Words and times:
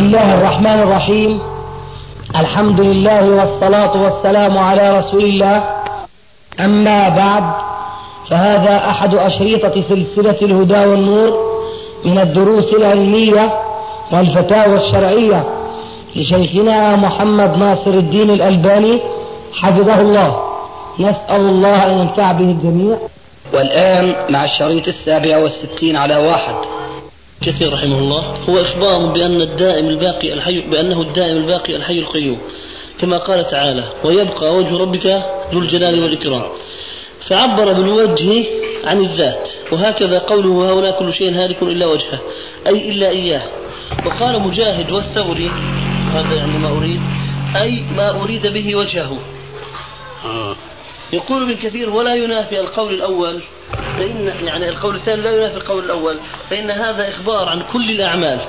الله 0.00 0.34
الرحمن 0.34 0.80
الرحيم. 0.80 1.40
الحمد 2.36 2.80
لله 2.80 3.24
والصلاة 3.30 4.02
والسلام 4.02 4.58
على 4.58 4.98
رسول 4.98 5.24
الله. 5.24 5.64
أما 6.60 7.08
بعد 7.08 7.44
فهذا 8.30 8.76
أحد 8.90 9.14
أشريطة 9.14 9.80
سلسلة 9.80 10.38
الهدى 10.42 10.78
والنور 10.90 11.30
من 12.04 12.20
الدروس 12.20 12.72
العلمية 12.72 13.52
والفتاوى 14.12 14.76
الشرعية 14.76 15.44
لشيخنا 16.16 16.96
محمد 16.96 17.56
ناصر 17.56 17.90
الدين 17.90 18.30
الألباني 18.30 19.00
حفظه 19.52 20.00
الله. 20.00 20.40
نسأل 21.00 21.40
الله 21.40 21.86
أن 21.86 21.98
ينفع 21.98 22.32
به 22.32 22.44
الجميع. 22.44 22.96
والآن 23.54 24.14
مع 24.30 24.44
الشريط 24.44 24.88
السابع 24.88 25.36
والستين 25.36 25.96
على 25.96 26.16
واحد. 26.16 26.54
كثير 27.42 27.72
رحمه 27.72 27.98
الله 27.98 28.20
هو 28.48 28.60
إخبار 28.60 29.06
بأن 29.06 29.40
الدائم 29.40 29.86
الباقي 29.86 30.32
الحي 30.32 30.60
بأنه 30.60 31.02
الدائم 31.02 31.36
الباقي 31.36 31.76
الحي 31.76 31.98
القيوم. 31.98 32.40
كما 32.98 33.18
قال 33.18 33.50
تعالى 33.50 33.84
ويبقى 34.04 34.54
وجه 34.54 34.76
ربك 34.76 35.06
ذو 35.52 35.58
الجلال 35.58 36.02
والإكرام 36.02 36.42
فعبر 37.28 37.72
بالوجه 37.72 38.46
عن 38.84 39.00
الذات 39.00 39.50
وهكذا 39.72 40.18
قوله 40.18 40.68
هؤلاء 40.68 40.98
كل 40.98 41.14
شيء 41.14 41.34
هالك 41.34 41.62
إلا 41.62 41.86
وجهه 41.86 42.20
أي 42.66 42.90
إلا 42.90 43.08
إياه. 43.08 43.48
وقال 44.06 44.40
مجاهد 44.40 44.92
والثوري 44.92 45.50
هذا 46.12 46.34
يعني 46.34 46.58
ما 46.58 46.78
أريد. 46.78 47.00
أي 47.56 47.84
ما 47.96 48.22
أريد 48.22 48.46
به 48.46 48.76
وجهه. 48.76 49.18
يقول 51.12 51.42
ابن 51.42 51.54
كثير 51.54 51.90
ولا 51.90 52.14
ينافي 52.14 52.60
القول 52.60 52.94
الأول 52.94 53.40
فإن 53.98 54.46
يعني 54.46 54.68
القول 54.68 54.96
الثاني 54.96 55.22
لا 55.22 55.30
ينافي 55.30 55.56
القول 55.56 55.84
الأول 55.84 56.18
فإن 56.50 56.70
هذا 56.70 57.08
إخبار 57.08 57.48
عن 57.48 57.62
كل 57.72 57.90
الأعمال 57.90 58.46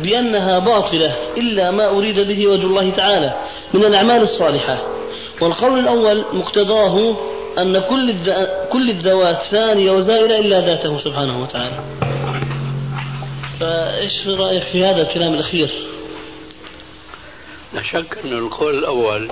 بأنها 0.00 0.58
باطلة 0.58 1.16
إلا 1.36 1.70
ما 1.70 1.88
أريد 1.88 2.20
به 2.20 2.46
وجه 2.46 2.66
الله 2.66 2.90
تعالى 2.90 3.34
من 3.74 3.84
الأعمال 3.84 4.22
الصالحة. 4.22 4.82
والقول 5.40 5.78
الأول 5.78 6.24
مقتضاه 6.32 7.16
أن 7.58 7.80
كل 7.80 8.14
كل 8.72 8.90
الذوات 8.90 9.38
ثانية 9.50 9.90
وزائلة 9.90 10.38
إلا 10.38 10.60
ذاته 10.60 10.98
سبحانه 10.98 11.42
وتعالى. 11.42 11.84
فإيش 13.60 14.26
رأيك 14.26 14.62
في 14.72 14.84
هذا 14.84 15.02
الكلام 15.02 15.34
الأخير؟ 15.34 15.70
لا 17.74 17.82
شك 17.82 18.18
أن 18.24 18.32
القول 18.32 18.78
الأول 18.78 19.30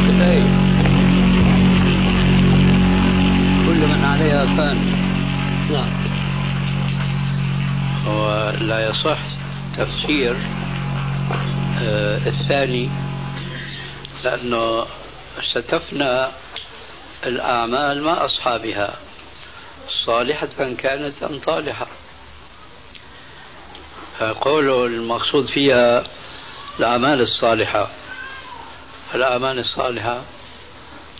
الآية 0.00 0.44
كل 3.66 3.86
من 3.86 4.04
عليها 4.04 4.44
فان. 4.44 4.78
نعم. 5.72 6.06
ولا 8.06 8.88
يصح 8.88 9.18
تفسير 9.76 10.36
آه 11.82 12.16
الثاني 12.26 12.90
لأنه 14.24 14.86
ستفنى 15.54 16.26
الأعمال 17.26 18.02
مع 18.02 18.24
أصحابها. 18.24 18.94
صالحة 20.06 20.74
كانت 20.78 21.22
أم 21.22 21.38
طالحة؟ 21.38 21.86
فقوله 24.18 24.86
المقصود 24.86 25.48
فيها 25.48 26.02
الأعمال 26.78 27.20
الصالحة. 27.20 27.90
الأعمال 29.14 29.58
الصالحة 29.58 30.22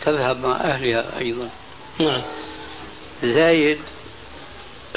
تذهب 0.04 0.46
مع 0.46 0.56
أهلها 0.56 1.18
أيضا. 1.18 1.50
نعم. 2.00 2.22
زايد 3.22 3.78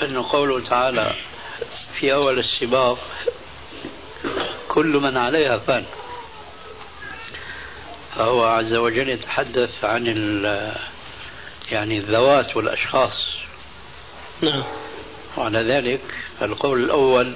أنه 0.02 0.32
قوله 0.32 0.70
تعالى 0.70 1.14
في 2.00 2.14
أول 2.14 2.40
السباق 2.40 3.00
كل 4.68 4.88
من 4.88 5.18
عليها 5.18 5.58
فان. 5.58 5.86
فهو 8.16 8.44
عز 8.44 8.74
وجل 8.74 9.10
يتحدث 9.10 9.84
عن 9.84 10.06
يعني 11.72 11.98
الذوات 11.98 12.58
والأشخاص. 12.58 13.30
نعم. 14.42 14.64
وعلى 15.38 15.74
ذلك 15.74 16.02
القول 16.42 16.84
الأول 16.84 17.34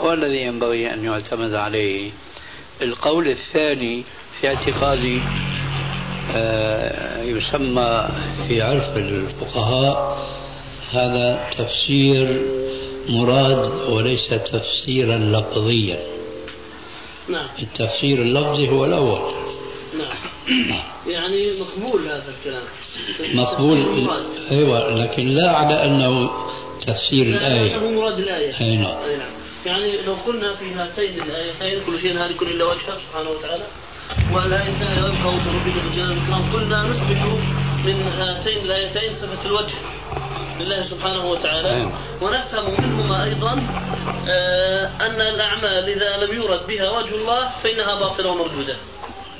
هو 0.00 0.12
الذي 0.12 0.42
ينبغي 0.42 0.92
أن 0.92 1.04
يعتمد 1.04 1.54
عليه. 1.54 2.10
القول 2.82 3.28
الثاني 3.28 4.04
في 4.40 4.48
اعتقادي 4.48 5.20
يسمى 7.24 8.08
في 8.48 8.62
عرف 8.62 8.96
الفقهاء 8.96 10.18
هذا 10.92 11.50
تفسير 11.58 12.42
مراد 13.08 13.72
وليس 13.88 14.28
تفسيرا 14.28 15.18
لفظيا. 15.18 16.00
نعم. 17.28 17.48
التفسير 17.58 18.22
اللفظي 18.22 18.68
هو 18.68 18.84
الأول. 18.84 19.34
نعم. 19.98 20.82
يعني 21.06 21.52
مقبول 21.60 22.02
هذا 22.06 22.34
الكلام. 22.38 22.62
مقبول. 23.34 24.08
أيوه 24.50 24.94
لكن 24.94 25.28
لا 25.28 25.50
على 25.50 25.84
أنه 25.84 26.30
تفسير 26.86 27.26
الآية. 27.26 27.76
هو 27.76 27.90
مراد 27.90 28.20
أي 28.20 28.76
نعم. 28.76 29.02
أي 29.02 29.16
نعم. 29.16 29.30
يعني 29.66 30.02
لو 30.02 30.14
قلنا 30.14 30.54
في 30.54 30.74
هاتين 30.74 31.22
الآيتين 31.22 31.84
كل 31.86 32.00
شيء 32.00 32.16
هالك 32.16 32.42
إلا 32.42 32.64
وجهه 32.64 32.98
سبحانه 33.08 33.30
وتعالى. 33.30 33.64
والايتان 34.32 34.98
يبقى 34.98 35.34
وجه 35.34 35.48
ربك 35.48 35.76
ذو 35.76 35.88
الجلال 35.88 36.10
والاكرام 36.10 36.52
قلنا 36.52 36.82
نثبت 36.82 37.22
من 37.84 38.02
هاتين 38.18 38.58
الآيتين 38.58 39.14
صفة 39.14 39.46
الوجه 39.46 39.74
لله 40.60 40.84
سبحانه 40.84 41.24
وتعالى. 41.24 41.70
أيوة. 41.76 41.92
ونفهم 42.22 42.84
منهما 42.84 43.24
أيضا 43.24 43.52
آه 44.28 44.90
أن 45.00 45.20
الأعمال 45.20 45.88
إذا 45.88 46.16
لم 46.16 46.36
يورد 46.36 46.66
بها 46.68 46.90
وجه 46.90 47.14
الله 47.14 47.48
فإنها 47.62 47.94
باطلة 47.94 48.30
ومردودة. 48.30 48.76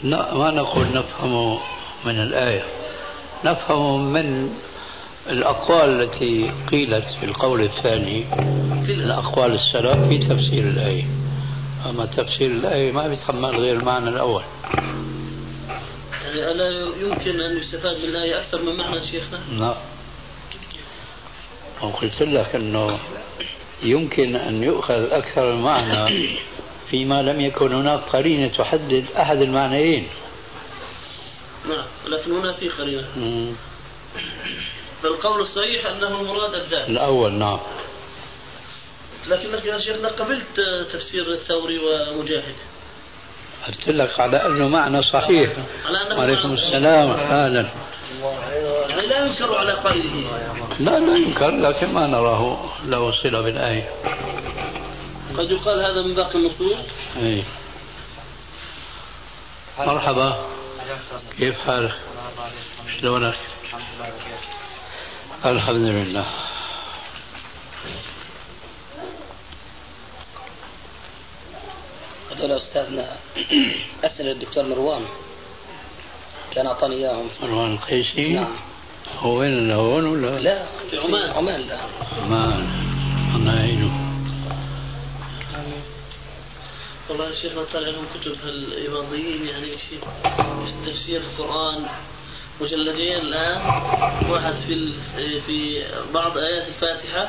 لا 0.04 0.34
ما 0.34 0.50
نقول 0.50 0.86
نفهم 0.94 1.58
من 2.04 2.20
الآية. 2.22 2.62
نفهم 3.44 4.12
من 4.12 4.50
الأقوال 5.30 6.02
التي 6.02 6.50
قيلت 6.70 7.04
في 7.20 7.26
القول 7.26 7.60
الثاني 7.60 8.24
من 8.88 9.10
أقوال 9.10 9.54
السلف 9.54 10.08
في 10.08 10.18
تفسير 10.18 10.62
الآية. 10.62 11.04
أما 11.86 12.06
تفسير 12.06 12.50
الآية 12.50 12.92
ما 12.92 13.08
بيتحمل 13.08 13.56
غير 13.60 13.76
المعنى 13.76 14.08
الأول. 14.08 14.42
يعني 16.24 16.50
ألا 16.50 16.96
يمكن 17.00 17.40
أن 17.40 17.56
يستفاد 17.56 17.96
من 17.96 18.04
الآية 18.04 18.38
أكثر 18.38 18.62
من 18.62 18.76
معنى 18.76 19.10
شيخنا؟ 19.10 19.40
لا. 19.52 19.76
وقلت 21.82 22.22
لك 22.22 22.54
أنه 22.54 22.98
يمكن 23.82 24.36
أن 24.36 24.62
يؤخذ 24.62 25.12
أكثر 25.12 25.50
المعنى 25.50 26.36
فيما 26.90 27.22
لم 27.22 27.40
يكن 27.40 27.72
هناك 27.72 28.00
قرينة 28.00 28.48
تحدد 28.48 29.04
أحد 29.16 29.42
المعنيين. 29.42 30.06
نعم 31.68 31.84
لكن 32.06 32.32
هنا 32.32 32.52
في 32.52 32.68
قرينة. 32.68 33.04
فالقول 35.02 35.40
الصحيح 35.40 35.86
أنه 35.86 36.20
المراد 36.20 36.54
الذات. 36.54 36.88
الأول 36.88 37.32
نعم. 37.32 37.58
لكنك 39.26 39.64
يا 39.64 39.78
شيخنا 39.78 40.08
قبلت 40.08 40.60
تفسير 40.92 41.32
الثوري 41.32 41.78
ومجاهد. 41.78 42.54
قلت 43.68 43.88
لك 43.88 44.20
على 44.20 44.46
أنه 44.46 44.68
معنى 44.68 45.02
صحيح. 45.02 45.52
وعليكم. 46.18 46.52
السلام. 46.52 47.10
أهلا. 47.10 47.68
يعني 48.88 49.06
لا 49.06 49.26
ينكر 49.26 49.54
على 49.54 49.72
قائله. 49.72 50.30
لا 50.80 50.98
لا 50.98 51.16
ينكر 51.16 51.50
لكن 51.50 51.92
ما 51.92 52.06
نراه 52.06 52.64
له 52.84 53.22
صلة 53.22 53.40
بالآية. 53.40 53.88
قد 55.38 55.50
يقال 55.50 55.80
هذا 55.80 56.02
من 56.02 56.14
باقي 56.14 56.38
النصوص. 56.38 56.76
أي. 57.16 57.44
مرحبا. 59.78 60.46
كيف 61.38 61.60
حالك؟ 61.66 61.94
شلونك؟ 63.00 63.34
الحمد 65.44 65.76
لله 65.76 66.26
هذول 72.40 72.52
أستاذنا 72.52 73.16
أسئلة 74.04 74.30
الدكتور 74.32 74.64
مروان. 74.64 75.04
كان 76.54 76.66
أعطاني 76.66 76.96
إياهم. 76.96 77.28
مروان 77.42 77.72
القيسي؟ 77.72 78.32
نعم. 78.32 78.56
هو 79.18 79.38
وين 79.38 79.70
هون 79.70 80.04
ولا؟ 80.04 80.38
لا 80.40 80.66
في 80.90 80.96
عمان. 80.98 81.30
عمان 81.30 81.60
لا 81.60 81.80
ما 82.28 82.66
الله 83.36 83.54
يعينه. 83.54 84.10
والله 87.08 87.28
يا 87.28 87.34
شيخنا 87.34 87.64
طلع 87.72 87.88
لهم 87.88 88.04
كتب 88.14 88.32
الإباضيين 88.44 89.48
يعني 89.48 89.66
شيء 89.66 90.00
في 90.64 90.90
تفسير 90.90 91.20
القرآن؟ 91.20 91.86
مجلدين 92.60 93.16
الآن. 93.16 93.60
واحد 94.30 94.54
في 94.54 94.94
في 95.46 95.84
بعض 96.14 96.38
آيات 96.38 96.68
الفاتحة 96.68 97.28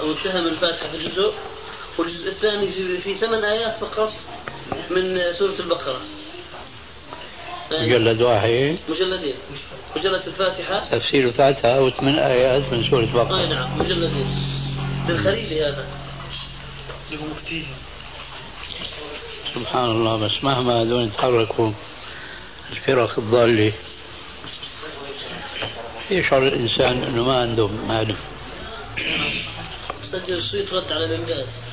أو 0.00 0.12
اتهم 0.12 0.46
الفاتحة 0.46 0.88
في 0.88 1.04
جزء 1.04 1.34
والجزء 2.00 2.30
الثاني 2.30 2.72
في, 3.02 3.14
ثمان 3.14 3.44
آيات 3.44 3.78
فقط 3.80 4.12
من 4.90 5.18
سورة 5.38 5.60
البقرة. 5.60 6.00
مجلد 7.72 8.22
واحد. 8.22 8.78
مجلدين. 8.88 9.34
مجلد 9.96 10.26
الفاتحة. 10.26 10.84
تفسير 10.98 11.24
الفاتحة 11.28 11.80
وثمان 11.80 12.18
آيات 12.18 12.72
من 12.72 12.90
سورة 12.90 13.00
أي 13.00 13.06
بقرة 13.06 13.48
نعم 13.48 13.78
مجلدين. 13.78 14.26
للخليلي 15.08 15.64
هذا. 15.64 15.86
سبحان 19.54 19.90
الله 19.90 20.16
بس 20.16 20.44
مهما 20.44 20.82
هذول 20.82 21.02
يتحركوا 21.04 21.72
الفرق 22.72 23.18
الضالة. 23.18 23.72
يشعر 26.10 26.42
الإنسان 26.42 27.02
أنه 27.02 27.24
ما 27.24 27.40
عندهم 27.40 27.88
معرفة. 27.88 28.14
سجل 30.12 30.38
الصيت 30.38 30.72
رد 30.72 30.92
على 30.92 31.16
بن 31.16 31.24
باز 31.24 31.69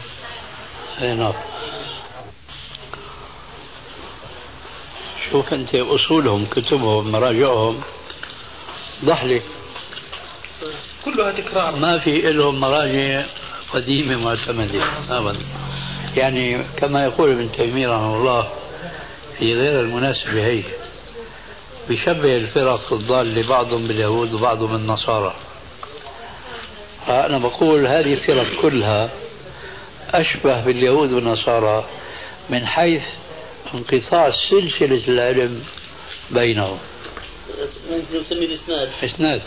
نعم. 1.01 1.33
شوف 5.31 5.53
انت 5.53 5.75
اصولهم 5.75 6.45
كتبهم 6.45 7.11
مراجعهم. 7.11 7.81
ضحله 9.05 9.41
كلها 11.05 11.31
تكرار. 11.31 11.75
ما 11.75 11.99
في 11.99 12.21
لهم 12.21 12.59
مراجع 12.59 13.25
قديمة 13.73 14.23
معتمده 14.23 14.83
ابدا. 15.09 15.39
يعني 16.15 16.63
كما 16.77 17.03
يقول 17.03 17.31
ابن 17.31 17.51
تيمية 17.51 17.87
رحمه 17.87 18.15
الله 18.15 18.49
في 19.39 19.53
غير 19.53 19.79
المناسبة 19.79 20.45
هي 20.45 20.63
بيشبه 21.89 22.37
الفرق 22.37 22.93
الضالة 22.93 23.47
بعضهم 23.47 23.87
باليهود 23.87 24.33
وبعضهم 24.33 24.71
بالنصارى. 24.71 25.33
فأنا 27.07 27.37
بقول 27.37 27.87
هذه 27.87 28.13
الفرق 28.13 28.61
كلها 28.61 29.09
أشبه 30.13 30.65
باليهود 30.65 31.13
والنصارى 31.13 31.85
من 32.49 32.67
حيث 32.67 33.03
انقطاع 33.73 34.31
سلسلة 34.49 35.03
العلم 35.07 35.63
بينهم. 36.31 36.77
ممكن 37.91 38.35
الإسناد 38.35 38.89
إسناد. 39.03 39.41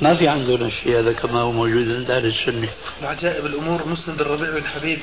ما 0.00 0.14
في 0.16 0.28
عندنا 0.28 0.66
الشيء 0.66 0.98
هذا 0.98 1.12
كما 1.12 1.40
هو 1.40 1.52
موجود 1.52 1.90
عند 1.90 2.10
أهل 2.10 2.26
السنة. 2.26 2.68
العجائب 3.02 3.46
الأمور 3.46 3.88
مسند 3.88 4.20
الربيع 4.20 4.50
بن 4.50 4.64
حبيب. 4.64 4.98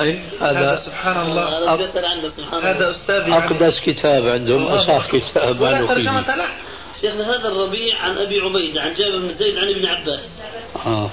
أي 0.00 0.20
هذا 0.40 0.58
هذا 0.58 0.82
سبحان 0.86 1.20
الله. 1.20 1.74
هذا 1.74 2.30
سبحان 2.36 2.64
هذا 2.64 2.90
أستاذي 2.90 3.32
أقدس 3.32 3.80
كتاب 3.86 4.22
عندهم. 4.22 4.64
أصح 4.64 5.10
كتاب 5.10 5.60
ولا 5.60 5.86
ترجمة 5.86 6.36
له. 6.36 6.48
شيخنا 7.00 7.30
هذا 7.30 7.48
الربيع 7.48 7.98
عن 7.98 8.18
أبي 8.18 8.40
عبيدة 8.40 8.80
عن 8.80 8.94
جابر 8.94 9.18
بن 9.18 9.34
زيد 9.34 9.58
عن 9.58 9.68
ابن 9.68 9.86
عباس. 9.86 10.28
آه. 10.86 11.10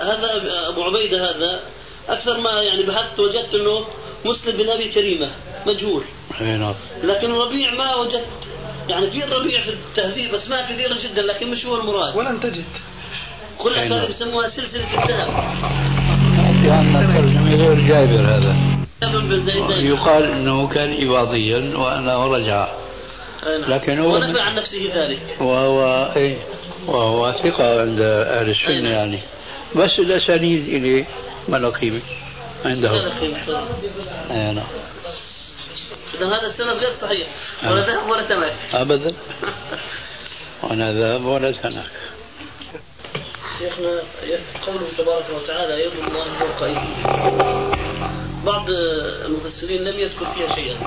هذا 0.00 0.28
أبو 0.68 0.82
عبيدة 0.82 1.30
هذا 1.30 1.60
أكثر 2.08 2.40
ما 2.40 2.50
يعني 2.62 2.82
بحثت 2.82 3.20
وجدت 3.20 3.54
أنه 3.54 3.84
مسلم 4.24 4.56
بن 4.56 4.68
أبي 4.68 4.88
كريمة 4.88 5.30
مجهول. 5.66 6.02
نعم. 6.40 6.74
لكن 7.02 7.30
الربيع 7.30 7.74
ما 7.74 7.94
وجدت. 7.94 8.26
يعني 8.88 9.10
في 9.10 9.24
الربيع 9.24 9.60
في 9.60 9.70
التهذيب 9.70 10.34
أسماء 10.34 10.62
كثيرة 10.62 10.94
جدا 11.02 11.22
لكن 11.22 11.50
مش 11.50 11.66
هو 11.66 11.76
المراد 11.76 12.16
ولن 12.16 12.40
تجد. 12.40 12.64
كل 13.58 13.74
أي 13.74 13.88
نعم. 13.88 13.98
هذه 13.98 14.10
يسموها 14.10 14.48
سلسلة 14.48 15.02
الذهب. 15.02 15.30
في 16.62 16.70
عندنا 16.70 17.12
ترجمة 17.14 17.54
غير 17.54 17.88
جابر 17.88 18.26
هذا. 18.26 18.56
جابر 19.02 19.18
بن 19.18 19.44
زيد. 19.44 19.70
يقال 19.70 20.24
أنه 20.24 20.68
كان 20.68 21.08
إباضيا 21.08 21.78
وأنه 21.78 22.26
رجع. 22.26 22.68
نعم. 23.46 23.70
لكن 23.70 23.98
هو 23.98 24.14
ونفى 24.14 24.40
عن 24.40 24.54
نفسه 24.54 24.90
ذلك. 24.94 25.36
وهو 25.40 26.08
إيه 26.16 26.36
وهو 26.86 27.32
ثقة 27.32 27.80
عند 27.80 28.00
السنة 28.00 28.80
نعم. 28.80 28.92
يعني. 28.92 29.18
بس 29.76 29.98
الأسانيد 29.98 30.68
إليه 30.68 31.04
ما 31.48 31.56
له 31.56 31.70
قيمة 31.70 32.00
عندهم 32.64 32.94
هذا 32.94 33.20
قيمة. 33.20 33.38
أي 34.30 34.52
نعم. 34.52 34.66
إذا 36.14 36.26
هذا 36.26 36.46
السند 36.46 36.70
غير 36.70 36.94
صحيح. 37.00 37.28
ولا 37.64 37.86
ذهب 37.86 38.10
ولا 38.10 38.22
تمك 38.22 38.54
أبدا. 38.72 39.14
ولا 40.62 40.92
ذهب 40.92 41.24
ولا 41.24 41.52
سنك 41.52 41.90
شيخنا 43.58 44.02
قوله 44.66 44.86
تبارك 44.98 45.24
وتعالى 45.36 45.84
يد 45.84 45.92
الله 46.08 46.24
فوق 46.24 46.60
بعض 48.44 48.64
المفسرين 49.24 49.84
لم 49.84 50.00
يذكر 50.00 50.26
فيها 50.26 50.54
شيئا. 50.54 50.78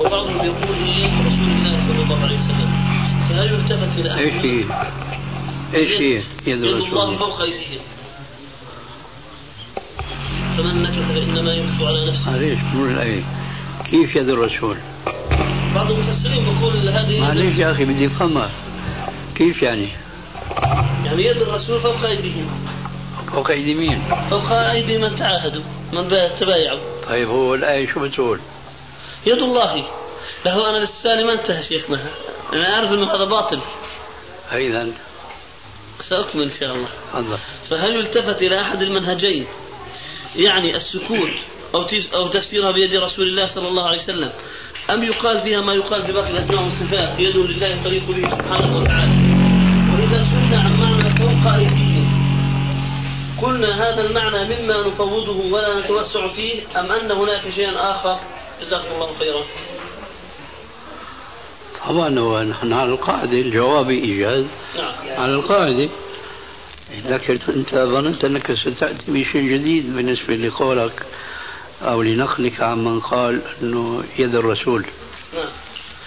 وبعضهم 0.00 0.36
يقول 0.46 0.76
هي 0.76 1.06
رسول 1.06 1.50
الله 1.52 1.86
صلى 1.86 2.02
الله 2.02 2.22
عليه 2.22 2.38
وسلم. 2.38 2.72
فهل 3.28 3.54
يلتفت 3.54 3.98
إلى 3.98 4.18
إيش 4.18 4.34
هي؟ 4.34 4.64
إيش 5.74 6.00
هي؟ 6.00 6.22
يد 6.46 6.64
الله 6.64 7.16
فوق 7.16 7.40
ايديهم 7.40 7.80
فمن 10.56 10.82
نكث 10.82 11.08
فإنما 11.08 11.52
ينكث 11.54 11.82
على 11.82 12.10
نفسه. 12.10 12.30
معليش 12.30 12.58
مر 12.74 13.22
كيف 13.90 14.16
يد 14.16 14.28
الرسول؟ 14.28 14.76
بعض 15.74 15.90
المفسرين 15.90 16.48
يقول 16.48 16.88
هذه 16.88 17.20
معليش 17.20 17.56
يا 17.58 17.70
أخي 17.70 17.84
بدي 17.84 18.06
أفهمها 18.06 18.50
كيف 19.34 19.62
يعني؟ 19.62 19.88
يعني 21.04 21.24
يد 21.24 21.36
الرسول 21.36 21.80
فوق 21.80 22.04
أيديهم. 22.04 22.50
فوق 23.32 23.50
أيدي 23.50 23.74
مين؟ 23.74 24.02
فوق 24.30 24.52
أيدي 24.52 24.98
من 24.98 25.16
تعاهدوا 25.16 25.62
من 25.92 26.08
تبايعوا. 26.40 26.80
طيب 27.08 27.28
هو 27.28 27.54
الآية 27.54 27.86
شو 27.86 28.00
بتقول؟ 28.00 28.40
يد 29.26 29.38
الله. 29.38 29.84
له 30.46 30.70
أنا 30.70 30.84
لساني 30.84 31.24
ما 31.24 31.32
انتهى 31.32 31.62
شيخنا 31.68 32.02
أنا 32.52 32.74
أعرف 32.74 32.92
إنه 32.92 33.14
هذا 33.14 33.24
باطل. 33.24 33.60
إذا 34.52 34.88
سأكمل 36.08 36.42
إن 36.42 36.58
شاء 36.60 36.72
الله. 36.74 36.88
تفضل. 37.12 37.38
فهل 37.70 37.96
يلتفت 37.96 38.42
إلى 38.42 38.60
أحد 38.60 38.82
المنهجين؟ 38.82 39.46
يعني 40.36 40.76
السكوت 40.76 41.30
تيس- 41.88 42.14
أو 42.14 42.28
تفسيرها 42.28 42.70
بيد 42.70 42.94
رسول 42.94 43.28
الله 43.28 43.54
صلى 43.54 43.68
الله 43.68 43.88
عليه 43.88 43.98
وسلم 44.02 44.32
أم 44.90 45.02
يقال 45.04 45.40
فيها 45.40 45.60
ما 45.60 45.74
يقال 45.74 46.02
في 46.06 46.12
باقي 46.12 46.30
الأسماء 46.30 46.62
والصفات 46.62 47.18
يد 47.20 47.36
لله 47.36 47.66
يطلق 47.66 48.06
به 48.08 48.30
سبحانه 48.36 48.76
وتعالى؟ 48.78 49.12
وإذا 49.92 50.24
سئلنا 50.30 50.60
عن 50.62 50.72
معنى 50.80 51.16
فوق 51.16 51.52
أيديهم 51.52 52.22
قلنا 53.42 53.74
هذا 53.82 54.00
المعنى 54.00 54.44
مما 54.56 54.86
نفوضه 54.88 55.52
ولا 55.52 55.80
نتوسع 55.80 56.28
فيه 56.28 56.60
أم 56.80 56.92
أن 56.92 57.10
هناك 57.12 57.42
شيئا 57.54 57.96
آخر؟ 57.96 58.18
جزاكم 58.62 58.94
الله 58.94 59.08
خيرا. 59.18 59.42
طبعا 61.88 62.44
نحن 62.44 62.72
على 62.72 62.90
القاعدة 62.90 63.32
الجواب 63.32 63.90
إيجاز. 63.90 64.46
نعم. 64.76 64.94
على 65.20 65.34
القاعدة. 65.34 65.88
لكن 67.04 67.38
أنت 67.48 67.74
ظننت 67.74 68.24
أنك 68.24 68.52
ستأتي 68.52 68.98
بشيء 69.08 69.42
جديد 69.42 69.96
بالنسبة 69.96 70.34
لقولك 70.34 71.06
أو 71.82 72.02
لنقلك 72.02 72.60
عمن 72.60 73.00
قال 73.00 73.42
أنه 73.62 74.04
يد 74.18 74.34
الرسول. 74.34 74.84
نعم. 75.34 75.48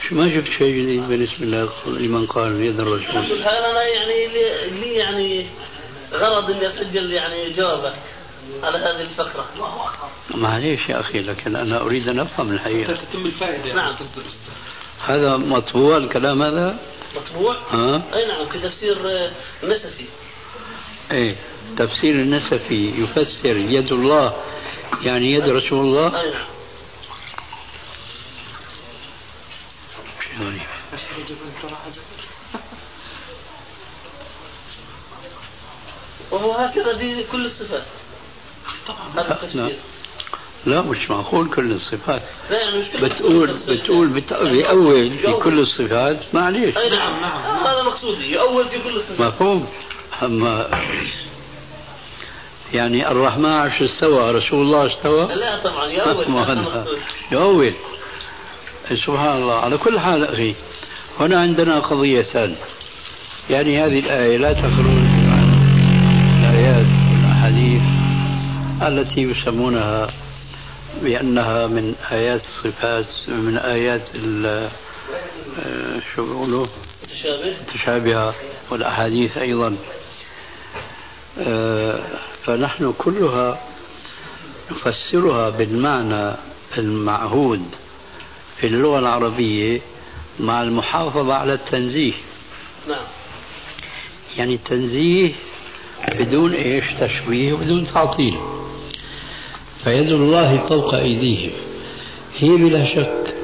شو 0.09 0.15
ما 0.15 0.35
شفت 0.35 0.57
شيء 0.57 0.81
جديد 0.81 1.07
بالنسبة 1.09 1.69
لمن 1.87 2.25
قال 2.25 2.61
يد 2.61 2.79
الرسول؟ 2.79 3.05
سبحان 3.07 3.65
الله 3.65 3.81
يعني 3.81 4.27
لي, 4.79 4.93
يعني 4.93 5.45
غرض 6.13 6.51
اني 6.51 6.67
أسجل 6.67 7.11
يعني 7.11 7.49
جوابك 7.53 7.93
على 8.63 8.77
هذه 8.77 9.01
الفقرة. 9.01 9.45
معليش 10.35 10.89
يا 10.89 10.99
أخي 10.99 11.21
لكن 11.21 11.55
أنا 11.55 11.81
أريد 11.81 12.07
أن 12.07 12.19
أفهم 12.19 12.51
الحقيقة. 12.51 12.93
تتم 12.93 13.25
الفائدة 13.25 13.73
نعم. 13.73 13.95
هذا 15.05 15.37
مطبوع 15.37 15.97
الكلام 15.97 16.41
هذا؟ 16.41 16.77
مطبوع؟ 17.15 17.57
ها؟ 17.71 18.03
أي 18.13 18.27
نعم 18.27 18.49
في 18.49 18.59
تفسير 18.59 19.09
آه، 19.09 19.31
النسفي. 19.63 20.05
إيه 21.11 21.35
تفسير 21.77 22.15
النسفي 22.15 23.03
يفسر 23.03 23.57
يد 23.57 23.91
الله 23.91 24.35
يعني 25.01 25.31
يد 25.31 25.43
رسول 25.43 25.85
الله؟ 25.85 26.21
أي 26.21 26.31
نعم. 26.31 26.45
غريب. 30.39 30.61
وهو 36.31 36.51
هكذا 36.51 36.97
في 36.97 37.23
كل 37.31 37.45
الصفات. 37.45 37.85
هذا. 39.15 39.31
التفسير. 39.31 39.79
لا 40.65 40.81
مش 40.81 41.09
معقول 41.09 41.49
كل 41.49 41.71
الصفات. 41.71 42.21
بتقول. 43.01 43.53
بتقول 43.69 44.07
بت- 44.07 44.33
بيأول 44.33 45.09
في 45.17 45.33
كل 45.33 45.59
الصفات. 45.59 46.17
معليش. 46.33 46.77
أي 46.77 46.89
نعم 46.89 47.21
نعم. 47.21 47.41
هذا 47.67 47.83
مقصودي. 47.83 48.31
يؤول 48.31 48.65
في 48.69 48.79
كل 48.79 48.95
الصفات. 48.95 49.21
مفهوم. 49.21 49.67
أما 50.23 50.67
يعني 52.73 53.11
الرحمن 53.11 53.45
عرش 53.51 53.81
استوى 53.81 54.31
رسول 54.31 54.61
الله 54.61 54.87
استوى؟ 54.87 55.25
لا 55.35 55.59
طبعا 55.63 55.87
يؤول. 55.91 56.31
مقصود 56.31 56.97
يؤول. 57.31 57.73
سبحان 59.05 59.37
الله. 59.41 59.55
على 59.59 59.77
كل 59.77 59.99
حال 59.99 60.23
أخي 60.23 60.55
هنا 61.19 61.41
عندنا 61.41 61.79
قضيتان 61.79 62.55
يعني 63.49 63.79
هذه 63.83 63.99
الآية 63.99 64.37
لا 64.37 64.53
تخرج 64.53 64.87
عن 65.27 65.49
الآيات 66.43 66.85
والأحاديث 67.11 67.81
التي 68.81 69.21
يسمونها 69.21 70.07
بأنها 71.05 71.67
من 71.67 71.95
آيات 72.11 72.41
الصفات 72.43 73.05
من 73.27 73.57
آيات 73.57 74.09
ال- 74.15 74.69
آه، 75.65 75.99
شو 76.15 76.25
بيقولوا؟ 76.25 76.67
متشابه. 77.03 77.53
متشابهة 77.67 78.35
والأحاديث 78.71 79.37
أيضا. 79.37 79.75
آه، 81.39 81.99
فنحن 82.43 82.93
كلها 82.97 83.59
نفسرها 84.71 85.49
بالمعنى 85.49 86.31
المعهود 86.77 87.65
في 88.57 88.67
اللغة 88.67 88.99
العربية 88.99 89.81
مع 90.39 90.63
المحافظة 90.63 91.33
على 91.33 91.53
التنزيه. 91.53 92.13
نعم. 92.89 93.03
يعني 94.37 94.53
التنزيه 94.55 95.31
بدون 96.11 96.53
إيش؟ 96.53 96.83
تشبيه 96.99 97.53
وبدون 97.53 97.87
تعطيل. 97.93 98.37
فيد 99.85 100.11
الله 100.11 100.57
فوق 100.57 100.93
أيديهم. 100.93 101.51
هي 102.37 102.49
بلا 102.49 102.85
شك 102.95 103.35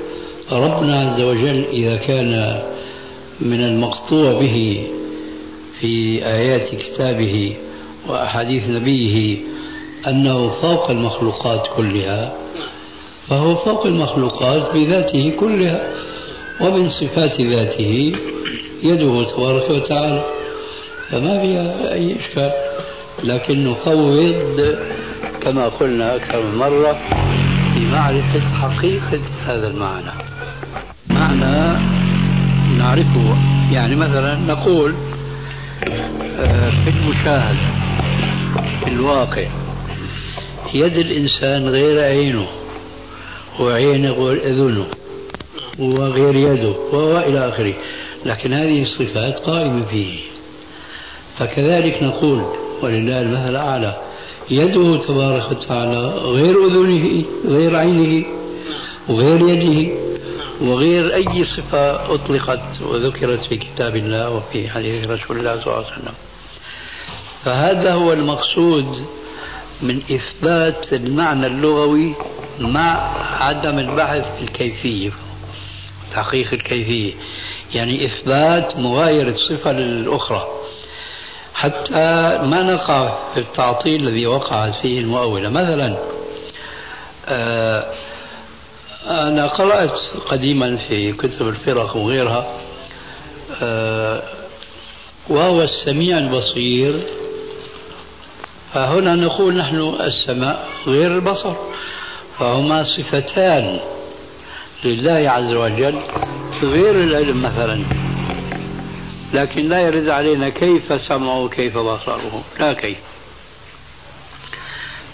ربنا 0.51 0.99
عز 0.99 1.21
وجل 1.21 1.65
إذا 1.73 1.95
كان 1.95 2.61
من 3.41 3.61
المقطوع 3.65 4.39
به 4.39 4.87
في 5.79 6.25
آيات 6.25 6.75
كتابه 6.75 7.55
وأحاديث 8.07 8.63
نبيه 8.69 9.37
أنه 10.07 10.49
فوق 10.61 10.89
المخلوقات 10.89 11.67
كلها 11.75 12.33
فهو 13.27 13.55
فوق 13.55 13.85
المخلوقات 13.85 14.73
بذاته 14.73 15.33
كلها 15.39 15.93
ومن 16.61 16.89
صفات 16.89 17.41
ذاته 17.41 18.13
يده 18.83 19.23
تبارك 19.23 19.69
وتعالى. 19.69 20.25
فما 21.11 21.41
فيها 21.41 21.93
أي 21.93 22.15
إشكال 22.19 22.51
لكن 23.23 23.67
نفوض 23.67 24.77
كما 25.43 25.67
قلنا 25.67 26.15
أكثر 26.15 26.43
من 26.43 26.55
مرة 26.55 26.99
لمعرفة 27.75 28.55
حقيقة 28.55 29.21
هذا 29.47 29.67
المعنى. 29.67 30.11
معنى 31.09 31.79
نعرفه 32.77 33.37
يعني 33.71 33.95
مثلا 33.95 34.35
نقول 34.35 34.95
آه، 36.39 36.69
في 36.69 36.89
المشاهد 36.89 37.57
في 38.83 38.87
الواقع 38.87 39.45
يد 40.73 40.97
الإنسان 40.97 41.69
غير 41.69 42.03
عينه 42.03 42.47
وعينه 43.59 44.11
غير 44.11 44.43
أذنه 44.43 44.85
وغير 45.79 46.35
يده 46.35 46.75
وإلى 46.93 47.49
آخره 47.49 47.73
لكن 48.25 48.53
هذه 48.53 48.83
الصفات 48.83 49.39
قائمة 49.39 49.85
فيه. 49.85 50.19
فكذلك 51.39 52.03
نقول 52.03 52.45
ولله 52.81 53.21
المثل 53.21 53.49
الأعلى 53.49 54.10
يده 54.51 54.97
تبارك 54.97 55.51
وتعالى 55.51 56.07
غير 56.07 56.65
أذنه 56.65 57.25
غير 57.45 57.75
عينه 57.75 58.25
وغير 59.09 59.47
يده 59.47 59.93
وغير 60.61 61.15
أي 61.15 61.45
صفة 61.57 62.13
أطلقت 62.13 62.81
وذكرت 62.81 63.39
في 63.49 63.57
كتاب 63.57 63.95
الله 63.95 64.29
وفي 64.29 64.69
حديث 64.69 65.09
رسول 65.09 65.37
الله 65.37 65.55
صلى 65.55 65.67
الله 65.67 65.85
عليه 65.85 65.87
وسلم. 65.87 66.13
فهذا 67.45 67.93
هو 67.93 68.13
المقصود 68.13 69.05
من 69.81 70.01
إثبات 70.11 70.93
المعنى 70.93 71.47
اللغوي 71.47 72.15
مع 72.59 73.17
عدم 73.43 73.79
البحث 73.79 74.37
في 74.37 74.43
الكيفية 74.43 75.11
تحقيق 76.13 76.53
الكيفية. 76.53 77.13
يعني 77.73 78.05
إثبات 78.05 78.77
مغايرة 78.77 79.35
صفة 79.49 79.71
للأخرى. 79.71 80.47
حتى 81.61 82.37
ما 82.43 82.63
نقع 82.63 83.33
في 83.33 83.39
التعطيل 83.39 84.07
الذي 84.07 84.25
وقعت 84.27 84.75
فيه 84.81 84.99
المؤولة. 84.99 85.49
مثلا 85.49 85.97
آه، 87.27 87.85
أنا 89.07 89.47
قرأت 89.47 89.99
قديما 90.29 90.77
في 90.77 91.11
كتب 91.13 91.47
الفرق 91.47 91.97
وغيرها 91.97 92.47
آه، 93.63 94.23
وهو 95.29 95.61
السميع 95.61 96.17
البصير. 96.17 96.99
فهنا 98.73 99.15
نقول 99.15 99.57
نحن 99.57 99.95
السماء 100.01 100.69
غير 100.87 101.15
البصر 101.15 101.53
فهما 102.39 102.83
صفتان 102.83 103.79
لله 104.85 105.29
عز 105.29 105.55
وجل 105.55 105.95
غير 106.63 106.95
العلم 106.95 107.41
مثلا. 107.41 108.10
لكن 109.33 109.69
لا 109.69 109.79
يرد 109.79 110.09
علينا 110.09 110.49
كيف 110.49 111.01
سمعه 111.07 111.39
وكيف 111.39 111.77
بصره 111.77 112.43
لا 112.59 112.73
كيف. 112.73 112.97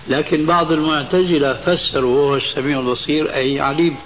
لكن 0.08 0.46
بعض 0.46 0.72
المعتزلة 0.72 1.54
فسروا 1.54 2.20
وهو 2.20 2.36
السميع 2.36 2.80
البصير 2.80 3.34
أي 3.34 3.60
عليم. 3.60 3.98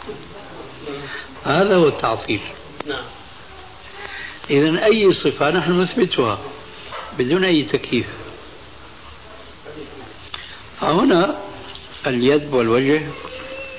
هذا 1.44 1.75
هو 1.75 1.88
التعطيل. 1.88 2.39
نعم. 2.88 3.03
إذا 4.50 4.86
أي 4.86 5.13
صفة 5.13 5.50
نحن 5.51 5.82
نثبتها 5.82 6.39
بدون 7.18 7.44
أي 7.44 7.63
تكييف. 7.63 8.08
فهنا 10.82 11.38
اليد 12.08 12.53
والوجه 12.53 13.01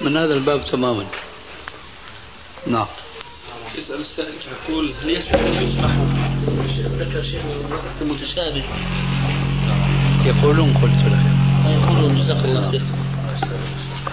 من 0.01 0.17
هذا 0.17 0.35
الباب 0.35 0.65
تماما. 0.71 1.07
نعم. 2.67 2.87
يسأل 3.79 4.00
السائل 4.00 4.35
يقول 4.69 4.93
هل 5.02 5.11
يسمح 5.11 5.41
يسمح 5.41 5.91
ذكر 6.99 7.23
شيء 7.23 7.43
من 7.43 7.67
الوقت 7.67 8.02
المتشابه؟ 8.02 8.64
يقولون 10.25 10.75
قلت 10.75 11.12
لك 11.12 11.26
يقولون 11.67 12.14
جزاك 12.14 12.45
الله 12.45 12.71
خير. 12.71 12.83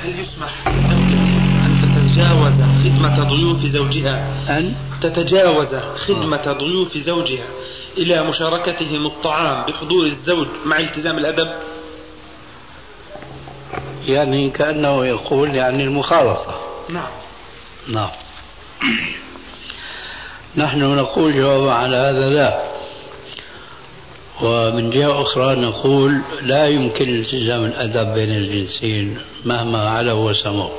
هل 0.03 0.19
يسمح 0.19 0.67
أن 0.67 1.81
تتجاوز 1.81 2.61
خدمة 2.83 3.23
ضيوف 3.23 3.65
زوجها؟ 3.65 4.27
أن؟ 4.57 4.75
تتجاوز 5.01 5.75
خدمة 6.07 6.51
ضيوف 6.51 6.97
زوجها 6.97 7.45
إلى 7.97 8.23
مشاركتهم 8.23 9.05
الطعام 9.05 9.65
بحضور 9.65 10.05
الزوج 10.05 10.47
مع 10.65 10.79
التزام 10.79 11.17
الأدب؟ 11.17 11.49
يعني 14.05 14.49
كأنه 14.49 15.05
يقول 15.05 15.55
يعني 15.55 15.83
المخالطة. 15.83 16.59
نعم. 16.89 17.11
نعم. 17.87 18.09
نحن 20.55 20.79
نقول 20.95 21.33
جوابا 21.35 21.71
على 21.73 21.95
هذا 21.95 22.29
لا. 22.29 22.63
ومن 24.41 24.89
جهة 24.89 25.21
أخرى 25.21 25.55
نقول 25.55 26.21
لا 26.41 26.67
يمكن 26.67 27.09
التزام 27.09 27.65
الأدب 27.65 28.13
بين 28.13 28.29
الجنسين 28.29 29.17
مهما 29.45 29.89
علوا 29.89 30.31
وسموا 30.31 30.69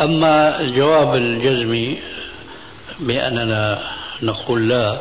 أما 0.00 0.60
الجواب 0.60 1.14
الجزمي 1.14 1.98
بأننا 3.00 3.82
نقول 4.22 4.68
لا 4.68 4.98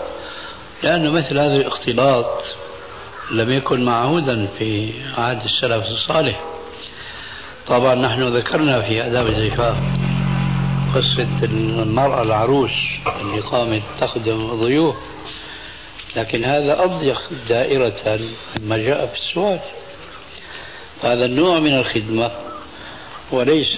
لأن 0.83 1.09
مثل 1.09 1.37
هذا 1.37 1.55
الاختلاط 1.55 2.43
لم 3.31 3.51
يكن 3.51 3.85
معهودا 3.85 4.47
في 4.57 4.93
عهد 5.17 5.41
السلف 5.43 5.85
الصالح. 5.85 6.43
طبعا 7.67 7.95
نحن 7.95 8.37
ذكرنا 8.37 8.81
في 8.81 9.05
آداب 9.05 9.27
الزفاف 9.27 9.77
قصة 10.95 11.43
المرأة 11.43 12.21
العروس 12.21 12.71
اللي 13.21 13.39
قامت 13.39 13.81
تخدم 14.01 14.47
ضيوف. 14.47 14.95
لكن 16.15 16.45
هذا 16.45 16.83
أضيق 16.83 17.21
دائرة 17.49 18.19
مما 18.59 18.77
جاء 18.77 19.05
في 19.05 19.15
السؤال. 19.15 19.59
هذا 21.03 21.25
النوع 21.25 21.59
من 21.59 21.73
الخدمة 21.73 22.31
وليس 23.31 23.75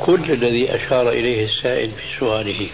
كل 0.00 0.32
الذي 0.32 0.74
أشار 0.74 1.08
إليه 1.08 1.46
السائل 1.46 1.90
في 1.90 2.18
سؤاله. 2.18 2.68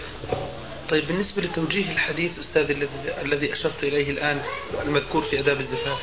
طيب 0.89 1.07
بالنسبة 1.07 1.41
لتوجيه 1.41 1.91
الحديث 1.91 2.39
أستاذ 2.39 2.87
الذي 3.21 3.53
أشرت 3.53 3.83
إليه 3.83 4.11
الآن 4.11 4.41
المذكور 4.85 5.21
في 5.21 5.39
آداب 5.39 5.59
الزفاف 5.59 5.99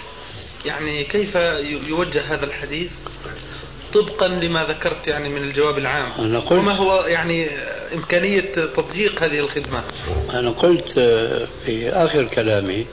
يعني 0.65 1.05
كيف 1.05 1.35
يوجه 1.89 2.35
هذا 2.35 2.45
الحديث؟ 2.45 2.91
طبقا 3.97 4.29
لما 4.29 4.65
ذكرت 4.65 5.07
يعني 5.09 5.29
من 5.29 5.43
الجواب 5.43 5.79
العام. 5.79 6.13
أنا 6.19 6.39
قلت 6.39 6.53
وما 6.53 6.77
هو 6.77 7.01
يعني 7.01 7.49
إمكانية 7.95 8.41
تطبيق 8.41 9.23
هذه 9.23 9.39
الخدمة؟ 9.39 9.83
أنا 10.31 10.51
قلت 10.51 10.93
في 11.65 11.91
آخر 11.91 12.25
كلامي 12.25 12.87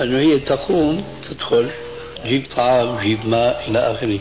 أنه 0.00 0.18
هي 0.18 0.38
تقوم 0.38 1.04
تدخل 1.30 1.70
جيب 2.26 2.46
طعام 2.56 2.98
جيب 2.98 3.26
ماء 3.26 3.64
إلى 3.68 3.78
آخره. 3.78 4.18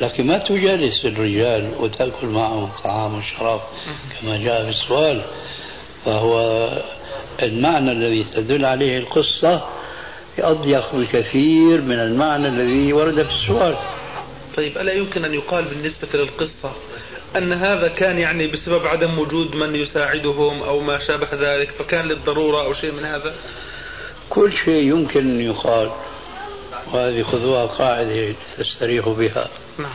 لكن 0.00 0.26
ما 0.26 0.38
تجالس 0.38 1.04
الرجال 1.04 1.70
وتأكل 1.80 2.26
معهم 2.26 2.70
طعام 2.84 3.18
وشراب 3.18 3.60
كما 4.20 4.36
جاء 4.36 4.64
في 4.64 4.70
السؤال. 4.70 5.22
فهو 6.04 6.68
المعنى 7.42 7.92
الذي 7.92 8.24
تدل 8.24 8.64
عليه 8.64 8.98
القصة 8.98 9.68
أضيق 10.38 10.94
بكثير 10.94 11.80
من 11.80 11.98
المعنى 11.98 12.48
الذي 12.48 12.92
ورد 12.92 13.22
في 13.22 13.32
السؤال. 13.32 13.76
طيب 14.56 14.78
ألا 14.78 14.92
يمكن 14.92 15.24
أن 15.24 15.34
يقال 15.34 15.64
بالنسبة 15.64 16.08
للقصة 16.14 16.72
أن 17.36 17.52
هذا 17.52 17.88
كان 17.88 18.18
يعني 18.18 18.46
بسبب 18.46 18.86
عدم 18.86 19.18
وجود 19.18 19.54
من 19.54 19.74
يساعدهم 19.76 20.62
أو 20.62 20.80
ما 20.80 20.98
شابه 20.98 21.28
ذلك 21.32 21.70
فكان 21.70 22.04
للضرورة 22.04 22.64
أو 22.64 22.74
شيء 22.74 22.92
من 22.92 23.04
هذا؟ 23.04 23.34
كل 24.30 24.52
شيء 24.64 24.82
يمكن 24.82 25.20
أن 25.20 25.40
يقال 25.40 25.90
وهذه 26.92 27.22
خذوها 27.22 27.66
قاعدة 27.66 28.34
تستريحوا 28.58 29.14
بها. 29.14 29.48
نعم. 29.78 29.92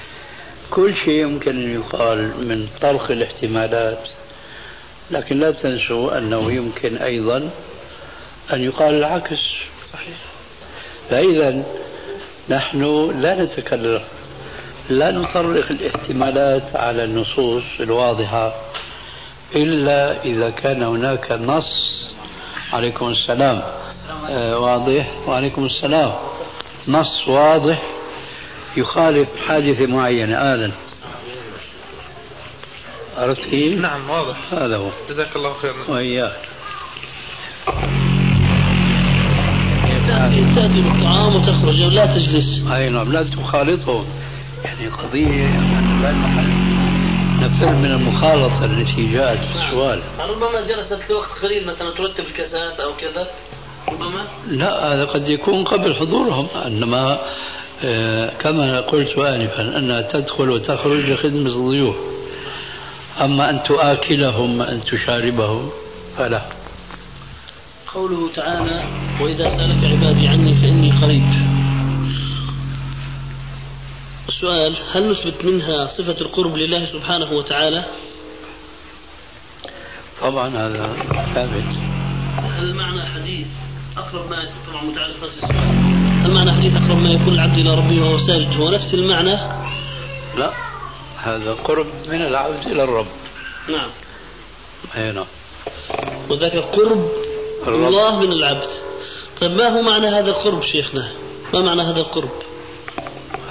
كل 0.72 0.96
شيء 1.06 1.22
يمكن 1.22 1.52
أن 1.52 1.74
يقال 1.76 2.48
من 2.48 2.68
طلق 2.82 3.12
الاحتمالات 3.12 4.10
لكن 5.12 5.40
لا 5.40 5.52
تنسوا 5.52 6.18
أنه 6.18 6.52
يمكن 6.52 6.98
أيضا 6.98 7.50
أن 8.54 8.64
يقال 8.64 8.94
العكس. 8.94 9.40
صحيح. 9.94 10.18
فإذا 11.10 11.64
نحن 12.50 13.12
لا 13.22 13.44
نتكلم 13.44 14.02
لا 14.90 15.12
نطرق 15.12 15.72
الاحتمالات 15.72 16.76
على 16.76 17.04
النصوص 17.04 17.64
الواضحة 17.80 18.54
إلا 19.56 20.24
إذا 20.24 20.50
كان 20.50 20.84
هناك 20.84 21.32
نص. 21.32 21.88
عليكم 22.74 23.08
السلام. 23.08 23.64
آه 24.30 24.60
واضح؟ 24.60 25.12
وعليكم 25.28 25.66
السلام. 25.66 26.14
نص 26.88 27.28
واضح 27.28 27.82
يخالف 28.78 29.30
حادثة 29.48 29.86
معينة. 29.86 30.54
آلا 30.54 30.72
عرفت 33.18 33.42
كيف؟ 33.42 33.80
نعم 33.80 34.10
واضح. 34.10 34.38
هذا 34.52 34.78
هو. 34.78 34.90
جزاك 35.10 35.36
الله 35.36 35.54
خيرا. 35.54 35.76
وإياك. 35.88 36.40
تأتي 40.08 40.82
بالطعام 40.82 41.36
وتخرج 41.36 41.82
لا 41.82 42.06
تجلس. 42.06 42.72
أي 42.72 42.90
نعم 42.90 43.12
لا 43.12 43.24
تخالطهم 43.24 44.06
يعني 44.66 44.88
قضية 44.88 45.44
يعني 45.44 46.02
لا 46.02 46.12
محل. 46.12 46.68
نفر 47.42 47.76
من 47.76 47.92
المخالطة 47.92 48.66
التي 48.66 49.14
جاءت 49.14 49.40
في 49.40 49.66
السؤال. 49.66 50.02
ربما 50.20 50.62
جلست 50.62 51.10
لوقت 51.10 51.30
قليل 51.44 51.68
مثلا 51.68 51.92
ترتب 51.92 52.26
الكاسات 52.28 52.80
أو 52.80 52.94
كذا. 52.94 53.28
ربما؟ 53.90 54.24
لا 54.48 54.94
هذا 54.94 55.06
قد 55.06 55.28
يكون 55.28 55.64
قبل 55.64 55.96
حضورهم. 55.96 56.48
إنما 56.66 57.18
آه، 57.84 58.32
كما 58.40 58.80
قلت 58.80 59.18
انفا 59.18 59.78
أنها 59.78 60.02
تدخل 60.02 60.50
وتخرج 60.50 61.10
لخدمة 61.10 61.50
الضيوف. 61.50 61.96
أما 63.22 63.50
أن 63.50 63.64
تؤكلهم 63.64 64.62
أن 64.62 64.82
تشاربهم 64.82 65.70
فلا. 66.18 66.42
قوله 67.94 68.30
تعالى 68.36 68.84
وإذا 69.22 69.50
سألك 69.50 69.84
عبادي 69.84 70.28
عني 70.28 70.54
فإني 70.54 70.92
قريب. 70.92 71.57
السؤال 74.38 74.78
هل 74.92 75.12
نثبت 75.12 75.46
منها 75.46 75.88
صفة 75.98 76.22
القرب 76.22 76.56
لله 76.56 76.86
سبحانه 76.86 77.34
وتعالى؟ 77.34 77.86
طبعا 80.22 80.50
هذا 80.50 80.94
ثابت. 81.34 81.78
هل 82.58 82.74
معنى 82.74 83.06
حديث 83.06 83.48
أقرب 83.98 84.30
ما 84.30 84.50
طبعا 84.68 84.84
متعلق 84.84 85.16
نفس 85.24 85.44
السؤال. 85.44 85.68
هل 86.24 86.32
معنى 86.32 86.52
حديث 86.52 86.76
أقرب 86.76 86.98
ما 86.98 87.10
يكون 87.10 87.34
العبد 87.34 87.58
إلى 87.58 87.76
ربه 87.76 88.04
وهو 88.04 88.18
ساجد؟ 88.18 88.60
هو 88.60 88.70
نفس 88.70 88.94
المعنى؟ 88.94 89.36
لا 90.38 90.54
هذا 91.18 91.54
قرب 91.54 91.88
من 92.08 92.22
العبد 92.22 92.68
إلى 92.68 92.84
الرب. 92.84 93.08
نعم. 93.70 93.90
أي 94.98 95.12
نعم. 95.12 95.26
وذاك 96.30 96.58
قرب 96.58 97.10
الرب. 97.68 97.88
الله 97.88 98.20
من 98.20 98.32
العبد. 98.32 98.70
طيب 99.42 99.52
ما 99.52 99.70
هو 99.70 99.82
معنى 99.82 100.08
هذا 100.08 100.30
القرب 100.30 100.62
شيخنا؟ 100.72 101.12
ما 101.54 101.62
معنى 101.62 101.82
هذا 101.82 102.00
القرب؟ 102.00 102.32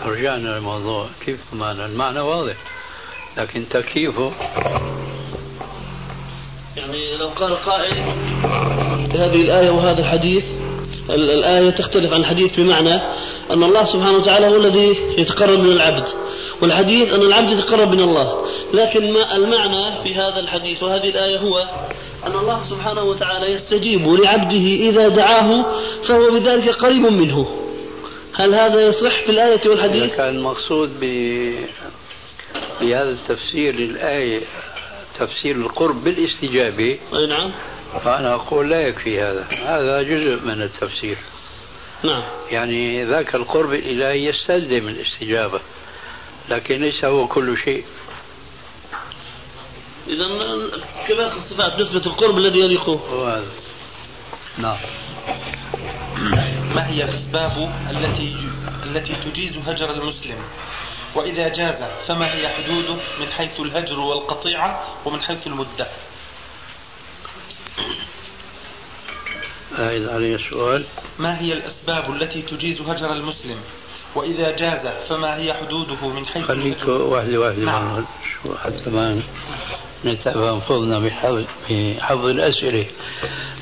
رجعنا 0.07 0.49
للموضوع. 0.49 1.07
كيف 1.27 1.39
معنى 1.53 1.85
المعنى 1.87 2.21
واضح 2.21 2.55
لكن 3.37 3.65
تكييفه 3.71 4.33
يعني 6.77 7.17
لو 7.17 7.29
قال 7.29 7.57
قائل 7.57 8.05
هذه 9.15 9.43
الآية 9.43 9.71
وهذا 9.71 9.99
الحديث 9.99 10.45
ال- 11.11 11.31
الآية 11.31 11.71
تختلف 11.71 12.13
عن 12.13 12.21
الحديث 12.21 12.57
بمعنى 12.61 12.95
أن 13.51 13.63
الله 13.63 13.93
سبحانه 13.93 14.19
وتعالى 14.19 14.47
هو 14.49 14.57
الذي 14.57 14.97
يتقرب 15.19 15.59
من 15.59 15.73
العبد 15.73 16.05
والحديث 16.63 17.13
أن 17.13 17.23
العبد 17.23 17.49
يتقرب 17.59 17.91
من 17.93 18.01
الله. 18.01 18.47
لكن 18.75 19.13
ما 19.13 19.37
المعنى 19.37 20.03
في 20.03 20.15
هذا 20.15 20.41
الحديث 20.41 20.83
وهذه 20.83 21.09
الآية 21.09 21.39
هو 21.39 21.59
أن 22.27 22.33
الله 22.33 22.65
سبحانه 22.71 23.03
وتعالى 23.03 23.53
يستجيب 23.53 24.09
لعبده 24.09 24.67
إذا 24.89 25.09
دعاه 25.09 25.65
فهو 26.09 26.31
بذلك 26.31 26.69
قريب 26.69 27.03
منه. 27.03 27.47
هل 28.37 28.55
هذا 28.55 28.87
يصح 28.87 29.25
في 29.25 29.31
الآية 29.31 29.69
والحديث؟ 29.69 30.15
كان 30.15 30.37
المقصود 30.37 31.01
ب... 31.01 31.05
بهذا 32.81 33.11
التفسير 33.11 33.75
للآية 33.75 34.41
تفسير 35.19 35.57
القرب 35.57 36.05
بالاستجابة 36.05 36.99
أي 37.15 37.27
نعم. 37.27 37.53
فأنا 38.05 38.35
أقول 38.35 38.71
لا 38.71 38.81
يكفي 38.81 39.21
هذا. 39.21 39.47
هذا 39.51 40.03
جزء 40.03 40.45
من 40.45 40.63
التفسير. 40.63 41.19
نعم. 42.03 42.23
يعني 42.51 43.05
ذاك 43.05 43.35
القرب 43.35 43.73
الإلهي 43.73 44.27
يستلزم 44.27 44.89
الاستجابة 44.89 45.61
لكن 46.49 46.81
ليس 46.81 47.05
هو 47.05 47.27
كل 47.27 47.57
شيء. 47.65 47.85
إذا 50.09 50.27
كباقي 51.09 51.37
الصفات 51.37 51.81
نثبت 51.81 52.07
القرب 52.07 52.39
الذي 52.39 52.61
يليق. 52.61 52.89
هو 52.89 53.25
هذا. 53.25 53.47
نعم. 54.59 54.79
ما 56.77 56.89
هي 56.89 57.05
الأسباب 57.05 57.71
التي 57.91 58.37
التي 58.85 59.15
تجيز 59.31 59.57
هجر 59.67 59.91
المسلم؟ 59.91 60.37
وإذا 61.15 61.49
جاز 61.49 61.75
فما 62.07 62.35
هي 62.35 62.49
حدوده 62.49 62.95
من 63.21 63.33
حيث 63.33 63.61
الهجر 63.61 64.01
والقطيعة 64.01 64.85
ومن 65.05 65.23
حيث 65.23 65.47
المدة؟ 65.47 65.89
أعيد 69.79 70.09
علي 70.09 70.35
السؤال. 70.35 70.85
ما 71.19 71.41
هي 71.41 71.53
الأسباب 71.53 72.13
التي 72.13 72.43
تجيز 72.43 72.81
هجر 72.81 73.13
المسلم؟ 73.13 73.59
وإذا 74.15 74.57
جاز 74.57 74.87
فما 75.09 75.37
هي 75.37 75.55
حدوده 75.55 76.09
من 76.09 76.27
حيث 76.27 76.45
خليك 76.45 76.89
واحدة 76.89 77.39
واحدة 77.39 77.65
نعم. 77.65 78.05
شو 78.43 78.55
حتى 78.55 78.91
ما 78.91 79.23
نتعب 80.05 80.43
أنفسنا 80.43 80.99
بحفظ 81.01 81.45
بحفظ 81.71 82.25
الأسئلة. 82.25 82.87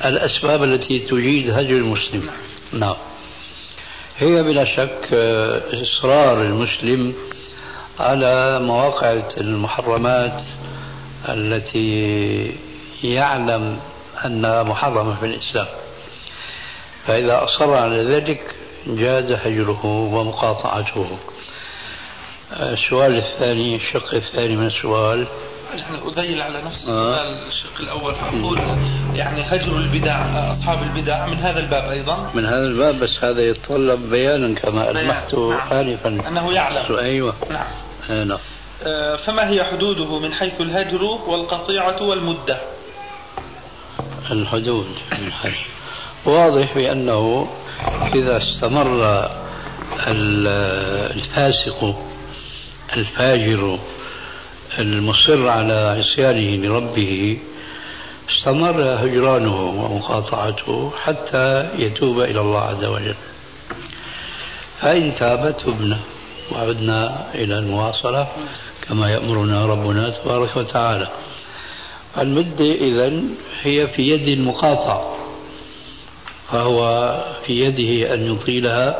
الأسباب 0.05 0.63
التي 0.63 0.99
تجيد 0.99 1.49
هجر 1.49 1.75
المسلم. 1.75 2.25
نعم. 2.25 2.54
هي 4.17 4.43
بلا 4.43 4.65
شك 4.65 5.09
آه، 5.13 5.61
إصرار 5.83 6.41
المسلم 6.41 7.15
على 7.99 8.59
مواقع 8.59 9.11
المحرمات 9.37 10.41
التي 11.29 12.51
يعلم 13.03 13.79
أنها 14.25 14.63
محرمة 14.63 15.15
في 15.19 15.25
الإسلام. 15.25 15.67
فإذا 17.07 17.43
أصر 17.43 17.73
على 17.73 18.03
ذلك 18.03 18.55
جاز 18.87 19.31
هجره 19.31 19.85
ومقاطعته. 19.85 21.07
السؤال 22.53 23.17
الثاني 23.17 23.75
الشق 23.75 24.13
الثاني 24.13 24.55
من 24.55 24.65
السؤال. 24.67 25.27
يعني 25.75 25.97
أذيل 26.07 26.41
على 26.41 26.61
نفس 26.61 26.85
آه. 26.87 27.47
الشق 27.47 27.79
الأول 27.81 28.15
فأقول 28.15 28.59
يعني 29.13 29.41
هجر 29.41 29.77
البدع 29.77 30.15
أصحاب 30.51 30.83
البدع 30.83 31.25
من 31.25 31.37
هذا 31.37 31.59
الباب 31.59 31.89
أيضا. 31.89 32.31
من 32.33 32.45
هذا 32.45 32.67
الباب 32.67 32.99
بس 32.99 33.23
هذا 33.23 33.41
يتطلب 33.41 34.09
بيانا 34.09 34.55
كما 34.59 34.91
ألمحت 34.91 35.35
نعم. 35.35 35.59
آنفا. 35.71 36.09
أنه 36.27 36.53
يعلم. 36.53 36.95
أيوه. 36.97 37.33
نعم. 37.51 37.65
آه، 38.09 38.23
نعم. 38.23 38.37
آه، 38.83 39.15
فما 39.15 39.49
هي 39.49 39.63
حدوده 39.63 40.19
من 40.19 40.33
حيث 40.33 40.61
الهجر 40.61 41.03
والقطيعة 41.03 42.03
والمدة؟ 42.03 42.57
الحدود 44.31 44.87
الحج 45.11 45.53
واضح 46.25 46.73
بأنه 46.75 47.47
إذا 48.15 48.37
استمر 48.37 48.87
ال- 50.07 50.47
الفاسق 51.17 51.95
الفاجر 52.93 53.79
المصر 54.79 55.47
على 55.47 55.73
عصيانه 55.73 56.65
لربه 56.67 57.37
استمر 58.29 58.81
هجرانه 58.81 59.61
ومقاطعته 59.61 60.91
حتى 61.03 61.69
يتوب 61.77 62.19
إلى 62.21 62.39
الله 62.41 62.61
عز 62.61 62.85
وجل. 62.85 63.15
فإن 64.81 65.15
تاب 65.15 65.55
تبنا 65.57 65.99
وعدنا 66.51 67.27
إلى 67.35 67.59
المواصلة 67.59 68.27
كما 68.87 69.09
يأمرنا 69.09 69.65
ربنا 69.65 70.09
تبارك 70.09 70.57
وتعالى. 70.57 71.07
المدة 72.17 72.65
إذا 72.71 73.13
هي 73.61 73.87
في 73.87 74.01
يد 74.01 74.27
المقاطع 74.27 75.15
فهو 76.51 76.79
في 77.45 77.59
يده 77.59 78.13
أن 78.13 78.33
يطيلها 78.33 78.97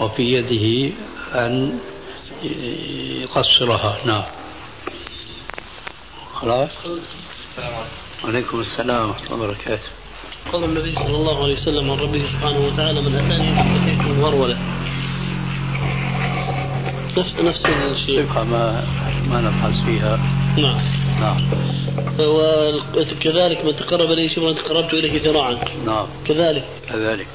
وفي 0.00 0.22
يده 0.22 0.94
أن 1.34 1.78
يقصرها. 3.22 3.96
نعم. 4.04 4.24
خلاص؟ 6.34 6.70
عليكم 8.24 8.60
السلام 8.60 9.08
ورحمة 9.08 9.32
الله 9.32 9.44
وبركاته. 9.44 9.88
قول 10.52 10.64
النبي 10.64 10.94
صلى 10.94 11.16
الله 11.16 11.42
عليه 11.42 11.52
وسلم 11.52 11.90
عن 11.90 11.98
ربه 11.98 12.22
سبحانه 12.28 12.66
وتعالى 12.66 13.00
من 13.02 13.14
أتاني 13.16 13.54
فأتيته 13.54 14.28
هرولة 14.28 14.58
نفس 17.18 17.32
نفس 17.40 17.66
الشيء. 17.66 18.22
تبقى 18.22 18.44
ما 18.46 18.86
ما 19.30 19.40
نبحث 19.40 19.84
فيها. 19.84 20.16
نعم. 20.56 20.80
نعم. 21.20 21.50
وكذلك 22.18 23.64
من 23.64 23.76
تقرب 23.76 24.10
إليه 24.10 24.28
شبرا 24.28 24.52
تقربت 24.52 24.94
إليه 24.94 25.22
ذراعا. 25.22 25.58
نعم. 25.86 26.06
كذلك. 26.26 26.64
كذلك. 26.88 27.26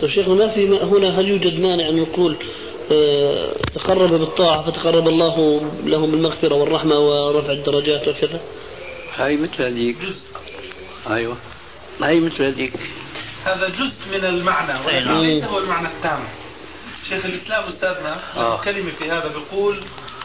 طيب 0.00 0.10
شيخنا 0.10 0.34
ما 0.34 0.48
في 0.48 0.68
هنا 0.68 1.20
هل 1.20 1.28
يوجد 1.28 1.60
مانع 1.60 1.88
أن 1.88 2.00
نقول 2.00 2.36
آه، 2.92 3.52
تقرب 3.74 4.10
بالطاعة 4.10 4.70
فتقرب 4.70 5.08
الله 5.08 5.60
له 5.84 6.06
بالمغفرة 6.06 6.54
والرحمة 6.54 6.98
ورفع 6.98 7.52
الدرجات 7.52 8.08
وكذا؟ 8.08 8.40
هاي 9.16 9.36
مثل 9.36 9.62
هذيك. 9.62 9.96
أيوة. 11.10 11.36
هاي 12.02 12.20
مثل 12.20 12.42
هذيك. 12.42 12.72
هذا 13.44 13.68
جزء 13.68 14.18
من 14.18 14.24
المعنى 14.24 14.72
نعم. 14.72 14.86
ولكن 14.86 15.18
ليس 15.18 15.44
هو 15.44 15.58
المعنى 15.58 15.88
التام. 15.88 16.24
شيخ 17.08 17.24
الإسلام 17.24 17.64
أستاذنا 17.64 18.20
آه. 18.36 18.60
كلمة 18.60 18.90
في 18.90 19.10
هذا 19.10 19.28
بيقول 19.28 19.80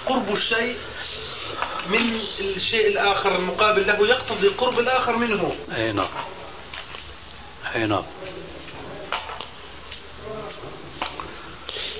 قرب 0.06 0.34
الشيء 0.34 0.76
من 1.90 2.20
الشيء 2.56 2.88
الآخر 2.88 3.36
المقابل 3.36 3.88
له 3.88 4.08
يقتضي 4.08 4.48
قرب 4.48 4.80
الآخر 4.80 5.18
منه. 5.18 5.56
أي 5.76 5.92
نعم. 5.92 6.08
أي 7.76 7.86
نعم. 7.86 8.04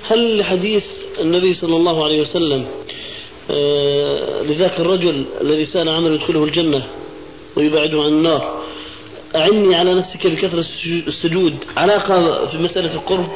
هل 0.06 0.44
حديث 0.44 0.84
النبي 1.20 1.54
صلى 1.54 1.76
الله 1.76 2.04
عليه 2.04 2.20
وسلم 2.20 2.66
آه، 3.50 4.42
لذاك 4.42 4.80
الرجل 4.80 5.24
الذي 5.40 5.66
سأل 5.66 5.88
عمل 5.88 6.14
يدخله 6.14 6.44
الجنة 6.44 6.86
ويبعده 7.56 8.02
عن 8.02 8.08
النار 8.08 8.62
أعني 9.36 9.74
على 9.74 9.94
نفسك 9.94 10.26
بكثرة 10.26 10.64
السجود 10.86 11.56
علاقة 11.76 12.46
في 12.46 12.58
مسألة 12.58 12.94
القرب 12.94 13.28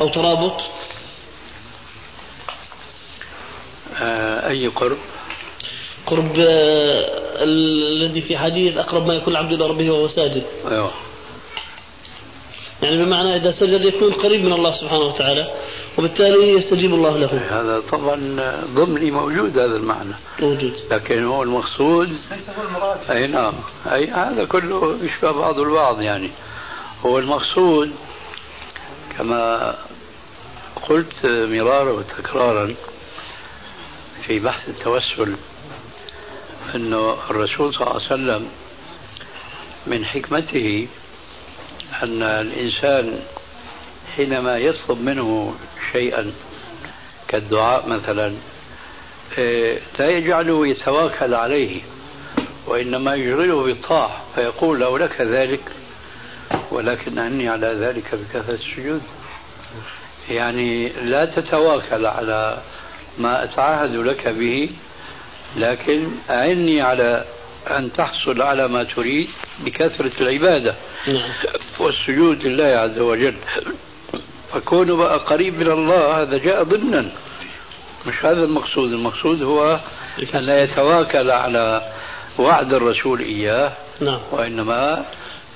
أو 0.00 0.08
ترابط؟ 0.08 0.60
آه 4.02 4.48
أي 4.48 4.66
قرب؟ 4.66 4.98
قرب 6.06 6.34
آه 6.38 7.20
الذي 7.42 8.20
في 8.20 8.38
حديث 8.38 8.76
أقرب 8.76 9.06
ما 9.06 9.14
يكون 9.14 9.32
العبد 9.32 9.52
إلى 9.52 9.66
ربه 9.66 9.90
وهو 9.90 10.08
ساجد. 10.08 10.44
أيوه. 10.70 10.90
يعني 12.82 13.04
بمعنى 13.04 13.36
إذا 13.36 13.52
سجد 13.52 13.84
يكون 13.84 14.12
قريب 14.12 14.44
من 14.44 14.52
الله 14.52 14.80
سبحانه 14.80 15.04
وتعالى 15.04 15.54
وبالتالي 15.98 16.52
يستجيب 16.52 16.94
الله 16.94 17.18
له. 17.18 17.26
هذا 17.50 17.82
طبعا 17.92 18.16
ضمني 18.74 19.10
موجود 19.10 19.58
هذا 19.58 19.76
المعنى. 19.76 20.14
موجود. 20.40 20.74
لكن 20.90 21.24
هو 21.24 21.42
المقصود 21.42 22.08
ليس 22.08 22.50
هو 22.58 22.68
المراد. 22.68 23.10
أي 23.10 23.26
نعم. 23.26 23.54
أي 23.86 24.06
هذا 24.06 24.44
كله 24.44 24.98
يشبه 25.02 25.32
بعض 25.32 25.58
البعض 25.58 26.00
يعني. 26.00 26.30
هو 27.06 27.18
المقصود 27.18 27.90
كما 29.18 29.74
قلت 30.88 31.26
مرارا 31.26 31.92
وتكرارا 31.92 32.74
في 34.26 34.38
بحث 34.38 34.68
التوسل 34.68 35.36
أنه 36.74 37.16
الرسول 37.30 37.74
صلى 37.74 37.82
الله 37.82 37.94
عليه 37.94 38.04
وسلم 38.04 38.48
من 39.86 40.04
حكمته 40.04 40.88
أن 42.02 42.22
الإنسان 42.22 43.20
حينما 44.16 44.58
يطلب 44.58 45.00
منه 45.00 45.54
شيئا 45.92 46.32
كالدعاء 47.28 47.88
مثلا 47.88 48.34
إيه، 49.38 49.78
لا 49.98 50.08
يجعله 50.10 50.66
يتواكل 50.66 51.34
عليه 51.34 51.80
وإنما 52.66 53.14
يشغله 53.14 53.62
بالطاعة 53.62 54.20
فيقول 54.34 54.80
لو 54.80 54.96
لك 54.96 55.20
ذلك 55.20 55.60
ولكن 56.70 57.18
أعني 57.18 57.48
على 57.48 57.66
ذلك 57.66 58.14
بكثرة 58.14 58.54
السجود. 58.54 59.02
يعني 60.30 60.88
لا 60.88 61.24
تتواكل 61.24 62.06
على 62.06 62.58
ما 63.18 63.44
أتعهد 63.44 63.94
لك 63.94 64.28
به 64.28 64.70
لكن 65.56 66.08
أعني 66.30 66.82
على 66.82 67.24
أن 67.66 67.92
تحصل 67.92 68.42
على 68.42 68.68
ما 68.68 68.84
تريد 68.84 69.28
بكثرة 69.64 70.12
العبادة 70.20 70.74
نعم. 71.08 71.30
والسجود 71.78 72.42
لله 72.42 72.64
عز 72.64 72.98
وجل. 72.98 73.34
فكونه 74.52 74.96
بقى 74.96 75.18
قريب 75.18 75.58
من 75.58 75.70
الله 75.70 76.22
هذا 76.22 76.38
جاء 76.38 76.62
ضمنا. 76.62 77.10
مش 78.06 78.24
هذا 78.24 78.44
المقصود. 78.44 78.92
المقصود 78.92 79.42
هو 79.42 79.80
أن 80.34 80.40
لا 80.40 80.62
يتواكل 80.62 81.30
على 81.30 81.92
وعد 82.38 82.72
الرسول 82.72 83.20
إياه 83.20 83.72
نعم. 84.00 84.20
وإنما 84.32 85.04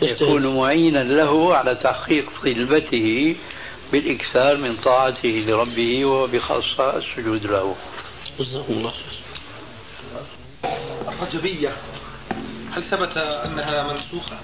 يكون 0.03 0.57
معينا 0.57 0.99
له 0.99 1.57
على 1.57 1.75
تحقيق 1.75 2.31
طلبته 2.45 3.37
بالإكثار 3.93 4.57
من 4.57 4.77
طاعته 4.77 5.45
لربه 5.47 6.05
وبخاصة 6.05 6.97
السجود 6.97 7.47
له. 7.47 7.77
الله 8.41 8.93
الرجبية 11.09 11.77
هل 12.73 12.85
ثبت 12.91 13.17
أنها 13.17 13.93
منسوخة؟ 13.93 14.37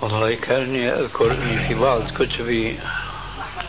والله 0.00 0.34
كاني 0.34 0.92
أذكر 0.92 1.32
أني 1.32 1.68
في 1.68 1.74
بعض 1.74 2.10
كتبي 2.10 2.78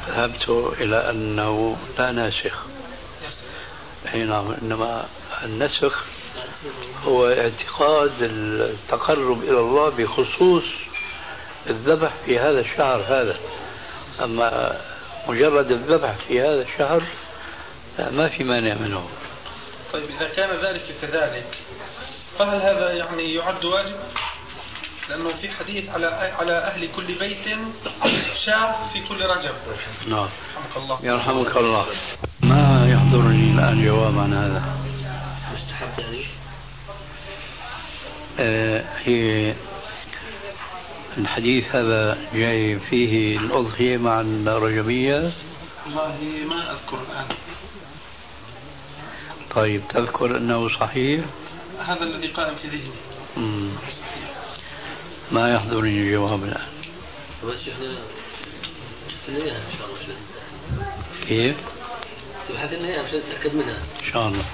ذهبت 0.07 0.49
إلى 0.79 1.09
أنه 1.09 1.77
لا 1.99 2.11
ناسخ. 2.11 2.65
أي 4.13 4.23
نعم 4.23 4.55
إنما 4.61 5.05
النسخ 5.43 6.03
هو 7.05 7.27
اعتقاد 7.27 8.13
التقرب 8.21 9.43
إلى 9.43 9.59
الله 9.59 9.89
بخصوص 9.89 10.63
الذبح 11.69 12.13
في 12.25 12.39
هذا 12.39 12.59
الشهر 12.59 13.03
هذا. 13.07 13.35
أما 14.23 14.81
مجرد 15.27 15.71
الذبح 15.71 16.15
في 16.27 16.41
هذا 16.41 16.61
الشهر 16.61 17.03
ما 17.99 18.29
في 18.29 18.43
مانع 18.43 18.73
منه. 18.73 19.07
طيب 19.93 20.03
إذا 20.09 20.29
كان 20.29 20.49
ذلك 20.49 20.95
كذلك 21.01 21.57
فهل 22.39 22.61
هذا 22.61 22.93
يعني 22.93 23.33
يعد 23.33 23.65
واجب؟ 23.65 23.95
لأنه 25.09 25.33
في 25.41 25.49
حديث 25.49 25.89
على 25.89 26.05
على 26.39 26.51
أهل 26.51 26.89
كل 26.95 27.05
بيت 27.05 27.45
شاة 28.45 28.75
في 28.93 29.01
كل 29.01 29.21
رجب. 29.21 29.53
نعم. 30.07 30.29
رحمك 30.57 30.77
الله. 30.77 30.99
يرحمك 31.03 31.57
الله. 31.57 31.85
ما 32.41 32.89
يحضرني 32.91 33.51
الآن 33.51 33.85
جواب 33.85 34.19
عن 34.19 34.33
هذا؟ 34.33 34.63
مستحب 35.53 35.99
يعني؟ 35.99 36.25
آه 38.39 38.85
هي 39.05 39.53
الحديث 41.17 41.75
هذا 41.75 42.17
جاي 42.33 42.79
فيه 42.79 43.37
الأضحية 43.37 43.97
مع 43.97 44.21
الرجبية. 44.21 45.31
والله 45.85 46.17
ما 46.49 46.71
أذكر 46.71 46.97
الآن. 47.09 47.27
طيب 49.57 49.81
تذكر 49.89 50.37
أنه 50.37 50.69
صحيح؟ 50.79 51.25
هذا 51.79 52.03
الذي 52.03 52.27
قائم 52.27 52.55
في 52.55 52.67
ذهني. 52.67 53.71
ما 55.31 55.53
يحضرني 55.53 55.89
الجواب 55.89 56.43
الآن. 56.43 56.67
بس 57.43 57.57
إحنا 57.67 57.97
نيها 59.29 59.57
إن 59.57 59.77
شاء 59.77 59.87
الله 59.87 60.15
كيف؟ 61.27 61.57
تبحث 62.49 62.73
لنا 62.73 62.87
اياها 62.87 63.03
عشان 63.03 63.19
نتاكد 63.19 63.55
منها. 63.55 63.77
إن 63.77 64.11
شاء 64.13 64.27
الله. 64.27 64.45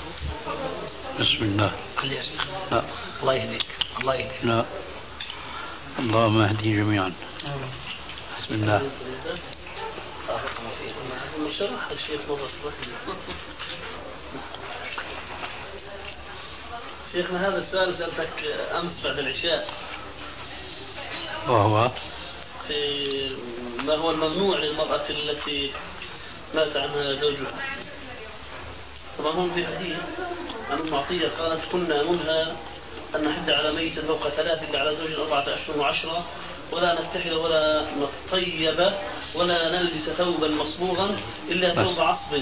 بسم 1.19 1.43
الله. 1.43 1.71
خليها 1.97 2.23
لا. 2.71 2.83
الله 3.21 3.33
يهديك. 3.33 3.65
الله 3.99 4.15
يهديك. 4.15 4.45
لا. 4.45 4.65
اللهم 5.99 6.41
اهدي 6.41 6.75
جميعا. 6.75 7.13
بسم 8.39 8.53
الله. 8.53 8.91
شرح 11.59 11.91
الشيخ 11.91 12.21
مرة 12.29 12.49
شيخنا 17.13 17.47
هذا 17.47 17.57
السؤال 17.57 17.97
سألتك 17.97 18.29
أمس 18.71 18.91
بعد 19.03 19.19
العشاء. 19.19 19.67
وهو؟ 21.47 21.91
في 22.67 23.35
ما 23.85 23.95
هو 23.95 24.11
الممنوع 24.11 24.57
للمرأة 24.57 25.09
التي 25.09 25.71
مات 26.55 26.77
عنها 26.77 27.13
زوجها؟ 27.13 27.51
طبعا 29.19 29.31
هم 29.33 29.51
في 29.55 29.65
حديث 29.65 29.97
عن 30.71 30.79
أم 30.79 30.95
عطية 30.95 31.27
قالت 31.39 31.61
كنا 31.71 32.03
ننهى 32.03 32.55
أن 33.15 33.23
نحد 33.23 33.49
على 33.49 33.73
ميت 33.73 33.99
فوق 33.99 34.29
ثلاث 34.29 34.69
إلا 34.69 34.79
على 34.79 34.95
زوج 34.95 35.11
أربعة 35.11 35.41
أشهر 35.41 35.79
وعشرة 35.79 36.25
ولا 36.71 37.01
نتحد 37.01 37.31
ولا 37.31 37.87
نطيب 37.99 38.93
ولا 39.35 39.71
نلبس 39.71 40.09
ثوبا 40.17 40.47
مصبوغا 40.47 41.17
إلا 41.49 41.83
ثوب 41.83 41.99
عصب. 41.99 42.41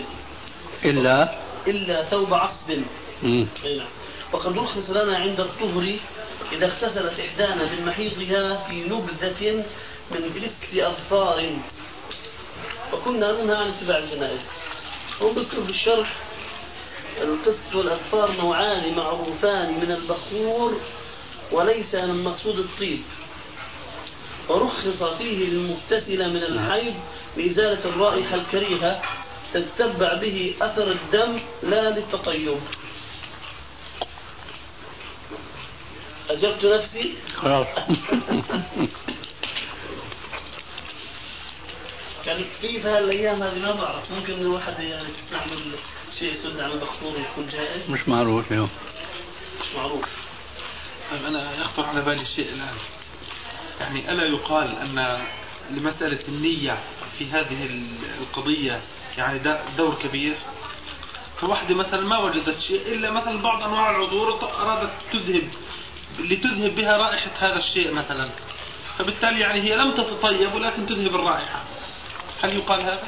إلا؟ 0.86 1.36
إلا 1.68 2.04
ثوب 2.04 2.34
عصب. 2.34 2.70
أي 3.24 3.78
نعم. 3.78 3.88
وقد 4.32 4.58
رخص 4.58 4.90
لنا 4.90 5.18
عند 5.18 5.40
الطهر 5.40 6.00
إذا 6.52 6.66
اغتسلت 6.66 7.20
إحدانا 7.20 7.66
من 7.66 7.86
محيضها 7.86 8.68
في 8.68 8.84
نبذة 8.84 9.66
من 10.12 10.32
جلك 10.36 10.84
أظفار. 10.84 11.56
وكنا 12.94 13.32
ننهى 13.32 13.56
عن 13.56 13.68
اتباع 13.68 13.98
الجنائز. 13.98 14.40
وذكر 15.22 15.64
في 15.64 15.70
الشرح 15.70 16.14
القسط 17.22 17.76
والأظفار 17.76 18.32
نوعان 18.32 18.96
معروفان 18.96 19.80
من 19.80 19.92
البخور 19.92 20.80
وليس 21.52 21.96
من 21.96 22.24
مقصود 22.24 22.60
الطيب. 22.60 23.02
ورخص 24.50 25.04
فيه 25.04 25.50
للمغتسل 25.50 26.30
من 26.30 26.44
الحيض 26.44 26.96
لإزالة 27.38 27.86
الرائحة 27.86 28.36
الكريهة 28.36 29.02
تتبع 29.54 30.14
به 30.14 30.54
أثر 30.62 30.92
الدم 30.92 31.40
لا 31.64 31.90
للتطيب. 31.90 32.60
أجبت 36.32 36.66
نفسي؟ 36.66 37.16
خلاص. 37.36 37.68
يعني 42.26 42.44
في 42.62 42.82
هالايام 42.82 43.44
هذه 43.44 43.60
ما 43.60 43.72
بعرف 43.72 44.12
ممكن 44.12 44.34
الواحد 44.34 44.80
يعني 44.80 45.08
تستعمل 45.08 45.62
شيء 46.20 46.34
يسد 46.34 46.60
عن 46.60 46.72
البخور 46.72 47.14
يكون 47.20 47.48
جائز؟ 47.48 47.90
مش 47.90 48.08
معروف 48.08 48.52
اليوم. 48.52 48.70
مش 49.62 49.76
معروف. 49.76 50.06
طيب 51.12 51.26
أنا 51.26 51.56
يخطر 51.62 51.86
على 51.86 52.02
بالي 52.02 52.26
شيء 52.26 52.50
الآن. 52.50 52.78
يعني 53.80 54.12
ألا 54.12 54.24
يقال 54.24 54.76
أن 54.76 55.26
لمسألة 55.70 56.20
النية 56.28 56.78
في 57.18 57.32
هذه 57.32 57.70
القضية 58.22 58.82
يعني 59.18 59.40
دور 59.78 59.96
كبير؟ 59.96 60.36
فواحدة 61.42 61.76
مثلا 61.76 62.02
ما 62.02 62.18
وجدت 62.18 62.60
شيء 62.60 62.82
إلا 62.88 63.12
مثلا 63.12 63.42
بعض 63.42 63.64
أنواع 63.64 63.90
العذور 63.90 64.50
أرادت 64.56 64.92
تذهب. 65.14 65.50
لتذهب 66.20 66.76
بها 66.76 66.98
رائحة 66.98 67.32
هذا 67.40 67.60
الشيء 67.60 67.94
مثلا. 67.94 68.30
فبالتالي 68.98 69.40
يعني 69.40 69.62
هي 69.62 69.76
لم 69.76 69.92
تتطيب 69.92 70.54
ولكن 70.54 70.86
تذهب 70.86 71.16
الرائحة. 71.16 71.64
هل 72.44 72.56
يقال 72.56 72.82
هذا؟ 72.82 73.04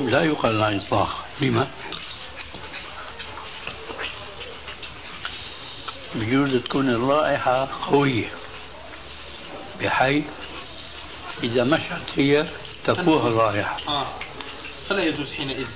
لا 0.00 0.24
يقال 0.24 0.62
على 0.62 0.76
الإطلاق 0.76 1.24
لما؟ 1.40 1.68
بجوز 6.14 6.56
تكون 6.56 6.88
الرائحة 6.90 7.68
قوية 7.90 8.28
بحيث 9.80 10.24
إذا 11.42 11.64
مشت 11.64 12.18
هي 12.18 12.46
تفوه 12.84 13.26
الرائحة 13.26 13.78
آه. 13.88 14.06
فلا 14.88 15.04
يجوز 15.04 15.32
حينئذ. 15.32 15.66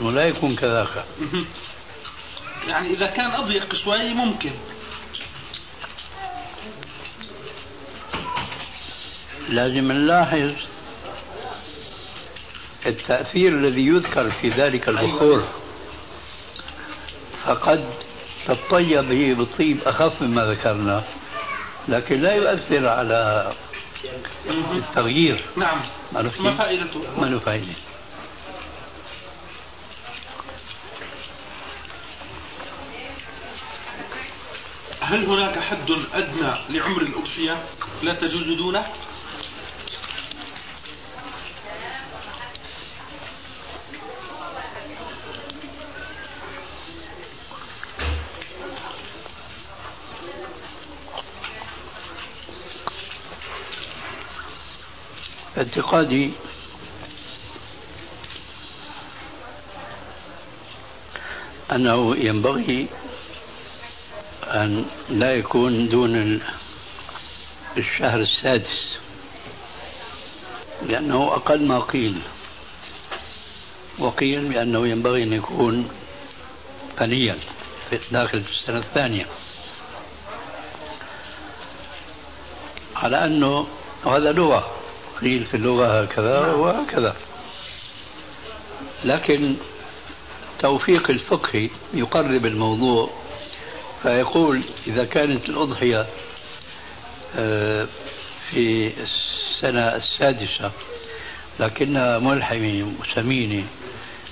ولا 0.00 0.24
يكون 0.24 0.56
كذاك. 0.56 1.04
يعني 2.68 2.88
إذا 2.90 3.06
كان 3.06 3.30
أضيق 3.30 3.74
شوي 3.74 4.14
ممكن. 4.14 4.52
لازم 9.48 9.92
نلاحظ 9.92 10.52
التأثير 12.86 13.48
الذي 13.48 13.86
يذكر 13.86 14.30
في 14.30 14.50
ذلك 14.50 14.88
البخور. 14.88 15.48
فقد 17.44 17.90
تطيب 18.46 19.12
هي 19.12 19.34
بالطيب 19.34 19.78
أخف 19.86 20.22
مما 20.22 20.44
ذكرنا 20.44 21.04
لكن 21.88 22.20
لا 22.20 22.34
يؤثر 22.34 22.88
على 22.88 23.52
التغيير. 24.72 25.44
نعم. 25.56 25.80
ما 26.12 26.56
فائدته؟ 26.56 27.04
ما 27.20 27.26
له 27.26 27.38
هل 35.04 35.26
هناك 35.26 35.58
حد 35.58 35.90
أدنى 36.14 36.54
لعمر 36.68 37.02
الأضحية 37.02 37.64
لا 38.02 38.14
تجوز 38.14 38.56
دونه؟ 38.56 38.86
اعتقادي 55.58 56.30
أنه 61.72 62.16
ينبغي 62.16 62.88
أن 64.54 64.84
لا 65.08 65.34
يكون 65.34 65.88
دون 65.88 66.40
الشهر 67.76 68.20
السادس 68.20 68.84
لأنه 70.88 71.32
أقل 71.32 71.66
ما 71.66 71.80
قيل. 71.80 72.18
وقيل 73.98 74.48
بأنه 74.48 74.88
ينبغي 74.88 75.22
أن 75.22 75.32
يكون 75.32 75.88
فنيا 76.96 77.36
في 77.90 77.98
داخل 78.10 78.38
السنة 78.38 78.78
الثانية. 78.78 79.26
على 82.96 83.26
أنه 83.26 83.66
هذا 84.06 84.32
لغة 84.32 84.76
قيل 85.20 85.44
في 85.44 85.56
اللغة 85.56 86.02
هكذا 86.02 86.38
وهكذا. 86.52 87.16
لكن 89.04 89.56
توفيق 90.58 91.10
الفقه 91.10 91.70
يقرب 91.94 92.46
الموضوع 92.46 93.10
فيقول 94.04 94.64
إذا 94.86 95.04
كانت 95.04 95.48
الأضحية 95.48 96.06
آه، 97.36 97.86
في 98.50 98.92
السنة 99.02 99.96
السادسة 99.96 100.70
لكنها 101.60 102.18
ملحمة 102.18 102.92
سمينة 103.14 103.64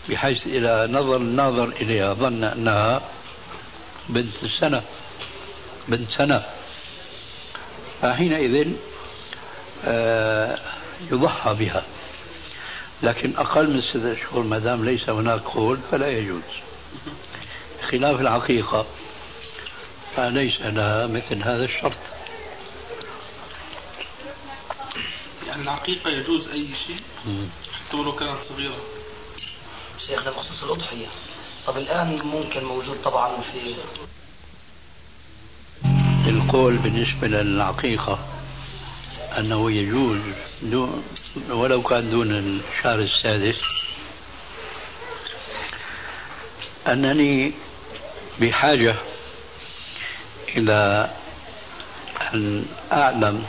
بحيث 0.08 0.46
إذا 0.46 0.86
نظر 0.86 1.16
الناظر 1.16 1.68
إليها 1.68 2.14
ظن 2.14 2.44
أنها 2.44 3.02
بنت 4.08 4.34
السنة 4.42 4.82
بنت 5.88 6.10
سنة. 6.10 6.44
فحينئذ 8.02 8.72
آه، 9.84 10.58
يضحى 11.12 11.54
بها. 11.54 11.82
لكن 13.02 13.36
أقل 13.36 13.70
من 13.70 13.82
ستة 13.82 14.12
أشهر 14.12 14.40
ما 14.40 14.58
دام 14.58 14.84
ليس 14.84 15.08
هناك 15.08 15.40
قول 15.40 15.78
فلا 15.90 16.08
يجوز. 16.08 16.42
خلاف 17.90 18.20
العقيقة. 18.20 18.86
فليس 20.16 20.60
لها 20.60 21.06
مثل 21.06 21.42
هذا 21.42 21.64
الشرط. 21.64 21.98
يعني 25.46 25.62
العقيقة 25.62 26.10
يجوز 26.10 26.48
أي 26.48 26.66
شيء؟ 26.86 27.00
حتى 27.72 27.96
ولو 27.96 28.12
كانت 28.12 28.38
صغيرة. 28.48 28.76
شيخنا 30.06 30.30
بخصوص 30.30 30.62
الأضحية. 30.62 31.06
طب 31.66 31.78
الآن 31.78 32.22
ممكن 32.26 32.64
موجود 32.64 33.02
طبعا 33.04 33.40
في 33.52 33.74
القول 36.26 36.76
بالنسبة 36.76 37.28
للعقيقة 37.28 38.18
أنه 39.38 39.72
يجوز 39.72 40.20
دون 40.62 41.04
ولو 41.50 41.82
كان 41.82 42.10
دون 42.10 42.32
الشهر 42.32 42.98
السادس 42.98 43.60
أنني 46.86 47.52
بحاجة 48.40 48.96
إلى 50.56 51.10
أن 52.34 52.66
أعلم 52.92 53.44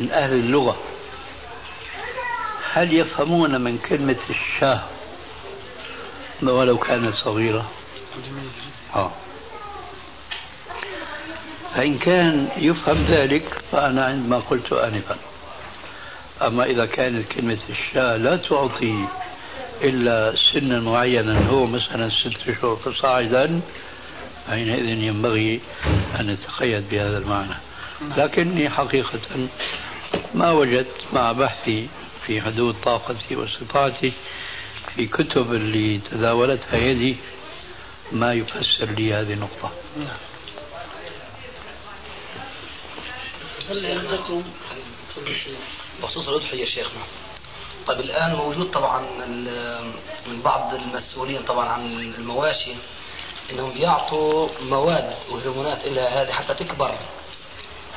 من 0.00 0.10
أهل 0.10 0.32
اللغة 0.32 0.76
هل 2.72 2.92
يفهمون 2.92 3.60
من 3.60 3.78
كلمة 3.78 4.16
الشاه 4.30 4.82
ولو 6.42 6.78
كانت 6.78 7.14
صغيرة؟ 7.24 7.70
آه. 8.94 9.10
فإن 11.74 11.98
كان 11.98 12.48
يفهم 12.56 13.04
ذلك 13.04 13.62
فأنا 13.72 14.04
عندما 14.04 14.38
قلت 14.38 14.72
آنفا 14.72 15.16
أما 16.42 16.64
إذا 16.64 16.86
كانت 16.86 17.32
كلمة 17.32 17.58
الشاة 17.70 18.16
لا 18.16 18.36
تعطي 18.36 19.04
إلا 19.82 20.34
سنا 20.52 20.80
معينا 20.80 21.46
هو 21.48 21.66
مثلا 21.66 22.10
ست 22.10 22.60
شهور 22.60 22.76
فصاعدا 22.76 23.60
حينئذ 24.50 24.84
ينبغي 25.02 25.60
أن 26.20 26.26
نتقيد 26.26 26.88
بهذا 26.90 27.18
المعنى. 27.18 27.54
لكني 28.16 28.70
حقيقة 28.70 29.20
ما 30.34 30.50
وجدت 30.50 31.04
مع 31.12 31.32
بحثي 31.32 31.88
في 32.26 32.40
حدود 32.42 32.74
طاقتي 32.84 33.36
واستطاعتي 33.36 34.12
في 34.96 35.06
كتب 35.06 35.54
اللي 35.54 35.98
تداولتها 35.98 36.76
يدي 36.76 37.16
ما 38.12 38.32
يفسر 38.32 38.84
لي 38.84 39.14
هذه 39.14 39.32
النقطة. 39.32 39.70
هل 43.70 43.86
عندكم 43.86 44.42
بخصوص 46.02 46.28
الأضحية 46.28 46.64
شيخنا 46.64 47.02
طيب 47.86 48.00
الآن 48.00 48.34
موجود 48.34 48.70
طبعا 48.70 49.00
من 50.26 50.40
بعض 50.44 50.74
المسؤولين 50.74 51.42
طبعا 51.42 51.68
عن 51.68 52.14
المواشي. 52.18 52.74
إنهم 53.50 53.70
بيعطوا 53.70 54.48
مواد 54.62 55.14
وهرمونات 55.30 55.84
إلى 55.84 56.00
هذه 56.00 56.32
حتى 56.32 56.54
تكبر. 56.54 56.94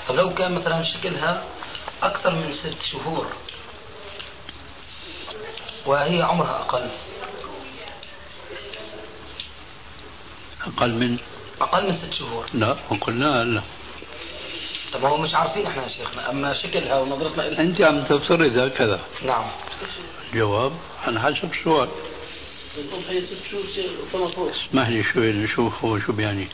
فلو 0.07 0.33
كان 0.33 0.55
مثلا 0.55 0.83
شكلها 0.83 1.43
أكثر 2.03 2.31
من 2.31 2.55
ست 2.63 2.81
شهور 2.81 3.27
وهي 5.85 6.21
عمرها 6.21 6.59
أقل. 6.59 6.89
أقل 10.67 10.91
من؟ 10.91 11.17
أقل 11.61 11.91
من 11.91 11.97
ست 11.97 12.13
شهور. 12.13 12.45
لا 12.53 12.75
وقلنا 12.91 13.43
لا. 13.43 13.61
طب 14.93 15.05
هو 15.05 15.17
مش 15.17 15.35
عارفين 15.35 15.67
إحنا 15.67 15.83
يا 15.83 15.89
شيخنا 15.89 16.29
أما 16.29 16.53
شكلها 16.53 16.99
ونظرتنا 16.99 17.61
أنت 17.61 17.81
عم 17.81 18.03
تفترض 18.03 18.57
هكذا 18.57 18.99
نعم. 19.25 19.45
الجواب 20.33 20.71
على 21.07 21.19
حسب 21.19 21.53
السؤال 21.53 21.89
اسمح 24.67 24.89
لي 24.89 25.03
شوي 25.03 25.31
نشوف 25.31 25.85
هو 25.85 25.99
شو 25.99 26.13
بيعني؟ 26.13 26.47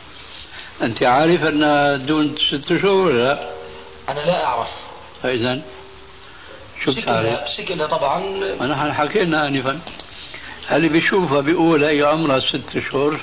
أنت 0.82 1.04
عارف 1.04 1.44
انها 1.44 1.98
دون 1.98 2.36
ست 2.36 2.68
شهور 2.82 3.08
ولا 3.08 3.24
لا؟ 3.24 3.52
أنا 4.10 4.20
لا 4.20 4.46
أعرف. 4.46 4.70
فاذا 5.24 5.62
شو 6.86 6.92
بتعرف؟ 6.92 7.40
شكلها 7.58 7.88
طبعا 7.88 8.20
نحن 8.68 8.94
حكينا 8.94 9.48
انفا. 9.48 9.80
اللي 10.72 10.90
بيشوفها 10.90 11.42
بيقول 11.42 11.84
هي 11.84 12.04
عمرها 12.04 12.40
ست 12.40 12.80
شهور 12.92 13.20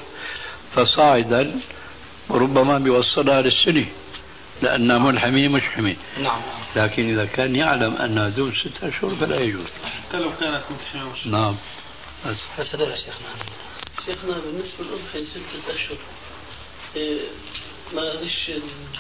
فصاعدا 0.75 1.61
وربما 2.29 2.79
بيوصلها 2.79 3.43
للسنة 3.43 3.87
لأنها 4.63 4.99
ملحمة 4.99 5.49
مش 5.49 5.63
حمي 5.63 5.97
نعم. 6.23 6.41
لكن 6.77 7.09
إذا 7.09 7.25
كان 7.25 7.57
يعلم 7.57 7.97
أنها 7.97 8.29
دون 8.29 8.53
ستة 8.53 8.89
أشهر 8.89 9.17
فلا 9.17 9.41
يجوز. 9.41 9.67
حتى 9.85 10.17
لو 10.17 10.31
كانت 10.41 10.63
ملحمة 10.71 11.11
نعم. 11.27 11.57
بس 12.27 12.75
هذول 12.75 12.91
يا 12.91 12.97
شيخنا. 12.97 13.29
شيخنا 14.07 14.39
بالنسبة 14.39 14.85
للأضحية 14.85 15.25
ستة 15.25 15.75
أشهر 15.75 15.97
إيه، 16.97 17.21
ما 17.95 18.17
فيش 18.19 18.51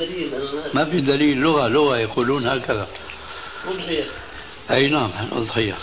دليل 0.00 0.34
أنا 0.34 0.74
ما 0.74 0.84
في 0.84 1.00
دليل 1.00 1.38
لغة 1.38 1.68
لغة 1.68 1.96
يقولون 1.98 2.46
هكذا. 2.48 2.88
أضحية. 3.66 4.04
أي 4.70 4.86
نعم 4.88 5.10
الأضحية 5.32 5.76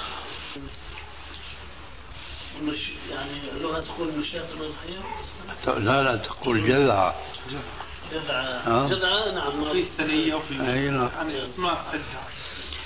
مش 2.63 2.78
يعني 3.12 3.32
اللغة 3.58 3.80
تقول 3.80 4.08
مشيئة 4.17 4.45
الأضحية 4.54 5.80
لا 5.80 6.04
لا 6.04 6.15
تقول 6.17 6.67
جذع. 6.67 7.13
جذعة 8.12 8.43
آه. 8.67 8.88
جذعة 8.88 9.32
نعم 9.32 9.71
في. 9.71 9.80
الثنية 9.80 10.36
وفي 10.36 10.54
أي 10.54 10.89
نعم. 10.89 11.10
يعني 11.17 11.45
إسماء 11.45 12.02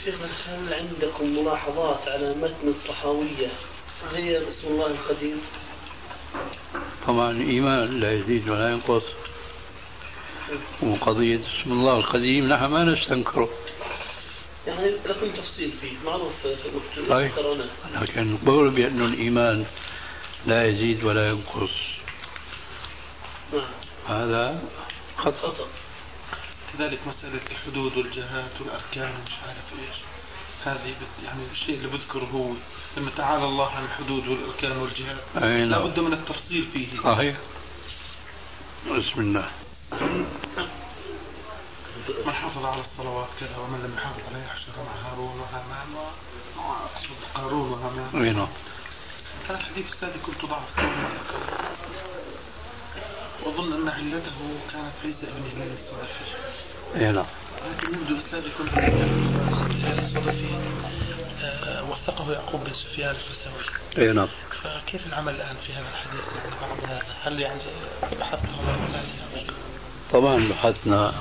شيخنا 0.06 0.28
هل 0.48 0.74
عندكم 0.74 1.26
ملاحظات 1.40 2.08
على 2.08 2.34
متن 2.34 2.68
الطحاوية؟ 2.68 3.52
هي 4.14 4.40
بسم 4.40 4.68
الله 4.68 4.88
القديم. 4.88 5.42
طبعا 7.08 7.32
الإيمان 7.32 8.00
لا 8.00 8.12
يزيد 8.12 8.50
ولا 8.50 8.70
ينقص. 8.70 9.04
وقضية 10.82 11.40
اسم 11.40 11.72
الله 11.72 11.98
القديم 11.98 12.48
نحن 12.48 12.66
ما 12.66 12.84
نستنكره. 12.84 13.50
يعني 14.68 14.92
لكم 15.06 15.32
تفصيل 15.32 15.72
فيه 15.82 15.92
معروف 16.06 16.32
في 16.42 17.08
طيب. 17.10 17.32
لكن 18.02 18.32
القول 18.32 18.70
بأن 18.70 19.06
الإيمان 19.06 19.66
لا 20.46 20.68
يزيد 20.68 21.04
ولا 21.04 21.30
ينقص. 21.30 21.72
نعم. 23.54 23.64
هذا 24.08 24.64
خطأ. 25.18 25.32
خطأ. 25.32 25.68
كذلك 26.78 27.00
مسألة 27.08 27.40
الحدود 27.52 27.98
والجهات 27.98 28.52
والأركان 28.60 29.12
ومش 29.20 29.32
عارف 29.48 29.66
إيش. 29.80 29.98
هذه 30.66 30.96
يعني 31.26 31.42
الشيء 31.52 31.76
اللي 31.76 31.88
بذكره 31.88 32.30
هو 32.34 32.52
لما 32.98 33.12
تعالى 33.18 33.46
الله 33.46 33.70
عن 33.70 33.84
الحدود 33.84 34.28
والأركان 34.28 34.78
والجهات 34.78 35.18
أي 35.36 35.66
لا 35.66 35.78
نعم 35.78 35.88
بد 35.88 36.00
من 36.00 36.14
التفصيل 36.14 36.66
فيه. 36.74 36.88
صحيح. 37.04 37.38
بسم 38.90 39.22
الله. 39.22 39.52
من 42.26 42.34
حافظ 42.34 42.66
على 42.66 42.82
الصلوات 42.82 43.28
كذا 43.40 43.58
ومن 43.58 43.80
لم 43.84 43.94
يحافظ 43.98 44.22
عليها 44.32 44.48
حشر 44.48 44.72
مع 44.78 45.10
هارون 45.10 45.40
وهامان 45.40 45.88
وأقصد 46.58 47.36
قارون 47.36 47.72
وهامان 47.72 48.24
أي 48.24 48.32
نعم. 48.32 48.48
هذا 49.50 49.58
الحديث 49.58 49.86
السادس 49.92 50.22
كنت 50.26 50.46
ضعف 50.46 50.80
وأظن 53.44 53.74
أن 53.74 53.90
علته 53.90 54.60
كانت 54.72 54.94
عيسى 55.04 55.18
بن 55.22 55.62
هلال 55.62 55.72
الصدفي 55.72 57.06
أي 57.06 57.12
نعم. 57.12 57.26
لكن 57.70 57.94
يبدو 57.94 58.18
أستاذ 58.26 58.44
يكون 58.48 58.70
آه، 61.44 61.84
وثقه 61.92 62.32
يعقوب 62.32 62.64
بن 62.64 62.74
سفيان 62.74 63.16
الفسوي 63.16 63.64
أي 63.98 64.14
نعم 64.14 64.28
فكيف 64.64 65.08
العمل 65.08 65.36
الآن 65.36 65.56
في 65.68 65.74
هذا 65.74 65.86
الحديث 65.92 66.22
بعد 66.62 66.90
هذا؟ 66.90 67.02
هل 67.24 67.40
يعني 67.40 67.60
بحثته 68.20 68.60
ولا 68.60 68.92
لا؟ 68.94 69.04
طبعا 70.12 70.48
بحثنا 70.50 71.14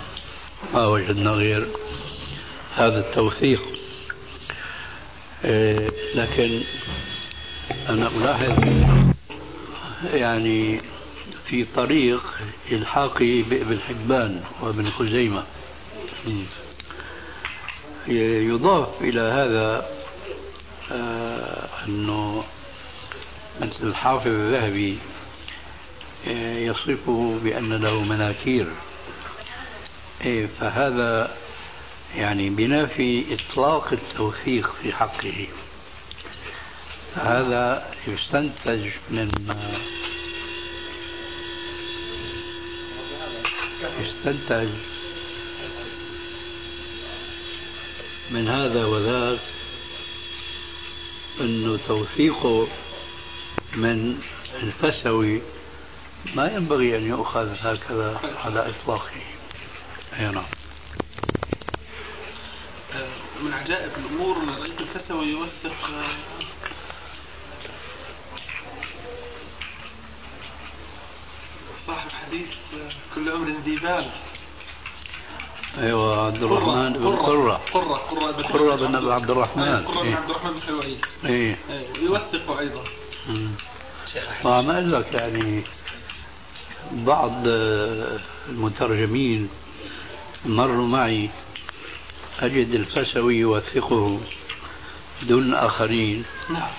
ما 0.74 0.86
وجدنا 0.86 1.30
غير 1.30 1.68
هذا 2.76 2.98
التوثيق 2.98 3.62
إيه، 5.44 5.90
لكن 6.14 6.62
أنا 7.88 8.08
ألاحظ 8.08 8.64
يعني 10.14 10.80
في 11.46 11.64
طريق 11.64 12.22
إلحاقي 12.72 13.42
بإبن 13.42 13.78
حبان 13.88 14.42
وابن 14.60 14.90
خزيمة. 14.90 15.44
يضاف 18.06 18.88
إلى 19.00 19.20
هذا 19.20 19.90
آه، 20.92 21.68
أنه 21.86 22.44
مثل 23.60 23.82
الحافظ 23.82 24.26
الذهبي 24.26 24.98
آه، 26.28 26.58
يصفه 26.58 27.38
بأن 27.44 27.72
له 27.72 28.02
مناكير. 28.02 28.66
إيه، 30.24 30.48
فهذا 30.60 31.36
يعني 32.16 32.50
بنافي 32.50 33.24
إطلاق 33.34 33.92
التوثيق 33.92 34.74
في 34.82 34.92
حقه. 34.92 35.46
هذا 37.16 37.92
يستنتج 38.08 38.88
من 39.10 39.30
يستنتج 44.00 44.68
من 48.30 48.48
هذا 48.48 48.84
وذاك 48.84 49.40
أنه 51.40 51.78
توثيقه 51.88 52.68
من 53.76 54.22
الفسوي 54.62 55.42
ما 56.34 56.46
ينبغي 56.46 56.96
أن 56.96 57.06
يؤخذ 57.06 57.48
هكذا 57.60 58.20
على 58.44 58.68
إطلاقه. 58.68 59.22
أي 60.18 60.28
نعم. 60.28 60.44
من 63.42 63.52
عجائب 63.52 63.90
الأمور 63.96 64.36
أن 64.36 64.48
رأيت 64.48 64.80
الفسوي 64.80 65.26
يوثق 65.26 65.90
آه، 65.90 66.14
صاحب 71.86 72.10
حديث 72.10 72.48
آه، 72.74 73.14
كل 73.14 73.28
أمر 73.28 73.50
ذي 73.64 73.76
بال. 73.76 74.10
أيوه 75.78 76.26
عبد 76.26 76.42
الرحمن 76.42 76.92
بن 76.92 77.16
قرة. 77.16 77.60
قرة 77.72 77.96
قرة 77.96 78.32
بن 78.32 78.42
قرة 78.42 78.76
بن 78.76 79.10
عبد 79.12 79.30
الرحمن. 79.30 79.76
قرة 79.86 80.02
بن 80.02 80.08
إيه. 80.08 80.16
عبد 80.16 80.30
الرحمن 80.30 80.50
بن 80.50 80.60
حلوين 80.60 80.98
إيه. 81.24 81.58
آه، 81.70 81.82
يوثق 82.02 82.46
طبعا 84.44 84.60
ما 84.62 84.72
أقول 84.72 84.92
لك 84.92 85.12
يعني 85.12 85.62
بعض 86.92 87.32
المترجمين 88.48 89.48
مروا 90.46 90.86
معي 90.86 91.30
أجد 92.40 92.74
الفسوي 92.74 93.36
يوثقه 93.36 94.20
دون 95.22 95.42
الآخرين 95.42 96.24
نعم. 96.50 96.70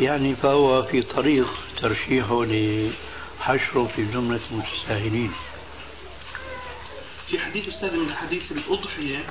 يعني 0.00 0.36
فهو 0.36 0.82
في 0.82 1.02
طريق 1.02 1.46
ترشيحه 1.80 2.44
لحشره 2.44 3.88
في 3.96 4.04
جملة 4.04 4.40
المتساهلين. 4.50 5.32
في 7.30 7.38
حديث 7.38 7.68
أستاذ 7.68 7.96
من 7.96 8.14
حديث 8.14 8.52
الأضحية 8.52 9.24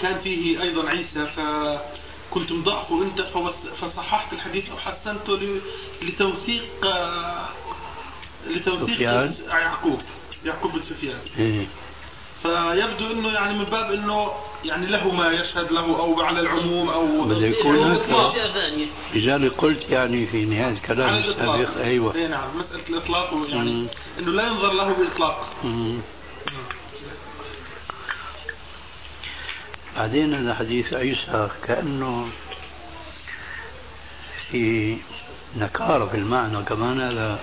كان 0.00 0.18
فيه 0.20 0.62
أيضا 0.62 0.88
عيسى 0.88 1.26
فكنت 1.26 2.52
مضعفه 2.52 3.02
أنت 3.02 3.20
فصححت 3.80 4.32
الحديث 4.32 4.70
أو 4.70 4.76
حسنته 4.76 5.60
لتوثيق 6.02 6.86
لتوثيق؟ 8.46 9.00
يعقوب 9.48 10.00
يعقوب 10.44 10.72
بن 10.72 10.82
سفيان 10.90 11.18
إيه. 11.38 11.66
فيبدو 12.42 13.12
إنه 13.12 13.32
يعني 13.32 13.58
من 13.58 13.64
باب 13.64 13.92
إنه 13.92 14.32
يعني 14.64 14.86
له 14.86 15.12
ما 15.14 15.32
يشهد 15.32 15.72
له 15.72 15.98
أو 15.98 16.20
على 16.22 16.40
العموم 16.40 16.88
أو 16.88 17.24
بده 17.24 17.46
يكون 17.46 17.78
هكذا 17.78 18.70
لذلك 19.14 19.52
قلت 19.52 19.90
يعني 19.90 20.26
في 20.26 20.44
نهاية 20.44 20.78
كلام 20.86 21.08
على 21.10 21.18
الإطلاق. 21.18 21.54
السابق 21.54 21.80
أيوة. 21.84 22.14
اي 22.14 22.26
نعم 22.28 22.58
مسألة 22.58 22.82
الإطلاق 22.88 23.46
يعني 23.48 23.70
مم. 23.72 23.86
إنه 24.18 24.32
لا 24.32 24.46
ينظر 24.46 24.72
له 24.72 24.92
بإطلاق. 24.92 25.48
بعدين 29.96 30.34
هذا 30.34 30.54
حديث 30.54 30.92
عيسى 30.94 31.48
كأنه 31.66 32.28
في 34.50 34.96
نكارة 35.56 36.06
في 36.06 36.16
المعنى 36.16 36.62
كمان 36.62 37.00
هذا 37.00 37.38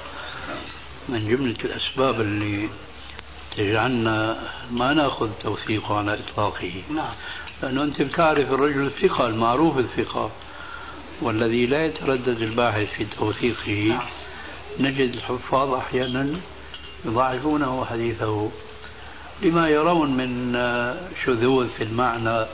من 1.09 1.27
جملة 1.29 1.55
الأسباب 1.65 2.21
اللي 2.21 2.69
تجعلنا 3.57 4.39
ما 4.71 4.93
نأخذ 4.93 5.29
توثيقه 5.43 5.97
على 5.97 6.13
إطلاقه. 6.19 6.83
نعم. 6.89 7.13
لأنه 7.63 7.83
أنت 7.83 8.01
بتعرف 8.01 8.51
الرجل 8.51 8.85
الثقة 8.85 9.27
المعروف 9.27 9.77
الثقة 9.77 10.31
والذي 11.21 11.65
لا 11.65 11.85
يتردد 11.85 12.41
الباحث 12.41 12.93
في 12.93 13.05
توثيقه. 13.05 13.87
نعم. 13.87 14.07
نجد 14.79 15.13
الحفاظ 15.13 15.73
أحيانا 15.73 16.29
يضاعفونه 17.05 17.85
حديثه. 17.85 18.51
لما 19.41 19.69
يرون 19.69 20.17
من 20.17 20.53
شذوذ 21.25 21.67
في 21.69 21.83
المعنى 21.83 22.45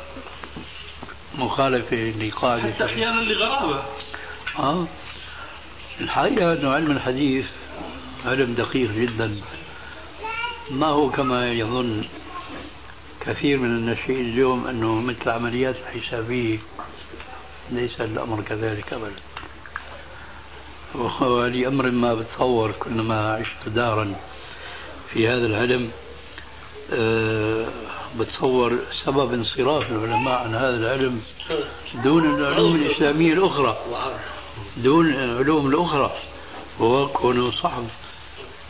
مخالفة 1.38 2.14
لقاعدة 2.22 2.72
حتى 2.74 2.86
أحيانا 2.86 3.22
لغرابة. 3.22 3.84
آه. 4.60 4.88
الحقيقة 6.02 6.54
أنه 6.54 6.70
علم 6.72 6.92
الحديث 6.92 7.46
علم 8.26 8.54
دقيق 8.54 8.92
جدا. 8.92 9.42
ما 10.72 10.88
هو 10.88 11.10
كما 11.10 11.52
يظن 11.52 12.04
كثير 13.22 13.58
من 13.58 13.66
الناشئين 13.66 14.26
اليوم 14.26 14.68
أنه 14.68 14.96
مثل 14.96 15.30
عمليات 15.30 15.76
الحسابية 15.76 16.58
ليس 17.72 18.02
الأمر 18.02 18.42
كذلك 18.42 18.94
أبدا. 18.94 19.22
ولأمر 21.26 21.92
ما 21.92 22.14
بتصور 22.14 22.72
كلما 22.72 23.34
عشت 23.34 23.70
دارا 23.70 24.16
في 25.14 25.28
هذا 25.28 25.46
العلم 25.46 25.92
آه، 26.94 27.68
بتصور 28.20 28.80
سبب 29.06 29.34
انصراف 29.34 29.92
العلماء 29.92 30.44
عن 30.44 30.56
هذا 30.56 30.78
العلم 30.78 31.22
دون 32.04 32.36
العلوم 32.36 32.76
الإسلامية 32.76 33.34
الأخرى. 33.34 33.78
وعرف 33.92 34.22
دون 34.78 35.14
العلوم 35.14 35.68
الأخرى. 35.68 36.16
هو 36.82 37.08
كونه 37.08 37.52
صعب 37.52 37.84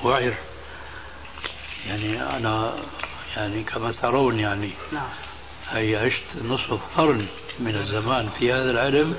وعر. 0.04 0.34
يعني 1.88 2.38
أنا 2.38 2.76
يعني 3.38 3.64
كما 3.64 3.92
ترون 3.92 4.40
يعني. 4.40 4.72
نعم. 4.92 5.10
هي 5.70 5.96
عشت 5.96 6.44
نصف 6.46 6.80
قرن 6.98 7.28
من 7.60 7.76
الزمان 7.76 8.30
في 8.40 8.54
هذا 8.54 8.72
العلم 8.72 9.18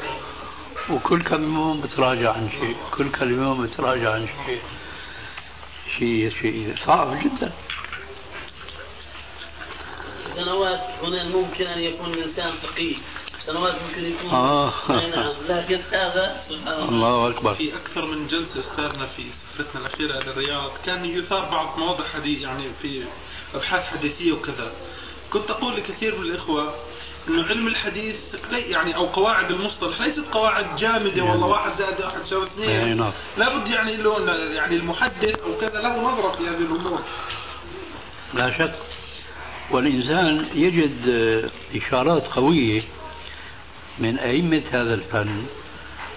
وكل 0.91 1.23
كم 1.23 1.43
يوم 1.55 1.81
بتراجع 1.81 2.33
عن 2.33 2.49
شيء 2.51 2.77
كل 2.91 3.11
كم 3.11 3.43
يوم 3.43 3.67
بتراجع 3.67 4.13
عن 4.13 4.29
شيء. 4.47 4.61
شيء 5.99 6.31
شيء 6.41 6.75
صعب 6.87 7.21
جدا. 7.25 7.53
سنوات 10.35 10.81
هنا 11.03 11.25
ممكن 11.25 11.67
أن 11.67 11.79
يكون 11.79 12.15
الإنسان 12.15 12.53
فقيه. 12.63 12.97
سنوات 13.49 13.75
ممكن 13.89 14.05
يكون 14.05 14.31
آه. 14.31 14.73
نعم 14.89 15.33
لكن 15.49 15.77
هذا 15.93 16.41
سبحان 16.49 16.73
الله. 16.73 16.89
الله 16.89 17.29
أكبر. 17.29 17.55
في 17.55 17.77
أكثر 17.77 18.07
من 18.07 18.27
جلسة 18.27 18.61
أستاذنا 18.61 19.07
في 19.07 19.23
سفرتنا 19.55 19.81
الأخيرة 19.87 20.19
إلى 20.19 20.31
الرياض. 20.31 20.71
كان 20.87 21.05
يثار 21.05 21.45
بعض 21.45 21.79
مواضع 21.79 22.05
حديث 22.05 22.41
يعني 22.41 22.65
في 22.83 23.05
أبحاث 23.55 23.85
حديثية 23.85 24.33
وكذا. 24.33 24.73
كنت 25.33 25.51
أقول 25.51 25.77
لكثير 25.77 26.19
من 26.19 26.25
الإخوة 26.25 26.75
إنه 27.29 27.47
علم 27.47 27.67
الحديث 27.67 28.17
لي 28.51 28.61
يعني 28.61 28.97
أو 28.97 29.07
قواعد 29.07 29.51
المصطلح 29.51 30.01
ليست 30.01 30.25
قواعد 30.33 30.77
جامدة 30.77 31.23
والله. 31.23 31.47
واحد 31.47 31.79
زائد 31.79 32.01
واحد 32.05 32.27
يساوي 32.27 32.47
اثنين. 32.47 32.97
نعم. 32.97 33.13
لابد 33.37 33.67
يعني 33.67 33.97
له 33.97 34.33
يعني 34.35 34.77
المحدث 34.77 35.41
أو 35.43 35.59
كذا 35.61 35.81
له 35.81 36.13
نظره 36.13 36.31
في 36.31 36.49
هذه 36.49 36.59
الأمور. 36.59 37.01
لا 38.35 38.59
شك. 38.59 38.75
والإنسان 39.71 40.49
يجد 40.55 41.09
آه، 41.09 41.79
إشارات 41.79 42.27
قوية 42.27 42.83
من 44.01 44.19
أئمة 44.19 44.63
هذا 44.71 44.95
الفن. 44.95 45.43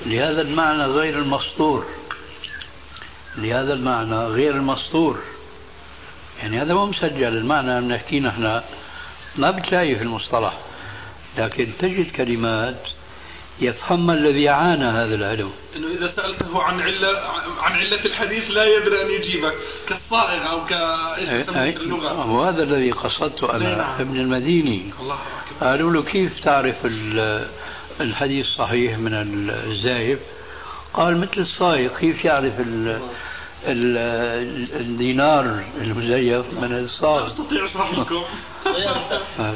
لهذا 0.06 0.42
المعنى 0.42 0.84
غير 0.84 1.20
المسطور. 1.20 1.86
لهذا 3.38 3.74
المعنى 3.74 4.16
غير 4.16 4.56
المسطور. 4.56 5.20
يعني 6.42 6.62
هذا 6.62 6.74
مو 6.74 6.86
مسجل. 6.86 7.38
المعنى 7.38 7.82
بنحكيه 7.82 8.20
نحن 8.20 8.62
ما 9.36 9.52
بتلاقي 9.52 9.94
المصطلح. 9.94 10.54
لكن 11.38 11.70
تجد 11.80 12.12
كلمات 12.12 12.82
يفهمها 13.60 14.16
الذي 14.16 14.50
عانى 14.50 14.86
هذا 14.86 15.16
العلم. 15.16 15.52
إنه 15.76 15.88
إذا 15.88 16.12
سألته 16.16 16.64
عن 16.64 16.82
عله 16.82 17.20
عن 17.62 17.72
علة 17.72 18.06
الحديث 18.06 18.52
لا 18.52 18.64
يدري 18.66 19.02
أن 19.02 19.12
يجيبك. 19.12 19.54
كالصائغ 19.88 20.50
أو 20.50 20.66
ك 20.66 20.72
يسمونه 21.18 21.72
أي- 21.74 21.78
اللغة. 21.78 22.32
وهذا 22.32 22.64
الذي 22.64 22.92
قصدته 22.92 23.48
نعم. 23.48 23.62
أنا 23.62 24.02
ابن 24.02 24.20
المديني. 24.20 24.92
الله 25.00 25.14
أكبر. 25.16 25.68
قالوا 25.68 25.92
له 25.92 26.04
كيف 26.04 26.44
تعرف 26.44 26.76
ال- 26.86 27.48
الحديث 28.02 28.46
صحيح 28.48 28.98
من 28.98 29.14
الزايف 29.68 30.20
قال 30.94 31.18
مثل 31.18 31.38
الصايغ 31.42 31.98
كيف 32.00 32.26
يعرف 32.26 32.60
ال 32.60 33.02
ال- 33.68 34.80
الدينار 34.82 35.64
المزيف 35.82 36.46
من 36.54 36.78
الصاغ 36.78 37.28
أستطيع 37.28 37.66
اشرح 37.66 37.94
لكم 37.98 38.24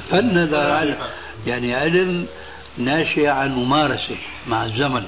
فن 0.10 0.38
هذا 0.38 0.74
علم 0.74 0.98
يعني 1.48 1.76
علم 1.76 2.28
ناشئ 2.78 3.28
عن 3.28 3.56
ممارسة 3.56 4.18
مع 4.48 4.66
الزمن 4.66 5.06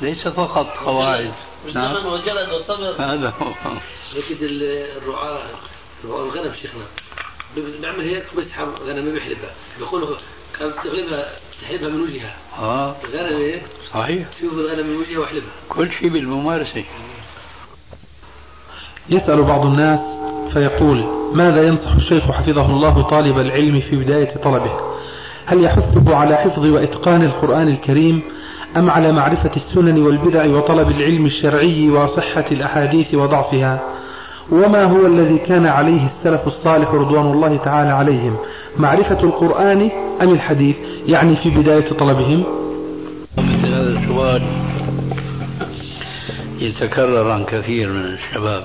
ليس 0.00 0.28
فقط 0.28 0.66
قواعد. 0.84 1.32
نعم. 1.74 2.06
وجلد 2.06 2.48
وصبر. 2.52 2.90
هذا 2.98 3.28
هو. 3.28 3.52
لكن 4.16 4.36
الرعاة 4.40 5.42
رعاة 6.04 6.22
الغنم 6.24 6.52
شيخنا. 6.62 6.84
بيعمل 7.56 8.00
هيك 8.00 8.24
بيسحب 8.36 8.68
غنم 8.86 9.10
بيحلبها 9.12 9.50
بيقول 9.78 10.16
كانت 10.58 10.74
تغلبها 10.84 11.32
تحلبها 11.62 11.88
من 11.88 12.00
وجهها. 12.00 12.34
آه. 12.58 12.94
الغنم 13.04 13.36
هيك 13.36 13.62
صحيح. 13.92 14.26
شوف 14.40 14.52
الغنم 14.52 14.86
من 14.86 14.96
وجهها 14.96 15.18
واحلبها. 15.18 15.48
كل 15.68 15.90
شيء 16.00 16.08
بالممارسة. 16.08 16.84
يسأل 19.08 19.42
بعض 19.42 19.66
الناس 19.66 20.00
فيقول 20.52 21.04
ماذا 21.34 21.62
ينصح 21.62 21.92
الشيخ 21.92 22.24
حفظه 22.24 22.66
الله 22.66 23.02
طالب 23.02 23.38
العلم 23.38 23.80
في 23.80 23.96
بداية 23.96 24.36
طلبه؟ 24.36 24.80
هل 25.46 25.64
يحثه 25.64 26.16
على 26.16 26.36
حفظ 26.36 26.66
وإتقان 26.66 27.22
القرآن 27.22 27.68
الكريم 27.68 28.22
أم 28.76 28.90
على 28.90 29.12
معرفة 29.12 29.50
السنن 29.56 30.02
والبدع 30.02 30.46
وطلب 30.46 30.90
العلم 30.90 31.26
الشرعي 31.26 31.90
وصحة 31.90 32.44
الأحاديث 32.52 33.14
وضعفها؟ 33.14 33.96
وما 34.50 34.84
هو 34.84 35.06
الذي 35.06 35.38
كان 35.38 35.66
عليه 35.66 36.06
السلف 36.06 36.46
الصالح 36.46 36.90
رضوان 36.90 37.26
الله 37.26 37.56
تعالى 37.56 37.90
عليهم؟ 37.90 38.36
معرفة 38.76 39.20
القرآن 39.20 39.90
أم 40.22 40.32
الحديث؟ 40.32 40.76
يعني 41.06 41.36
في 41.36 41.50
بداية 41.50 41.92
طلبهم؟ 41.92 42.44
مثل 43.38 43.66
هذا 43.66 43.98
السؤال 43.98 44.42
يتكرر 46.58 47.30
عن 47.30 47.44
كثير 47.44 47.92
من 47.92 48.04
الشباب. 48.04 48.64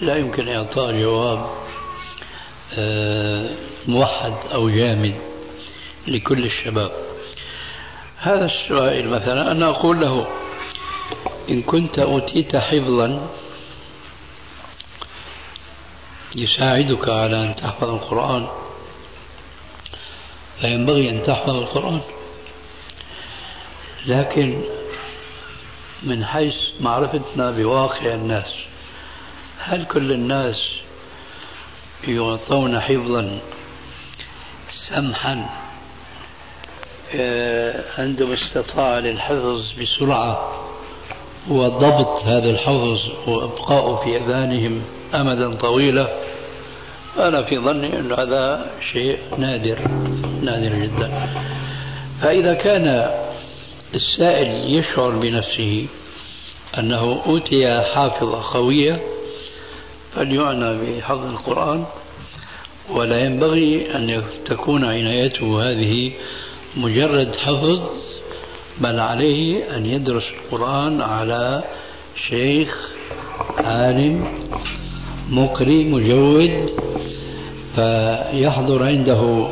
لا 0.00 0.16
يمكن 0.16 0.48
إعطاء 0.48 1.00
جواب 1.00 1.46
آه، 2.74 3.50
موحد 3.88 4.34
أو 4.54 4.70
جامد 4.70 5.14
لكل 6.08 6.44
الشباب. 6.44 7.07
هذا 8.20 8.44
السؤال 8.44 9.08
مثلا 9.08 9.52
أنا 9.52 9.70
أقول 9.70 10.00
له 10.00 10.26
إن 11.50 11.62
كنت 11.62 11.98
أوتيت 11.98 12.56
حفظا 12.56 13.28
يساعدك 16.34 17.08
على 17.08 17.44
أن 17.44 17.56
تحفظ 17.56 17.90
القرآن. 17.90 18.48
فينبغي 20.60 21.10
أن 21.10 21.24
تحفظ 21.26 21.56
القرآن. 21.56 22.00
لكن 24.06 24.62
من 26.02 26.24
حيث 26.24 26.56
معرفتنا 26.80 27.50
بواقع 27.50 28.14
الناس 28.14 28.54
هل 29.58 29.84
كل 29.84 30.12
الناس 30.12 30.56
يعطون 32.04 32.80
حفظا 32.80 33.40
سمحا 34.88 35.67
عندما 37.98 38.34
استطاع 38.34 38.98
للحفظ 38.98 39.62
بسرعة 39.80 40.52
وضبط 41.50 42.22
هذا 42.22 42.50
الحفظ 42.50 42.98
وإبقاؤه 43.26 44.04
في 44.04 44.16
أذانهم 44.16 44.82
أمدا 45.14 45.54
طويلا 45.54 46.08
أنا 47.18 47.42
في 47.42 47.58
ظني 47.58 47.98
أن 47.98 48.12
هذا 48.12 48.70
شيء 48.92 49.18
نادر 49.38 49.78
نادر 50.42 50.74
جدا. 50.74 51.28
فإذا 52.22 52.54
كان 52.54 53.10
السائل 53.94 54.74
يشعر 54.74 55.10
بنفسه 55.10 55.86
أنه 56.78 57.22
أوتي 57.26 57.80
حافظة 57.94 58.42
قوية 58.52 59.00
فليعنى 60.14 60.78
بحفظ 60.78 61.24
القرآن 61.24 61.84
ولا 62.90 63.24
ينبغي 63.24 63.96
أن 63.96 64.22
تكون 64.46 64.84
عنايته 64.84 65.70
هذه 65.70 66.12
مجرد 66.76 67.36
حفظ 67.36 67.80
بل 68.80 69.00
عليه 69.00 69.76
أن 69.76 69.86
يدرس 69.86 70.24
القرآن 70.44 71.00
على 71.00 71.62
شيخ 72.28 72.90
عالم 73.58 74.24
مقري 75.30 75.84
مجود 75.84 76.70
فيحضر 77.74 78.82
عنده 78.82 79.48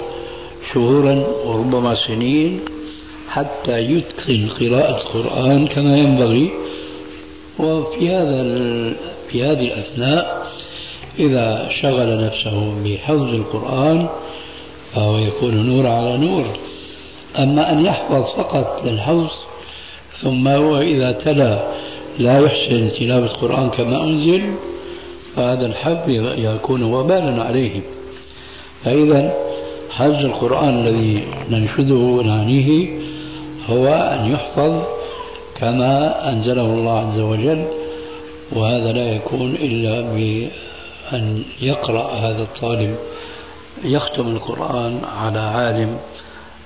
شهورا 0.73 1.15
وربما 1.45 1.95
سنين 2.07 2.61
حتى 3.29 3.79
يتقن 3.79 4.49
قراءة 4.49 5.01
القرآن 5.01 5.67
كما 5.67 5.97
ينبغي. 5.97 6.51
وفي 7.59 8.11
هذا 8.11 8.43
في 9.29 9.45
هذه 9.45 9.67
الأثناء 9.73 10.47
إذا 11.19 11.69
شغل 11.83 12.25
نفسه 12.25 12.83
بحفظ 12.85 13.35
القرآن 13.35 14.09
فهو 14.95 15.19
يكون 15.19 15.67
نور 15.67 15.87
على 15.87 16.17
نور. 16.17 16.47
أما 17.39 17.73
أن 17.73 17.85
يحفظ 17.85 18.23
فقط 18.23 18.83
للحفظ 18.85 19.31
ثم 20.23 20.49
هو 20.49 20.79
إذا 20.79 21.13
تلا 21.13 21.59
لا 22.19 22.39
يحسن 22.39 22.91
تلاوة 22.99 23.25
القرآن 23.25 23.71
كما 23.71 24.03
أنزل 24.03 24.55
فهذا 25.37 25.67
الحفظ 25.67 26.11
يكون 26.39 26.83
وبالا 26.83 27.43
عليه 27.43 27.81
فإذا 28.85 29.35
حفظ 29.91 30.25
القرآن 30.25 30.87
الذي 30.87 31.25
ننشده 31.51 31.95
ونعنيه 31.95 32.89
هو 33.71 33.87
أن 33.87 34.33
يحفظ 34.33 34.83
كما 35.57 36.29
أنزله 36.33 36.63
الله 36.63 36.99
عز 36.99 37.21
وجل 37.21 37.65
وهذا 38.53 38.93
لا 38.93 39.13
يكون 39.15 39.51
إلا 39.51 40.01
بأن 40.01 41.43
يقرأ 41.61 42.13
هذا 42.13 42.43
الطالب 42.43 42.97
يختم 43.85 44.29
القرآن 44.29 45.01
على 45.19 45.39
عالم 45.39 45.99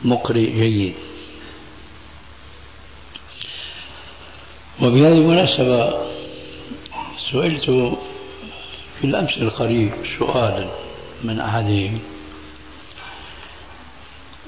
مقرئ 0.05 0.51
جيد. 0.51 0.95
وبهذه 4.83 5.13
المناسبة 5.13 5.95
سئلت 7.33 7.65
في 9.01 9.05
الأمس 9.05 9.39
القريب 9.39 9.93
سؤالا 10.19 10.69
من 11.25 11.41
أحدهم 11.41 12.01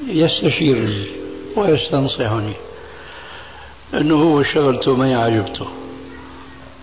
يستشيرني 0.07 1.07
ويستنصحني 1.57 2.53
أنه 3.95 4.15
هو 4.15 4.43
شغلته 4.43 4.97
ما 4.97 5.11
يعجبته 5.11 5.67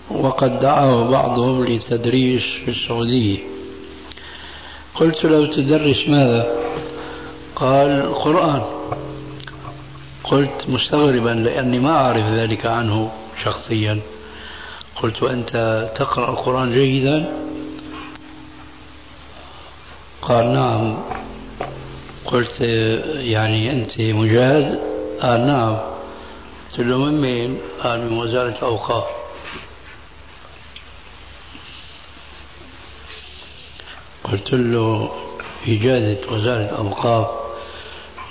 وقد 0.10 0.60
دعاه 0.60 1.10
بعضهم 1.10 1.66
لتدريس 1.66 2.44
في 2.66 2.72
السعودية. 2.72 3.40
قلت 4.96 5.26
له 5.26 5.46
تدرس 5.46 6.08
ماذا؟ 6.08 6.59
قال 7.60 7.92
القرآن 7.92 8.62
قلت 10.24 10.70
مستغربا 10.70 11.30
لأني 11.30 11.80
ما 11.80 11.92
أعرف 11.92 12.26
ذلك 12.26 12.66
عنه 12.66 13.12
شخصيا. 13.44 14.00
قلت 14.96 15.24
أنت 15.24 15.52
تقرأ 15.98 16.30
القرآن 16.30 16.72
جيدا؟ 16.72 17.26
قال 20.22 20.54
نعم. 20.54 20.98
قلت 22.26 22.62
يعني 23.16 23.72
أنت 23.72 24.02
مجاز 24.02 24.80
قال 25.22 25.48
نعم. 25.48 25.78
قلت 26.72 26.80
له 26.80 26.98
من 26.98 27.22
مين؟ 27.22 27.58
قال 27.84 28.00
من 28.00 28.18
وزارة 28.18 28.50
الأوقاف 28.50 29.04
قلت 34.24 34.54
له 34.54 35.12
إجازة 35.68 36.20
وزارة 36.32 36.64
الأوقاف 36.64 37.39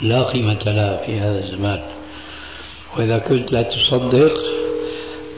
لا 0.00 0.22
قيمة 0.22 0.62
لها 0.66 0.96
في 1.06 1.20
هذا 1.20 1.44
الزمان. 1.44 1.82
وإذا 2.96 3.18
كنت 3.18 3.52
لا 3.52 3.62
تصدق 3.62 4.32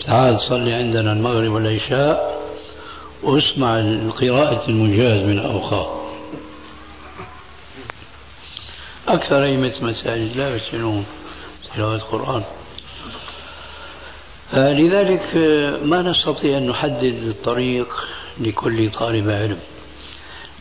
تعال 0.07 0.41
صلي 0.49 0.73
عندنا 0.73 1.13
المغرب 1.13 1.51
والعشاء 1.53 2.41
واسمع 3.23 3.79
القراءة 3.79 4.69
المجاز 4.71 5.23
من 5.23 5.39
الأوقاف 5.39 6.01
أكثر 9.09 9.45
أئمة 9.45 9.73
مساجد 9.83 10.37
لا 10.37 10.57
يحسنون 10.57 11.05
تلاوة 11.75 11.95
القرآن 11.95 12.43
لذلك 14.53 15.37
ما 15.85 16.03
نستطيع 16.03 16.59
أن 16.59 16.67
نحدد 16.67 17.23
الطريق 17.23 17.89
لكل 18.41 18.91
طالب 18.91 19.31
علم. 19.31 19.59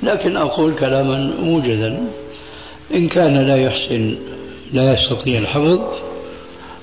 لكن 0.04 0.38
أقول 0.38 0.76
كلاما 0.76 1.18
موجزا. 1.40 2.12
إن 2.94 3.08
كان 3.08 3.38
لا 3.38 3.56
يحسن 3.58 4.16
لا 4.74 4.94
يستطيع 4.94 5.40
الحفظ 5.40 5.82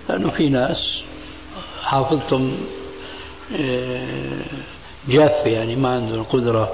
لأنه 0.08 0.30
في 0.30 0.48
ناس 0.48 1.02
حافظتم 1.82 2.52
آه، 3.60 4.40
جاف 5.08 5.46
يعني 5.46 5.76
ما 5.76 5.88
عندهم 5.88 6.20
القدرة 6.20 6.72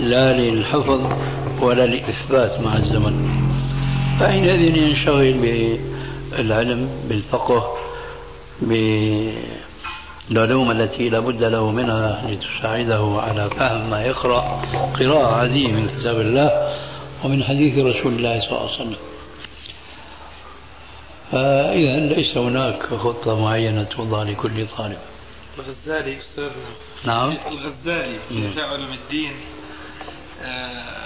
لا 0.00 0.32
للحفظ 0.32 1.00
ولا 1.62 1.86
للإثبات 1.86 2.60
مع 2.60 2.76
الزمن. 2.76 3.28
فحينئذ 4.20 4.76
ينشغل 4.76 5.32
بالعلم 5.32 6.88
بالفقه 7.08 7.76
بالعلوم 10.30 10.70
التي 10.70 11.08
لا 11.08 11.20
بد 11.20 11.44
له 11.44 11.70
منها 11.70 12.22
لتساعده 12.28 13.20
على 13.20 13.50
فهم 13.50 13.90
ما 13.90 14.04
يقرأ. 14.04 14.62
قراءة 15.00 15.34
عادية 15.34 15.68
من 15.68 15.88
كتاب 16.00 16.20
الله. 16.20 16.75
ومن 17.24 17.44
حديث 17.44 17.78
رسول 17.78 18.12
الله 18.12 18.40
صلى 18.40 18.48
الله 18.48 18.62
عليه 18.62 18.74
وسلم. 18.74 18.96
فإذا 21.32 22.14
ليس 22.14 22.36
هناك 22.36 22.86
خطة 22.86 23.40
معينة 23.42 23.84
توضع 23.84 24.22
لكل 24.22 24.66
طالب. 24.66 24.98
الغزالي 25.58 26.18
أستاذنا 26.18 26.50
نعم. 27.04 27.36
الغزالي 27.46 28.18
في 28.28 28.62
علم 28.62 28.92
الدين 28.92 29.32
آه، 30.42 30.96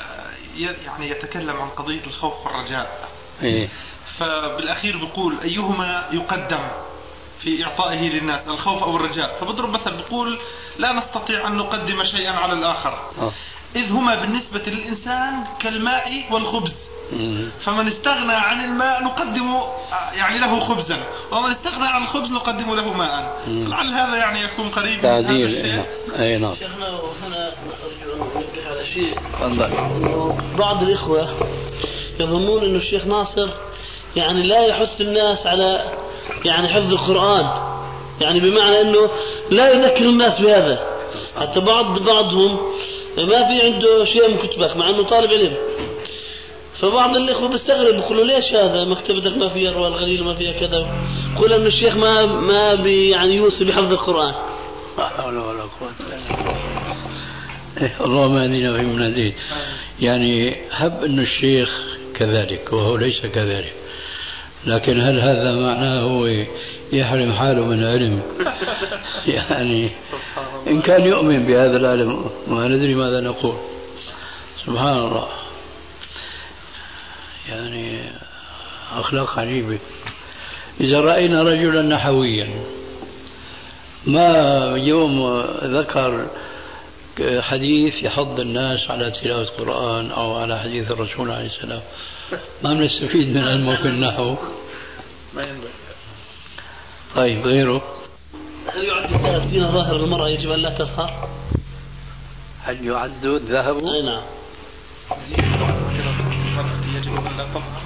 يعني 0.58 1.10
يتكلم 1.10 1.56
عن 1.56 1.68
قضية 1.68 2.04
الخوف 2.06 2.46
والرجاء. 2.46 3.08
إيه؟ 3.42 3.68
فبالأخير 4.18 4.96
بيقول 4.96 5.34
أيهما 5.44 6.04
يقدم 6.12 6.62
في 7.42 7.64
إعطائه 7.64 8.08
للناس 8.08 8.48
الخوف 8.48 8.82
أو 8.82 8.96
الرجاء؟ 8.96 9.38
فبضرب 9.40 9.70
مثل 9.70 9.96
بقول 9.96 10.38
لا 10.78 10.92
نستطيع 10.92 11.46
أن 11.46 11.56
نقدم 11.56 12.04
شيئا 12.04 12.32
على 12.32 12.52
الآخر. 12.52 12.98
أوه. 13.18 13.32
إذ 13.76 13.92
هما 13.92 14.20
بالنسبة 14.20 14.60
للإنسان 14.66 15.44
كالماء 15.60 16.24
والخبز. 16.30 16.72
فمن 17.64 17.88
استغنى 17.88 18.32
عن 18.32 18.64
الماء 18.64 19.02
نقدم 19.02 19.54
يعني 20.14 20.38
له 20.38 20.60
خبزا. 20.60 20.98
ومن 21.32 21.50
استغنى 21.50 21.86
عن 21.86 22.02
الخبز 22.02 22.30
نقدم 22.30 22.74
له 22.74 22.92
ماء. 22.92 23.42
لعل 23.46 23.88
هذا 23.88 24.16
يعني 24.16 24.42
يكون 24.42 24.68
قريب 24.68 25.02
تعديل 25.02 25.84
أي 26.18 26.38
نعم. 26.38 26.54
شيخنا 26.54 26.88
هنا 27.26 27.52
ارجو 27.84 28.14
ان 28.14 28.20
انبه 28.36 28.70
على 28.70 28.86
شيء. 28.86 29.14
تفضل. 29.32 29.70
بعض 30.58 30.82
الإخوة 30.82 31.28
يظنون 32.20 32.62
إنه 32.62 32.78
الشيخ 32.78 33.06
ناصر 33.06 33.48
يعني 34.16 34.42
لا 34.42 34.66
يحث 34.66 35.00
الناس 35.00 35.46
على 35.46 35.90
يعني 36.44 36.68
حفظ 36.68 36.92
القرآن. 36.92 37.50
يعني 38.20 38.40
بمعنى 38.40 38.80
أنه 38.80 39.10
لا 39.50 39.70
يذكر 39.70 40.04
الناس 40.04 40.40
بهذا. 40.40 40.86
حتى 41.40 41.60
بعض 41.60 41.98
بعضهم 41.98 42.58
ما 43.18 43.48
في 43.48 43.66
عنده 43.66 44.04
شيء 44.04 44.30
من 44.30 44.38
كتبك 44.38 44.76
مع 44.76 44.90
أنه 44.90 45.02
طالب 45.02 45.30
علم. 45.30 45.54
فبعض 46.80 47.16
الإخوة 47.16 47.48
بيستغرب 47.48 47.94
بيقولوا 47.94 48.24
ليش 48.24 48.44
هذا 48.52 48.84
مكتبتك 48.84 49.36
ما 49.36 49.48
فيها 49.48 49.70
الرواية 49.70 49.88
الغليل 49.88 50.24
ما 50.24 50.34
فيها 50.34 50.52
كذا؟ 50.52 50.88
يقول 51.36 51.52
أن 51.52 51.66
الشيخ 51.66 51.96
ما 51.96 52.26
ما 52.26 52.74
بي 52.74 53.10
يعني 53.10 53.34
يوصي 53.34 53.64
بحفظ 53.64 53.92
القرآن. 53.92 54.34
لا 54.98 55.08
حول 55.08 55.38
ولا 55.38 55.64
إلا 56.00 56.36
بالله. 57.78 58.04
اللهم 58.04 58.38
في 58.76 58.82
من 58.82 59.32
يعني 60.00 60.56
هب 60.70 61.04
أن 61.04 61.18
الشيخ 61.18 61.70
كذلك 62.14 62.72
وهو 62.72 62.96
ليس 62.96 63.20
كذلك. 63.20 63.74
لكن 64.66 65.00
هل 65.00 65.20
هذا 65.20 65.52
معناه 65.52 66.00
هو 66.00 66.26
يحرم 66.92 67.32
حاله 67.32 67.64
من 67.64 67.82
العلم. 67.82 68.22
يعني 69.26 69.90
إن 70.66 70.82
كان 70.82 71.04
يؤمن 71.04 71.46
بهذا 71.46 71.76
العلم 71.76 72.30
ما 72.48 72.68
ندري 72.68 72.94
ماذا 72.94 73.20
نقول. 73.20 73.56
سبحان 74.66 74.98
الله. 74.98 75.28
يعني 77.48 77.98
أخلاق 78.92 79.38
عجيبة. 79.38 79.78
إذا 80.80 81.00
رأينا 81.00 81.42
رجلا 81.42 81.82
نحويا 81.82 82.48
ما 84.06 84.36
يوم 84.76 85.40
ذكر 85.64 86.26
حديث 87.40 88.02
يحض 88.02 88.40
الناس 88.40 88.90
على 88.90 89.10
تلاوة 89.10 89.42
القرآن 89.42 90.10
أو 90.10 90.36
على 90.36 90.58
حديث 90.58 90.90
الرسول 90.90 91.30
عليه 91.30 91.46
السلام 91.46 91.80
ما 92.62 92.74
بنستفيد 92.74 93.36
من 93.36 93.44
علمه 93.44 93.76
في 93.76 93.88
النحو. 93.88 94.36
ما 95.34 95.42
ينبغي. 95.42 95.70
طيب 97.16 97.46
غيره؟ 97.46 97.82
هل 98.66 98.84
يعد 98.84 99.12
الذهب 99.12 99.46
زينة 99.46 99.70
ظاهر 99.70 99.96
المرأة 99.96 100.28
يجب 100.28 100.50
أن 100.50 100.58
لا 100.58 100.78
تظهر؟ 100.78 101.28
هل 102.62 102.86
يعد 102.86 103.24
الذهب؟ 103.24 103.76
أي 103.76 104.02
نعم. 104.02 104.22
يجب 106.94 107.14
أن 107.14 107.36
لا 107.38 107.44
تظهر 107.44 107.82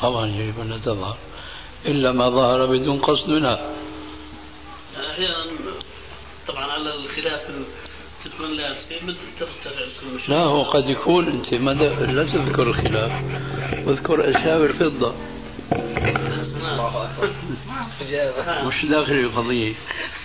طبعا 0.00 0.26
يجب 0.26 0.60
أن 0.60 0.68
لا 0.68 0.78
تظهر 0.78 1.16
إلا 1.86 2.12
ما 2.12 2.30
ظهر 2.30 2.66
بدون 2.66 2.98
قصد 2.98 3.30
منها 3.30 3.60
أحيانا 5.10 5.44
طبعا 6.48 6.64
على 6.64 6.94
الخلاف 6.94 7.42
تكون 8.24 8.56
لا 10.28 10.42
هو 10.42 10.62
قد 10.62 10.88
يكون 10.88 11.28
أنت 11.28 11.54
ما 11.54 11.70
لا 11.70 12.24
تذكر 12.24 12.62
الخلاف 12.62 13.12
واذكر 13.86 14.28
مش 18.64 18.84
داخل 18.84 19.12
القضية؟ 19.12 19.74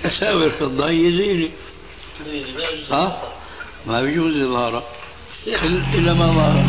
اساور 0.06 0.50
فضه 0.50 0.90
هي 0.90 1.12
زينه 1.12 1.50
ها؟ 2.92 3.22
ما 3.88 4.02
بيجوز 4.02 4.36
اظهارها 4.36 4.84
إلا 5.94 6.14
ما 6.14 6.28
ظهر. 6.34 6.64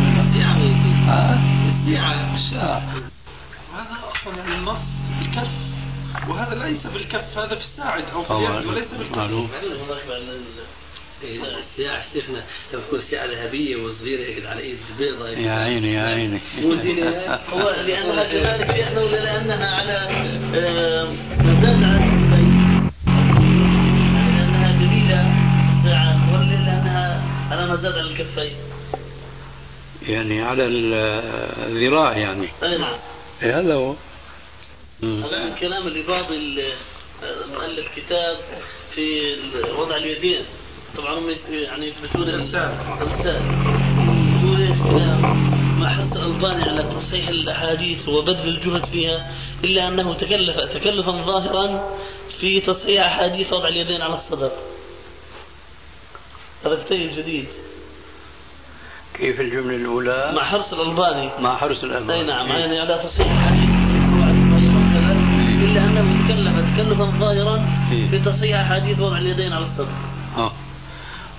منها 1.95 2.37
الساعة. 2.37 2.79
هذا 3.75 3.99
أصلا 4.13 4.39
يعني 4.39 4.55
النص 4.55 4.79
الكف 5.23 5.49
وهذا 6.29 6.65
ليس 6.65 6.87
بالكف 6.87 7.39
هذا 7.39 7.55
في 7.55 7.61
الساعد 7.65 8.05
أو 8.15 8.23
في 8.23 8.31
اليد 8.33 8.67
وليس 8.67 8.89
بالكف 8.99 9.19
الساعة 9.19 9.49
شيخنا 12.13 12.43
لما 12.73 12.83
تكون 12.83 12.99
الساعة 12.99 13.27
ذهبية 13.27 13.77
وصغيرة 13.77 14.21
هيك 14.21 14.47
على 14.47 14.61
إيد 14.61 14.79
بيضة 14.99 15.29
يا 15.29 15.53
عيني 15.53 15.93
يا 15.93 16.03
عيني. 16.03 16.41
مو 16.59 16.75
زينة 16.75 17.35
هو 17.35 17.71
لأنها 17.87 18.25
كذلك 18.25 18.97
ولا 18.97 19.17
لأنها 19.17 19.67
على 19.67 20.09
مزاد 21.39 21.83
على 21.83 21.97
الكفين 21.97 22.91
لأنها 24.37 24.73
جميلة 24.73 25.35
ساعة 25.85 26.35
ولا 26.35 26.45
لأنها 26.45 27.25
على 27.51 27.73
مزاد 27.73 27.93
على 27.93 28.11
الكفين. 28.11 28.57
يعني 30.09 30.43
على 30.43 30.67
الذراع 30.67 32.19
يعني. 32.19 32.49
أي 32.63 32.79
نعم. 32.79 32.97
هذا 33.41 33.75
هو. 33.75 33.95
هذا 35.03 35.45
من 35.45 35.55
كلام 35.55 35.87
اللي 35.87 36.03
بعض 36.03 36.27
مؤلف 37.53 37.87
كتاب 37.97 38.37
في 38.95 39.37
وضع 39.79 39.97
اليدين. 39.97 40.45
طبعا 40.97 41.19
هم 41.19 41.31
يعني 41.49 41.87
يثبتون 41.87 42.29
ارسال 42.29 42.75
يقول 44.43 44.61
إيش 44.61 44.79
كلام 44.79 45.23
مع 45.81 45.89
حرص 45.89 46.13
الألباني 46.13 46.63
على 46.63 46.83
تصحيح 46.83 47.29
الأحاديث 47.29 48.09
وبذل 48.09 48.49
الجهد 48.49 48.85
فيها 48.87 49.31
إلا 49.65 49.89
أنه 49.89 50.15
تكلف 50.15 50.57
تكلفا 50.61 51.13
ظاهرا 51.13 51.97
في 52.41 52.61
تصحيح 52.61 53.07
أحاديث 53.07 53.53
وضع 53.53 53.69
اليدين 53.69 54.03
على 54.03 54.15
الصدر. 54.15 54.51
هذا 56.67 56.83
كتيب 56.85 57.11
جديد. 57.17 57.47
كيف 59.15 59.41
الجملة 59.41 59.77
الأولى؟ 59.77 60.33
مع 60.37 60.45
حرص 60.45 60.73
الألباني. 60.73 61.31
مع 61.39 61.57
حرص 61.57 61.85
الألباني. 61.85 62.21
أي 62.21 62.27
نعم 62.27 62.47
يعني 62.47 62.81
على 62.81 63.03
تصحيح 63.05 63.31
الحديث 63.31 63.71
إلا 65.65 65.85
أنه 65.85 66.27
تكلف 66.27 66.75
تكلفا 66.75 67.05
ظاهرا 67.05 67.67
في 67.91 68.19
تصحيح 68.19 68.61
أحاديث 68.61 69.01
وضع 69.01 69.19
اليدين 69.19 69.53
على 69.53 69.65
الصدر. 69.65 70.12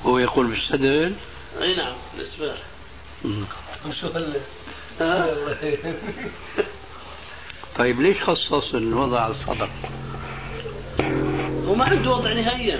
آه 0.05 0.07
هو 0.07 0.17
يقول 0.17 0.47
بالسدل 0.47 1.15
أي 1.61 1.75
نعم 1.75 1.93
الإسبال 2.17 2.55
شوف 4.01 4.17
ال 4.17 4.33
طيب 7.77 8.01
ليش 8.01 8.23
خصص 8.23 8.73
الوضع 8.73 9.21
على 9.21 9.33
الصدر؟ 9.33 9.69
وما 11.67 11.85
عنده 11.85 12.11
وضع 12.11 12.33
نهائيا. 12.33 12.79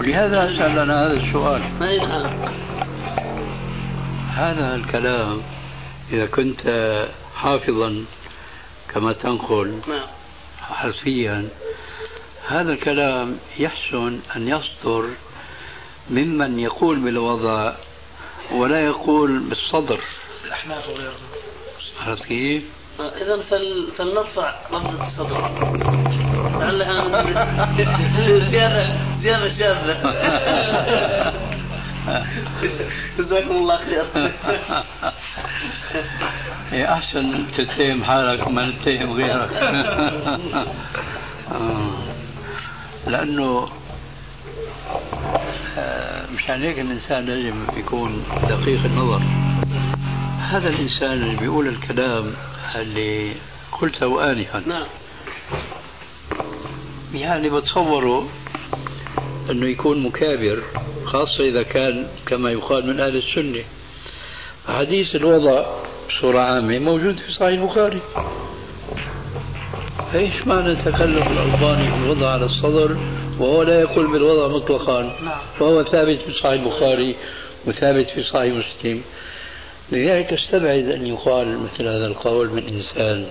ولهذا 0.00 0.58
سألنا 0.58 1.06
هذا 1.06 1.12
السؤال. 1.12 1.62
أي 1.82 1.98
نعم. 1.98 2.26
هذا 4.34 4.74
الكلام 4.74 5.42
إذا 6.12 6.26
كنت 6.26 6.62
حافظا 7.36 8.04
كما 8.88 9.12
تنقل 9.12 9.80
نعم. 9.88 10.06
حرفيا 10.60 11.48
هذا 12.48 12.72
الكلام 12.72 13.38
يحسن 13.58 14.20
أن 14.36 14.48
يصدر 14.48 15.08
ممن 16.10 16.58
يقول 16.58 16.98
بالوضع 16.98 17.72
ولا 18.52 18.84
يقول 18.84 19.38
بالصدر. 19.38 20.00
الأحناف 20.44 20.88
وغيرهم 20.88 21.14
عرفت 22.06 22.24
كيف؟ 22.24 22.62
إذا 23.00 23.42
فل... 23.50 23.88
فلنرفع 23.98 24.54
لفظة 24.72 25.08
الصدر. 25.08 25.50
لعلها 26.58 28.50
زيادة 28.50 28.98
زيادة 29.22 29.48
شاذة. 29.58 30.14
جزاكم 33.18 33.50
الله 33.50 33.76
خير. 33.76 34.32
هي 36.70 36.92
أحسن 36.92 37.46
تتهم 37.56 38.04
حالك 38.04 38.48
ما 38.48 38.70
تتهم 38.70 39.12
غيرك. 39.12 39.52
آه. 41.52 41.90
لأنه 43.06 43.68
مشان 46.34 46.62
هيك 46.62 46.78
الإنسان 46.78 47.26
لازم 47.26 47.54
يكون 47.76 48.24
دقيق 48.42 48.84
النظر. 48.84 49.22
هذا 50.40 50.68
الإنسان 50.68 51.12
اللي 51.12 51.36
بيقول 51.36 51.68
الكلام 51.68 52.32
اللي 52.76 53.32
قلته 53.80 54.32
آنفا. 54.32 54.62
نعم. 54.66 54.86
يعني 57.14 57.48
بتصوره 57.48 58.28
أنه 59.50 59.66
يكون 59.66 60.02
مكابر 60.02 60.62
خاصة 61.04 61.44
إذا 61.44 61.62
كان 61.62 62.06
كما 62.26 62.50
يقال 62.50 62.86
من 62.86 63.00
أهل 63.00 63.16
السنة. 63.16 63.64
حديث 64.68 65.16
الوضع 65.16 65.66
بصورة 66.08 66.40
عامة 66.40 66.78
موجود 66.78 67.16
في 67.18 67.32
صحيح 67.32 67.60
البخاري. 67.60 68.00
إيش 70.14 70.46
معنى 70.46 70.76
تكلم 70.76 71.22
الألباني 71.22 71.90
بالوضع 71.90 72.32
على 72.32 72.44
الصدر؟ 72.44 72.96
وهو 73.38 73.62
لا 73.62 73.80
يقول 73.80 74.06
بالوضع 74.06 74.56
مطلقا. 74.56 75.02
نعم. 75.02 75.38
وهو 75.60 75.82
ثابت 75.82 76.18
في 76.18 76.32
صحيح 76.32 76.52
البخاري 76.52 77.16
وثابت 77.66 78.10
في 78.10 78.22
صحيح 78.22 78.54
مسلم. 78.54 79.02
لذلك 79.92 80.32
استبعد 80.32 80.88
أن 80.88 81.06
يقال 81.06 81.58
مثل 81.58 81.88
هذا 81.88 82.06
القول 82.06 82.50
من 82.50 82.62
إنسان. 82.68 83.26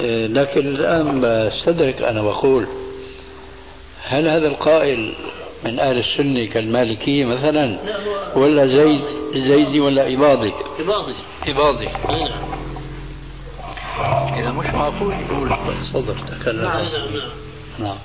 آه، 0.00 0.26
لكن 0.26 0.60
الآن 0.60 1.20
بستدرك 1.20 2.02
أنا 2.02 2.20
وأقول 2.20 2.66
هل 4.04 4.28
هذا 4.28 4.46
القائل 4.46 5.14
من 5.64 5.78
أهل 5.78 5.98
السنة 5.98 6.44
كالمالكية 6.44 7.24
مثلا 7.24 7.78
ولا 8.36 8.66
زيد 8.66 9.02
زيدي 9.34 9.80
ولا 9.80 10.14
إباضي 10.14 10.52
إباضي 10.80 11.14
إباضي 11.48 11.88
نعم 12.08 12.48
إذا 14.38 14.50
مش 14.50 14.66
معقول 14.66 15.14
يقول 15.30 15.50
صدر 15.92 16.14
تكلم. 16.14 16.60
أي 16.60 16.82
نعم 16.82 17.14
نعم. 17.14 17.47
نعم 17.78 17.96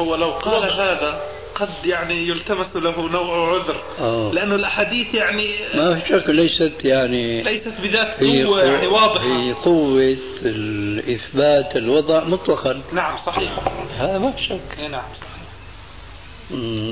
هو 0.00 0.14
لو 0.14 0.30
قال 0.30 0.72
هذا 0.72 1.22
قد 1.54 1.68
يعني 1.84 2.28
يلتمس 2.28 2.76
له 2.76 3.08
نوع 3.08 3.54
عذر 3.54 3.76
آه. 4.00 4.30
لأنه 4.32 4.54
الأحاديث 4.54 5.14
يعني 5.14 5.54
ما 5.74 5.94
في 6.00 6.08
شك 6.08 6.28
ليست 6.28 6.84
يعني 6.84 7.42
ليست 7.42 7.72
بذات 7.82 8.20
قوة 8.24 8.62
يعني 8.64 8.86
واضحة 8.86 9.24
هي 9.24 9.52
قوة 9.52 10.16
الإثبات 10.42 11.76
الوضع 11.76 12.24
مطلقا 12.24 12.82
نعم 12.92 13.18
صحيح 13.26 13.52
هذا 13.98 14.18
ما 14.18 14.32
في 14.32 14.44
شك 14.44 14.78
إيه 14.78 14.88
نعم 14.88 15.02
صحيح 15.20 15.38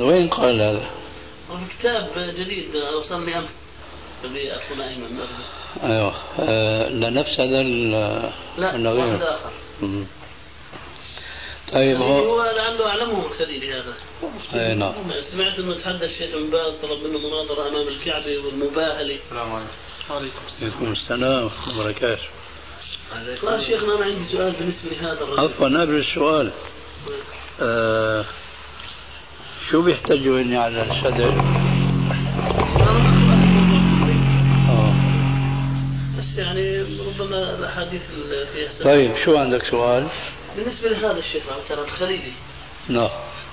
وين 0.03 0.29
قال 0.29 0.61
هذا؟ 0.61 0.85
كتاب 1.79 2.09
جديد 2.39 2.69
وصلني 3.01 3.39
أمس 3.39 3.49
لأخونا 4.25 4.89
أيمن. 4.89 5.21
أيوه 5.85 6.15
آه 6.41 6.89
لنفس 6.89 7.41
هذا 7.41 7.61
ال- 7.61 8.31
لا 8.59 8.91
واحد؟ 8.91 9.23
آخر 9.23 9.51
مم. 9.83 10.05
طيب 11.73 12.01
يعني 12.01 12.05
هو 12.05 12.31
هو 12.41 12.43
لعله 12.57 12.87
أعلمه 12.89 13.21
مقتدي 13.21 13.59
لهذا 13.61 13.95
اي 14.55 14.75
نعم 14.75 14.93
سمعت 15.33 15.59
انه 15.59 15.75
تحدى 15.75 16.05
الشيخ 16.05 16.31
بن 16.37 16.51
باز 16.51 16.75
طلب 16.83 16.99
منه 17.07 17.19
مناظرة 17.19 17.69
أمام 17.69 17.89
الكعبة 17.89 18.39
والمباهلة 18.47 19.19
السلام 19.25 19.53
عليكم 19.53 19.71
وعليكم 20.11 20.39
السلام 20.47 20.73
عليكم 20.81 20.93
السلام 20.93 21.45
ورحمة 21.45 21.71
الله 21.73 21.81
وبركاته 21.81 22.23
لا 23.43 23.63
شيخنا 23.65 23.95
أنا 23.97 24.05
عندي 24.05 24.25
سؤال 24.33 24.53
بالنسبة 24.53 24.91
لهذا 24.91 25.21
الرجل 25.25 25.41
عفوا 25.41 25.67
قبل 25.81 25.97
السؤال 25.97 26.51
آه 27.61 28.25
شو 29.71 29.83
بيحتاجوا 29.83 30.41
إني 30.41 30.57
على. 30.57 30.81
آه. 34.69 34.95
بس 36.19 36.39
يعني 36.39 36.81
ربما 36.81 37.55
الأحاديث 37.59 38.03
اللي 38.15 38.47
فيها 38.47 38.69
سبب. 38.73 38.85
طيب 38.85 39.17
شو 39.25 39.37
عندك 39.37 39.63
سؤال؟ 39.71 40.07
بالنسبة 40.57 40.89
لهذا 40.89 41.19
الشيخ 41.19 41.43
مثلا 41.65 41.85
الخليلي 41.85 42.33
نعم. 42.89 43.11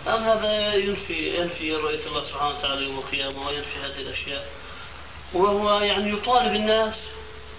أم 0.07 0.23
هذا 0.23 0.73
ينفي 0.73 1.37
ينفي 1.37 1.75
رؤية 1.75 2.07
الله 2.07 2.21
سبحانه 2.21 2.57
وتعالى 2.57 2.83
يوم 2.83 2.97
القيامة 2.97 3.47
وينفي 3.47 3.79
هذه 3.83 4.01
الأشياء؟ 4.01 4.45
وهو 5.33 5.79
يعني 5.79 6.09
يطالب 6.09 6.55
الناس 6.55 6.93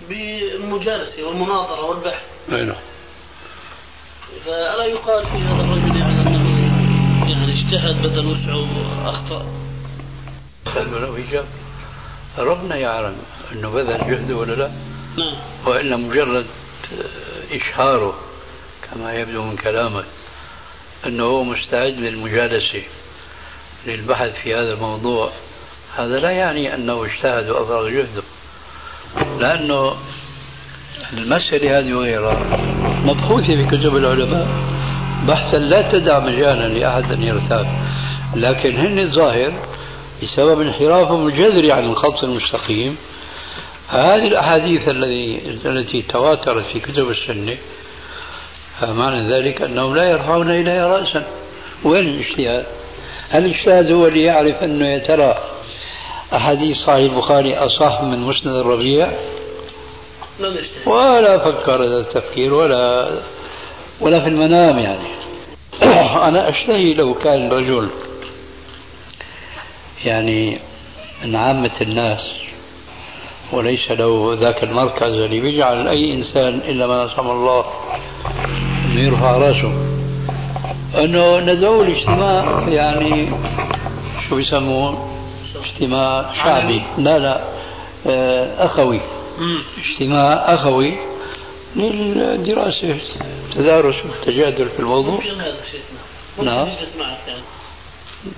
بالمجالسة 0.09 1.23
والمناظرة 1.23 1.85
والبحث. 1.85 2.23
أي 2.53 2.65
نعم. 2.65 2.77
فألا 4.47 4.85
يقال 4.85 5.27
في 5.27 5.37
هذا 5.37 5.63
الرجل 5.63 5.97
يعني 5.97 6.23
أنه 6.27 6.49
يعني 7.31 7.53
اجتهد 7.53 8.03
بدل 8.03 8.27
وسعه 8.27 9.07
وأخطأ؟ 9.07 9.47
ربنا 12.39 12.77
يعلم 12.77 13.17
أنه 13.53 13.71
بذل 13.71 13.99
جهده 13.99 14.37
ولا 14.37 14.53
لا؟ 14.53 14.71
نعم. 15.17 15.37
وإلا 15.67 15.97
مجرد 15.97 16.47
إشهاره 17.53 18.15
كما 18.95 19.15
يبدو 19.15 19.43
من 19.43 19.57
كلامك 19.57 20.05
أنه 21.07 21.25
هو 21.25 21.45
مستعد 21.45 21.97
للمجالسة 21.97 22.83
للبحث 23.87 24.35
في 24.43 24.55
هذا 24.55 24.73
الموضوع. 24.73 25.31
هذا 25.97 26.19
لا 26.19 26.31
يعني 26.31 26.75
أنه 26.75 27.05
اجتهد 27.05 27.51
وأفرغ 27.51 27.89
جهده 27.89 28.23
لأنه 29.39 29.95
المسألة 31.13 31.79
هذه 31.79 31.95
وغيرها 31.95 32.61
مبحوثة 33.05 33.47
في 33.47 33.67
كتب 33.67 33.97
العلماء. 33.97 34.49
بحثا 35.29 35.57
لا 35.57 35.83
تدع 35.93 36.21
مجالا 36.21 36.69
لأحد 36.69 37.13
أن 37.13 37.23
يرتاب 37.23 37.67
لكن 38.35 38.77
هن 38.77 38.99
الظاهر 38.99 39.53
بسبب 40.23 40.61
انحرافهم 40.61 41.27
الجذري 41.27 41.73
عن 41.73 41.85
الخط 41.85 42.25
المستقيم. 42.25 42.97
هذه 43.89 44.27
الأحاديث 44.27 44.89
الذي 44.89 45.41
التي 45.65 46.03
تواترت 46.03 46.65
في 46.73 46.81
كتب 46.81 47.11
السنة 47.11 47.57
فمعنى 48.81 49.29
ذلك 49.29 49.63
أنهم 49.63 49.97
لا 49.97 50.11
يرفعون 50.11 50.51
إليها 50.51 50.89
رأسا. 50.89 51.27
وين 51.85 52.07
الاجتهاد؟ 52.09 52.67
هل 53.31 53.45
الاجتهاد 53.45 53.93
هو 53.93 54.07
اللي 54.07 54.23
يعرف 54.23 54.63
أنه 54.63 54.89
يا 54.89 54.99
ترى 54.99 55.35
أحاديث 56.33 56.77
صحيح 56.77 57.13
البخاري 57.13 57.57
أصح 57.57 58.03
من 58.03 58.19
مسند 58.19 58.55
الربيع؟ 58.55 59.11
ولا 60.87 61.39
فكر 61.39 61.85
هذا 61.85 62.01
التفكير 62.01 62.55
ولا 62.55 63.11
ولا 64.01 64.21
في 64.21 64.29
المنام 64.29 64.79
يعني. 64.79 65.09
أنا 66.29 66.49
أشتهي 66.49 66.95
لو 66.95 67.15
كان 67.15 67.49
رجل 67.49 67.89
يعني 70.05 70.59
من 71.25 71.37
عامة 71.37 71.81
الناس 71.81 72.33
وليس 73.53 73.91
له 73.91 74.37
ذاك 74.41 74.65
المركز 74.65 75.13
اللي 75.13 75.41
بيجعل 75.41 75.89
أي 75.89 76.15
إنسان 76.15 76.55
إلا 76.55 76.87
من 76.87 77.05
رحم 77.05 77.31
الله. 77.31 77.65
يرفع 79.05 79.37
راسه. 79.37 79.73
أنه 80.95 81.41
ندعو 81.41 81.83
الاجتماع 81.83 82.69
يعني 82.69 83.29
شو 84.29 84.37
بيسموه؟ 84.37 85.11
اجتماع 85.65 86.33
شعبي. 86.45 86.83
لا 86.99 87.19
لا 87.19 87.41
آه، 88.07 88.67
أخوي. 88.67 89.01
اجتماع 89.93 90.55
أخوي 90.55 90.97
للدراسة. 91.77 92.99
التدارس 93.51 93.97
والتجادل 94.05 94.69
في 94.69 94.81
الموضوع. 94.81 95.19
نعم. 96.43 96.69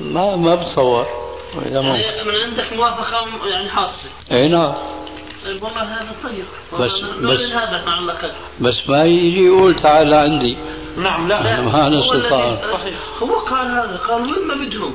ما 0.00 0.36
ما 0.36 0.54
بتصور. 0.54 1.06
يعني 1.66 2.24
من 2.24 2.34
عندك 2.44 2.72
موافقة 2.72 3.26
يعني 3.50 3.68
حاصلة 3.68 4.10
إي 4.32 4.48
نعم. 4.48 4.74
طيب 5.46 5.62
والله 5.62 5.82
هذا 5.82 6.14
طيب. 6.24 6.44
بس 6.80 6.92
بس 7.20 7.40
هذا 7.40 7.84
مع 7.86 7.98
الأقل 7.98 8.32
بس 8.60 8.88
ما 8.88 9.04
يجي 9.04 9.46
يقول 9.46 9.82
تعال 9.82 10.14
عندي. 10.14 10.56
نعم 10.96 11.28
لا. 11.28 11.60
ما 11.60 11.88
نستطيع 11.88 12.58
هو 13.22 13.38
قال 13.38 13.66
هذا 13.66 14.00
قال 14.08 14.22
وين 14.22 14.46
ما 14.48 14.54
بدهم؟ 14.54 14.94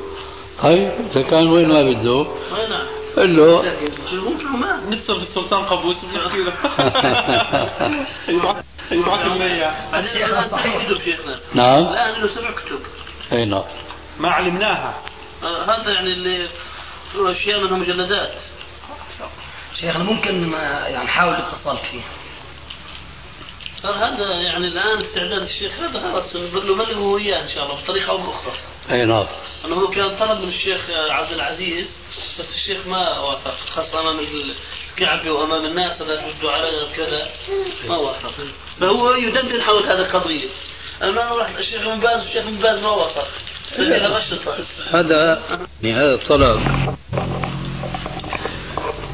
طيب 0.64 0.92
إذا 1.12 1.22
كان 1.22 1.48
وين 1.50 1.70
ما 1.70 1.84
بده 1.84 2.26
نعم. 2.70 2.86
قل 3.18 3.38
له 3.38 3.64
نفسه 4.90 5.18
في 5.18 5.24
السلطان 5.24 5.64
قبوس 5.64 5.98
يبعث 8.92 9.26
لنا 9.26 10.48
صحيح. 10.48 10.88
شيخنا 11.06 11.40
نعم. 11.54 11.84
الآن 11.84 12.22
له 12.22 12.28
سبع 12.36 12.52
كتب 12.52 12.80
أي 13.32 13.46
نعم. 13.46 13.64
ما 14.20 14.30
علمناها. 14.30 14.98
آه، 15.44 15.64
هذا 15.64 15.92
يعني 15.92 16.14
اللي 16.14 16.48
اشياء 17.16 17.60
منها 17.60 17.78
مجلدات. 17.78 18.34
شيخنا 19.80 20.04
ممكن 20.04 20.52
يعني 20.54 21.04
نحاول 21.04 21.34
الاتصال 21.34 21.78
فيه 21.78 22.02
هذا 23.84 24.42
يعني 24.42 24.68
الآن 24.68 24.98
استعداد 24.98 25.42
الشيخ 25.42 25.80
هذا 25.80 26.00
خلاص 26.00 26.36
نبلغه 26.36 27.18
اياه 27.18 27.42
إن 27.44 27.48
شاء 27.48 27.64
الله 27.64 27.76
بطريقة 27.76 28.10
أو 28.10 28.18
بأخرى. 28.18 28.54
أي 28.92 29.06
نعم. 29.06 29.26
انه 29.66 29.76
هو 29.76 29.88
كان 29.88 30.16
طلب 30.16 30.42
من 30.42 30.48
الشيخ 30.48 30.90
عبد 30.90 31.32
العزيز 31.32 31.90
بس 32.40 32.46
الشيخ 32.56 32.88
ما 32.88 33.20
وافق 33.20 33.56
خاصه 33.76 34.00
أمام 34.00 34.20
الكعبة 34.20 35.32
وأمام 35.32 35.66
الناس 35.66 36.02
هذا 36.02 36.16
بده 36.40 36.52
على 36.52 36.88
كذا 36.98 37.30
ما 37.88 37.98
وافق. 37.98 38.34
فهو 38.80 39.14
يدندن 39.14 39.62
حول 39.62 39.84
هذه 39.84 40.00
القضية. 40.00 40.48
أنا 41.04 41.36
رحت 41.36 41.60
الشيخ 41.60 41.86
بن 41.86 42.00
باز 42.00 42.24
والشيخ 42.26 42.46
بن 42.46 42.56
باز 42.56 42.80
ما 42.80 42.90
وافق. 42.90 43.28
هذا 44.94 45.42
هذا 45.84 46.14
الطلب 46.14 46.62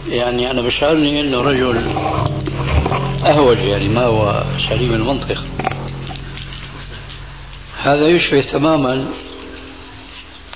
يعني 0.09 0.51
أنا 0.51 0.61
بشعرني 0.61 1.21
انه 1.21 1.41
رجل 1.41 1.77
أهوج 3.25 3.57
يعني 3.57 3.89
ما 3.89 4.05
هو 4.05 4.43
سليم 4.69 4.93
المنطق. 4.93 5.43
هذا 7.81 8.07
يشبه 8.07 8.41
تماما 8.41 9.05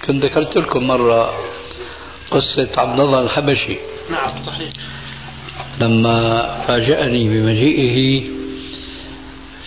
كنت 0.05 0.25
ذكرت 0.25 0.57
لكم 0.57 0.87
مرة 0.87 1.33
قصة 2.31 2.69
عبد 2.77 2.99
الله 2.99 3.19
الحبشي. 3.19 3.77
نعم 4.11 4.31
صحيح. 4.45 4.69
لما 5.79 6.41
فاجأني 6.67 7.29
بمجيئه 7.29 8.23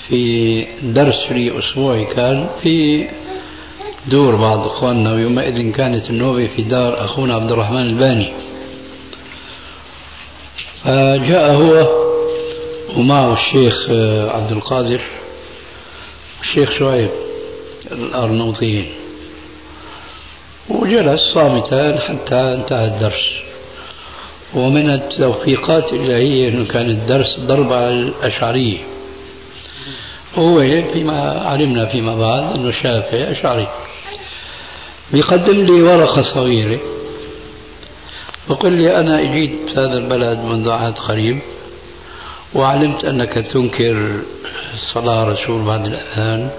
في 0.09 0.66
درس 0.82 1.26
لي 1.30 1.59
أسبوعي 1.59 2.05
كان 2.05 2.49
في 2.62 3.07
دور 4.07 4.37
بعض 4.37 4.59
إخواننا 4.66 5.12
ويومئذ 5.12 5.72
كانت 5.72 6.11
النوبة 6.11 6.47
في 6.47 6.62
دار 6.62 7.05
أخونا 7.05 7.35
عبد 7.35 7.53
الرحمن 7.53 7.82
الباني. 7.82 8.32
فجاء 10.85 11.53
هو 11.53 11.89
ومعه 12.97 13.32
الشيخ 13.32 13.91
عبد 14.35 14.53
القادر 14.53 15.01
الشيخ 16.43 16.78
شعيب 16.78 17.11
الأرنوطيين. 17.93 18.87
وجلس 20.68 21.20
صامتا 21.35 21.99
حتى 22.01 22.35
انتهى 22.35 22.85
الدرس. 22.85 23.28
ومن 24.55 24.91
التوفيقات 24.91 25.93
الإلهية 25.93 26.49
أنه 26.49 26.66
كان 26.66 26.91
الدرس 26.91 27.41
ضرب 27.41 27.72
على 27.72 27.91
الأشعرية. 27.91 28.78
وهو 30.37 30.61
فيما 30.93 31.43
علمنا 31.47 31.87
فيما 31.87 32.14
بعد 32.14 32.59
أنه 32.59 32.70
شافعي 32.70 33.32
أشعري. 33.32 33.68
بيقدم 35.12 35.66
لي 35.66 35.82
ورقة 35.82 36.22
صغيرة. 36.22 36.80
بقول 38.49 38.72
لي 38.72 39.01
أنا 39.01 39.20
أجيت 39.20 39.70
هذا 39.70 39.99
البلد 39.99 40.38
منذ 40.38 40.70
عهد 40.70 40.99
قريب 40.99 41.38
وعلمت 42.55 43.05
أنك 43.05 43.32
تنكر 43.32 44.20
صلاة 44.95 45.24
رسول 45.24 45.64
بعد 45.64 45.86
الأذان 45.86 46.51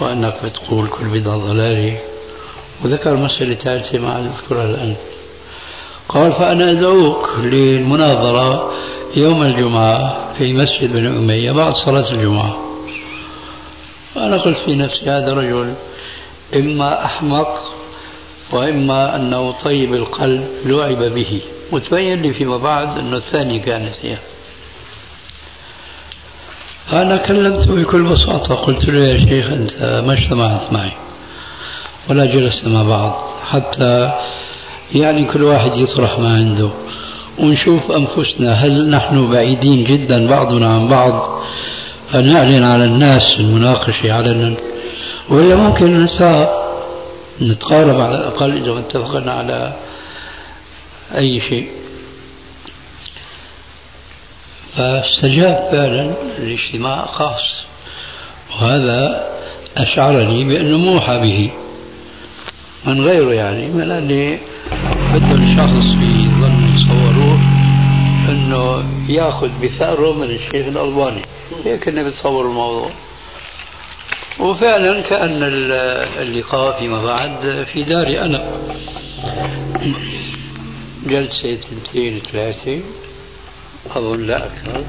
وأنك 0.00 0.34
بتقول 0.44 0.88
كل 0.88 1.04
بدعة 1.04 1.36
ضلالة 1.36 1.98
وذكر 2.84 3.16
مسألة 3.16 3.54
ثالثة 3.54 3.98
ما 3.98 4.18
أذكرها 4.20 4.64
الآن. 4.64 4.94
قال 6.08 6.32
فأنا 6.32 6.70
أدعوك 6.70 7.30
للمناظرة 7.38 8.72
يوم 9.16 9.42
الجمعة 9.42 10.32
في 10.38 10.52
مسجد 10.52 10.92
بن 10.92 11.06
أمية 11.06 11.52
بعد 11.52 11.72
صلاة 11.72 12.10
الجمعة. 12.10 12.56
وأنا 14.16 14.36
قلت 14.36 14.58
في 14.58 14.74
نفسي 14.74 15.10
هذا 15.10 15.32
رجل 15.34 15.74
إما 16.54 17.04
أحمق 17.04 17.77
وإما 18.52 19.16
أنه 19.16 19.52
طيب 19.52 19.94
القلب 19.94 20.48
لعب 20.64 21.02
به. 21.02 21.40
وتبين 21.72 22.22
لي 22.22 22.32
فيما 22.32 22.56
بعد 22.56 22.98
أنه 22.98 23.16
الثاني 23.16 23.58
كانت 23.58 23.94
هي 24.02 24.16
فأنا 26.86 27.16
كلمته 27.16 27.74
بكل 27.74 28.02
بساطة. 28.02 28.54
قلت 28.54 28.84
له 28.84 29.04
يا 29.04 29.18
شيخ 29.18 29.46
أنت 29.50 30.02
ما 30.06 30.12
اجتمعت 30.12 30.72
معي. 30.72 30.92
ولا 32.10 32.24
جلسنا 32.24 32.68
مع 32.68 32.82
بعض. 32.82 33.28
حتى 33.50 34.12
يعني 34.94 35.24
كل 35.24 35.42
واحد 35.42 35.76
يطرح 35.76 36.18
ما 36.18 36.28
عنده. 36.28 36.70
ونشوف 37.38 37.90
أنفسنا 37.90 38.52
هل 38.54 38.90
نحن 38.90 39.30
بعيدين 39.30 39.84
جدا 39.84 40.26
بعضنا 40.26 40.74
عن 40.74 40.88
بعض. 40.88 41.38
فنعلن 42.12 42.64
على 42.64 42.84
الناس 42.84 43.36
المناقشة 43.38 44.12
علنا 44.12 44.54
ولا 45.30 45.54
ممكن 45.56 46.04
نساء 46.04 46.57
نتقارب 47.42 48.00
على 48.00 48.14
الأقل 48.14 48.56
إذا 48.56 48.78
اتفقنا 48.78 49.32
على 49.32 49.72
أي 51.16 51.40
شيء. 51.40 51.68
فاستجاب 54.76 55.68
فعلا 55.72 56.14
الاجتماع 56.38 57.06
خاص 57.06 57.64
وهذا 58.50 59.28
أشعرني 59.76 60.44
بأنه 60.44 60.78
موحى 60.78 61.18
به 61.18 61.50
من 62.84 63.00
غيره 63.00 63.32
يعني 63.32 63.66
من 63.66 63.90
أني 63.90 64.38
بده 65.14 65.32
الشخص 65.34 65.86
يظن 66.02 66.74
يصوروه 66.76 67.40
أنه 68.28 68.84
يأخذ 69.08 69.50
بثأره 69.62 70.12
من 70.12 70.30
الشيخ 70.30 70.66
الألباني. 70.66 71.22
هيك 71.64 71.84
كنا 71.84 72.02
بتصور 72.02 72.46
الموضوع. 72.46 72.90
وفعلا 74.40 75.00
كأن 75.00 75.42
اللقاء 76.22 76.78
فيما 76.80 77.04
بعد 77.04 77.66
في 77.72 77.82
داري 77.84 78.20
أنا 78.20 78.50
جلسة 81.06 81.52
اثنتين 81.52 82.18
ثلاثة. 82.32 82.80
أظن 83.90 84.26
لا 84.26 84.46
أكثر. 84.46 84.84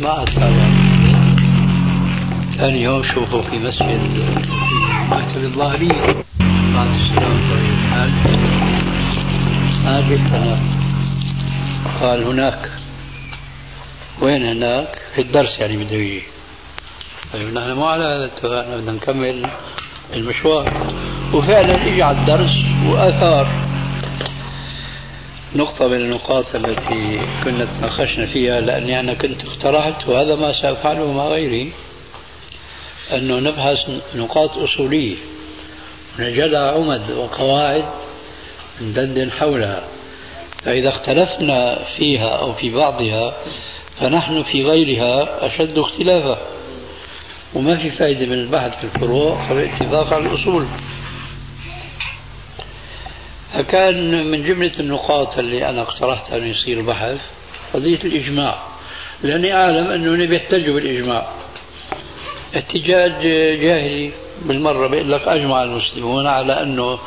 ما 0.00 0.22
أتابع. 0.22 0.68
ثاني 2.56 2.82
يوم 2.82 3.02
شوفوا 3.14 3.42
في 3.42 3.58
مسجد 3.58 4.00
مكتب 5.10 5.44
الظاهرية 5.44 6.14
بعد 6.74 6.88
السلام 6.90 7.50
طيب 7.50 7.70
الحال 7.70 8.10
ما 9.84 10.00
جئت 10.08 10.32
أنا. 10.32 10.60
قال 12.00 12.22
هناك. 12.24 12.70
وين 14.22 14.42
هناك؟ 14.42 14.98
في 15.14 15.20
الدرس 15.20 15.58
يعني 15.58 15.76
بده 15.76 15.96
يجي 15.96 16.22
طيب 17.32 17.54
نحن 17.54 17.72
مو 17.72 17.84
على 17.84 18.04
هذا 18.04 18.24
اتفقنا 18.24 18.76
بدنا 18.76 18.92
نكمل 18.92 19.46
المشوار. 20.14 20.94
وفعلا 21.34 21.86
إجى 21.86 22.02
على 22.02 22.18
الدرس 22.18 22.52
وأثار 22.86 23.46
نقطة 25.54 25.88
من 25.88 25.96
النقاط 25.96 26.54
التي 26.54 27.20
كنا 27.44 27.64
تناقشنا 27.64 28.26
فيها 28.26 28.60
لأني 28.60 29.00
أنا 29.00 29.14
كنت 29.14 29.44
اقترحت 29.44 30.08
وهذا 30.08 30.34
ما 30.34 30.52
سأفعله 30.52 31.12
مع 31.12 31.26
غيري 31.26 31.72
أنه 33.12 33.38
نبحث 33.38 33.78
نقاط 34.14 34.58
أصولية. 34.58 35.16
نجدها 36.18 36.70
عمد 36.70 37.10
وقواعد 37.10 37.84
ندندن 38.80 39.30
حولها. 39.30 39.84
فإذا 40.64 40.88
اختلفنا 40.88 41.78
فيها 41.96 42.28
أو 42.28 42.52
في 42.52 42.70
بعضها 42.70 43.34
فنحن 44.00 44.42
في 44.42 44.64
غيرها 44.64 45.46
أشد 45.46 45.78
اختلافا. 45.78 46.38
وما 47.54 47.76
في 47.76 47.90
فائدة 47.90 48.26
من 48.26 48.32
البحث 48.32 48.78
في 48.78 48.84
الفروع 48.84 49.48
فالاتفاق 49.48 50.12
على 50.14 50.26
الأصول. 50.26 50.66
فكان 53.52 54.26
من 54.26 54.44
جملة 54.44 54.72
النقاط 54.80 55.38
اللي 55.38 55.68
أنا 55.68 55.82
اقترحت 55.82 56.32
أن 56.32 56.46
يصير 56.46 56.82
بحث 56.82 57.20
قضية 57.74 57.98
الإجماع. 58.04 58.62
لأني 59.22 59.54
أعلم 59.54 59.86
أنه 59.86 60.26
بيحتجوا 60.26 60.74
بالإجماع. 60.74 61.26
احتجاج 62.56 63.22
جاهلي 63.60 64.10
بالمرة 64.42 64.86
بيقول 64.86 65.12
لك 65.12 65.28
أجمع 65.28 65.62
المسلمون 65.62 66.26
على 66.26 66.62
أنه 66.62 66.98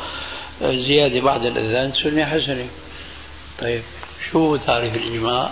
زيادة 0.62 1.20
بعد 1.20 1.44
الأذان 1.44 1.92
سنة 1.92 2.24
حسنة. 2.24 2.66
طيب 3.60 3.82
شو 4.30 4.56
تعريف 4.56 4.94
الإجماع؟ 4.94 5.50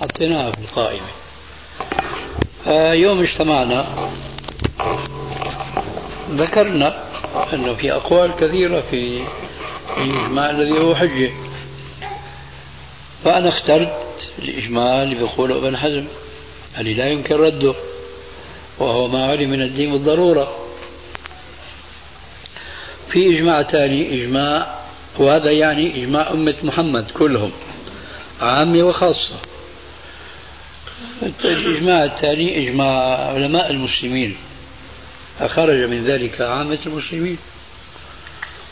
حطيناها 0.00 0.50
في 0.50 0.58
القائمة. 0.58 1.19
يوم 2.92 3.20
اجتمعنا 3.22 4.10
ذكرنا 6.30 7.04
أنه 7.52 7.74
في 7.74 7.92
أقوال 7.92 8.34
كثيرة 8.36 8.80
في 8.80 9.24
الإجماع 9.96 10.50
الذي 10.50 10.80
هو 10.80 10.94
حجة. 10.94 11.30
فأنا 13.24 13.48
اخترت 13.48 13.92
الإجماع 14.38 15.02
اللي 15.02 15.14
بيقوله 15.14 15.56
ابن 15.58 15.76
حزم 15.76 16.04
اللي 16.78 16.94
لا 16.94 17.08
يمكن 17.08 17.34
رده 17.34 17.74
وهو 18.78 19.08
ما 19.08 19.24
علم 19.26 19.50
من 19.50 19.62
الدين 19.62 19.92
بالضرورة 19.92 20.56
في 23.12 23.36
إجماع 23.38 23.62
ثاني 23.62 24.14
إجماع 24.24 24.74
وهذا 25.18 25.50
يعني 25.50 26.04
إجماع 26.04 26.30
أمة 26.30 26.54
محمد 26.62 27.10
كلهم 27.10 27.52
عامة 28.40 28.82
وخاصة. 28.82 29.34
الإجماع 31.44 32.04
الثاني 32.04 32.68
إجماع 32.68 33.16
علماء 33.32 33.70
المسلمين 33.70 34.36
فخرج 35.38 35.82
من 35.82 36.04
ذلك 36.04 36.40
عامة 36.40 36.78
المسلمين. 36.86 37.36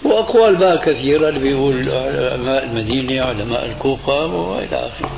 وأقوال 0.04 0.56
بقى 0.56 0.78
كثيرة 0.78 1.28
اللي 1.28 1.40
بيقول 1.40 1.74
علماء 1.90 2.64
المدينة 2.64 3.24
علماء 3.24 3.66
الكوفة 3.66 4.26
وإلى 4.26 4.76
آخره. 4.76 5.10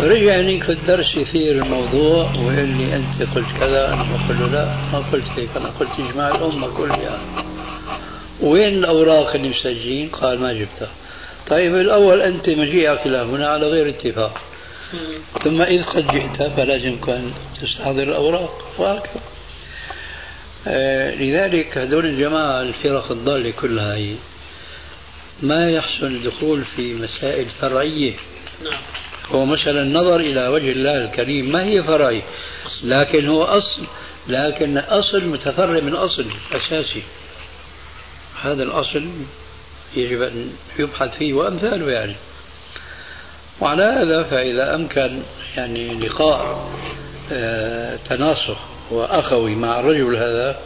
رجع 0.00 0.40
هنيك 0.40 0.62
في 0.64 0.72
الدرس 0.72 1.14
يثير 1.16 1.52
الموضوع 1.52 2.32
ويقول 2.38 2.68
لي 2.68 2.96
أنت 2.96 3.22
قلت 3.36 3.46
كذا 3.60 3.88
أنا 3.88 4.02
بقول 4.02 4.38
له 4.40 4.46
لا 4.46 4.64
ما 4.92 5.04
قلت 5.12 5.26
هيك 5.36 5.48
أنا 5.56 5.68
قلت 5.80 5.90
إجماع 5.98 6.28
الأمة 6.28 6.68
كلها. 6.76 7.18
وين 8.40 8.68
الأوراق 8.68 9.34
اللي 9.34 9.48
مسجلين؟ 9.48 10.08
قال 10.08 10.40
ما 10.40 10.52
جبتها. 10.52 10.88
طيب 11.50 11.74
الأول 11.76 12.20
أنت 12.22 12.48
مجيئك 12.48 13.06
إلى 13.06 13.18
هنا 13.18 13.48
على 13.48 13.66
غير 13.66 13.88
اتفاق. 13.88 14.40
ثم 15.44 15.62
إذ 15.62 15.82
قد 15.82 16.06
جئت 16.06 16.42
فلازم 16.42 17.00
كان 17.00 17.32
تستحضر 17.62 18.02
الأوراق 18.02 18.74
وهكذا. 18.78 19.22
آه 20.66 21.14
لذلك 21.14 21.78
هذول 21.78 22.06
الجماعة 22.06 22.60
الفرق 22.62 23.12
الضالة 23.12 23.50
كلها 23.50 23.94
هي 23.94 24.14
ما 25.42 25.70
يحسن 25.70 26.06
الدخول 26.06 26.64
في 26.76 26.94
مسائل 26.94 27.46
فرعية. 27.60 28.14
نعم. 28.64 28.80
هو 29.30 29.44
مثلا 29.44 29.82
النظر 29.82 30.20
إلى 30.20 30.48
وجه 30.48 30.72
الله 30.72 31.04
الكريم 31.04 31.52
ما 31.52 31.64
هي 31.64 31.82
فرعي 31.82 32.22
لكن 32.82 33.28
هو 33.28 33.44
أصل 33.44 33.86
لكن 34.28 34.78
أصل 34.78 35.24
متفرع 35.24 35.80
من 35.80 35.94
أصل 35.94 36.26
أساسي. 36.52 37.02
هذا 38.42 38.62
الأصل 38.62 39.08
يجب 39.96 40.22
أن 40.22 40.52
يبحث 40.78 41.18
فيه 41.18 41.32
وأمثاله 41.32 41.90
يعني. 41.90 42.16
وعلى 43.60 43.84
هذا 43.84 44.22
فإذا 44.22 44.74
أمكن 44.74 45.22
يعني 45.56 45.94
لقاء 45.94 46.70
آه، 47.32 47.96
تناسخ 48.08 48.56
وأخوي 48.90 49.54
مع 49.54 49.80
الرجل 49.80 50.16
هذا 50.16 50.60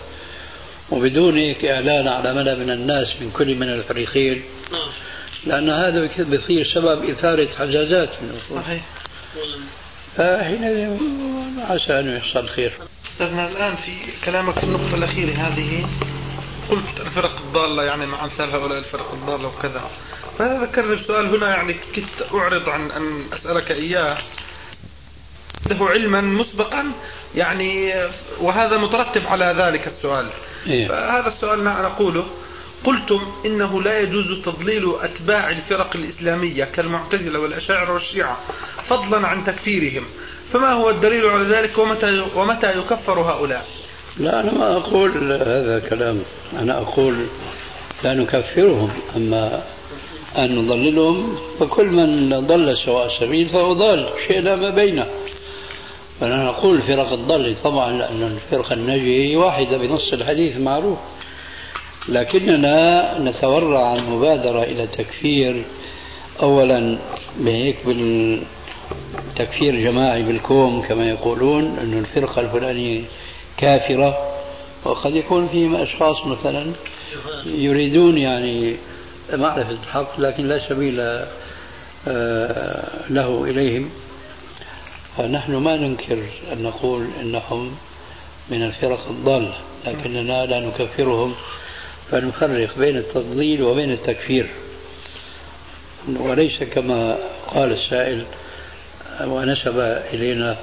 وبدون 0.90 1.38
هيك 1.38 1.64
إعلان 1.64 2.08
على 2.08 2.34
مدى 2.34 2.54
من 2.54 2.70
الناس 2.70 3.08
من 3.20 3.30
كل 3.30 3.54
من 3.54 3.68
الفريقين. 3.68 4.42
لأن 5.46 5.70
هذا 5.70 6.10
بيصير 6.18 6.64
سبب 6.74 7.10
إثارة 7.10 7.48
حزازات 7.58 8.10
صحيح. 8.50 8.82
فحينئذ 10.16 10.96
عسى 11.58 12.00
أن 12.00 12.16
يحصل 12.16 12.48
خير. 12.48 12.72
أستاذنا 13.12 13.48
الآن 13.48 13.76
في 13.76 13.92
كلامك 14.24 14.58
في 14.58 14.64
النقطة 14.64 14.94
الأخيرة 14.94 15.32
هذه 15.32 15.86
قلت 16.70 17.00
الفرق 17.00 17.36
الضالة 17.46 17.82
يعني 17.82 18.06
مع 18.06 18.24
أمثال 18.24 18.50
هؤلاء 18.50 18.78
الفرق 18.78 19.12
الضالة 19.12 19.48
وكذا. 19.48 19.82
فهذا 20.38 20.62
ذكرني 20.62 20.96
بسؤال 20.96 21.26
هنا 21.36 21.48
يعني 21.48 21.74
كنت 21.94 22.34
أعرض 22.34 22.68
عن 22.68 22.90
أن 22.90 23.22
أسألك 23.32 23.70
إياه. 23.70 24.18
عنده 25.70 25.84
علما 25.84 26.20
مسبقا 26.20 26.92
يعني 27.34 27.94
وهذا 28.40 28.78
مترتب 28.78 29.26
على 29.26 29.54
ذلك 29.58 29.86
السؤال. 29.86 30.28
إيه؟ 30.66 30.88
فهذا 30.88 31.28
السؤال 31.28 31.64
نقوله 31.64 32.26
قلتم 32.84 33.20
إنه 33.46 33.82
لا 33.82 34.00
يجوز 34.00 34.42
تضليل 34.44 34.94
أتباع 35.02 35.50
الفرق 35.50 35.96
الإسلامية 35.96 36.64
كالمعتزلة 36.64 37.38
والأشاعرة 37.38 37.92
والشيعة 37.92 38.38
فضلا 38.88 39.28
عن 39.28 39.44
تكفيرهم. 39.44 40.04
فما 40.52 40.72
هو 40.72 40.90
الدليل 40.90 41.26
على 41.26 41.44
ذلك؟ 41.44 41.78
ومتى, 41.78 42.24
ومتى 42.34 42.66
يكفر 42.78 43.20
هؤلاء؟ 43.20 43.66
لا 44.18 44.40
أنا 44.40 44.52
ما 44.52 44.76
أقول 44.76 45.32
هذا 45.32 45.88
كلام. 45.90 46.22
أنا 46.58 46.78
أقول 46.78 47.26
لا 48.04 48.14
نكفرهم 48.14 48.90
أما 49.16 49.62
أن 50.36 50.56
نضللهم 50.56 51.36
فكل 51.60 51.86
من 51.86 52.40
ضل 52.46 52.76
سواء 52.76 53.08
سبيل 53.20 53.48
فهو 53.48 53.72
ضال 53.72 54.08
شئنا 54.28 54.56
ما 54.56 54.70
بينه. 54.70 55.06
فأنا 56.20 56.44
نقول 56.44 56.76
الفرق 56.76 57.12
الضالة 57.12 57.56
طبعا 57.64 57.92
لأن 57.92 58.22
الفرقة 58.22 58.72
الناجية 58.72 59.30
هي 59.30 59.36
واحدة 59.36 59.78
بنص 59.78 60.12
الحديث 60.12 60.56
معروف. 60.56 60.98
لكننا 62.08 63.18
نتورع 63.18 63.86
عن 63.90 63.98
المبادرة 63.98 64.62
إلى 64.62 64.86
تكفير. 64.86 65.64
أولا 66.42 66.98
بهيك 67.36 67.76
بالتكفير 67.86 69.76
جماعي 69.76 70.22
بالكوم 70.22 70.82
كما 70.82 71.08
يقولون 71.08 71.64
أن 71.64 71.98
الفرقة 71.98 72.40
الفلانية 72.40 73.00
كافرة. 73.56 74.18
وقد 74.84 75.16
يكون 75.16 75.48
فيهم 75.48 75.76
أشخاص 75.76 76.26
مثلا 76.26 76.72
يريدون 77.46 78.18
يعني 78.18 78.76
معرفة 79.32 79.70
الحق 79.70 80.20
لكن 80.20 80.48
لا 80.48 80.68
سبيل 80.68 81.00
آه، 82.08 82.88
له 83.10 83.44
إليهم. 83.44 83.90
فنحن 85.16 85.54
ما 85.54 85.76
ننكر 85.76 86.18
أن 86.52 86.62
نقول 86.62 87.06
إنهم 87.20 87.76
من 88.50 88.62
الفرق 88.62 89.08
الضالة 89.10 89.54
لكننا 89.86 90.46
لا 90.46 90.60
نكفرهم 90.60 91.34
فنفرق 92.10 92.78
بين 92.78 92.96
التضليل 92.96 93.62
وبين 93.62 93.92
التكفير. 93.92 94.46
وليس 96.08 96.62
كما 96.62 97.16
قال 97.54 97.72
السائل 97.72 98.24
ونسب 99.24 99.78
إلينا 100.12 100.56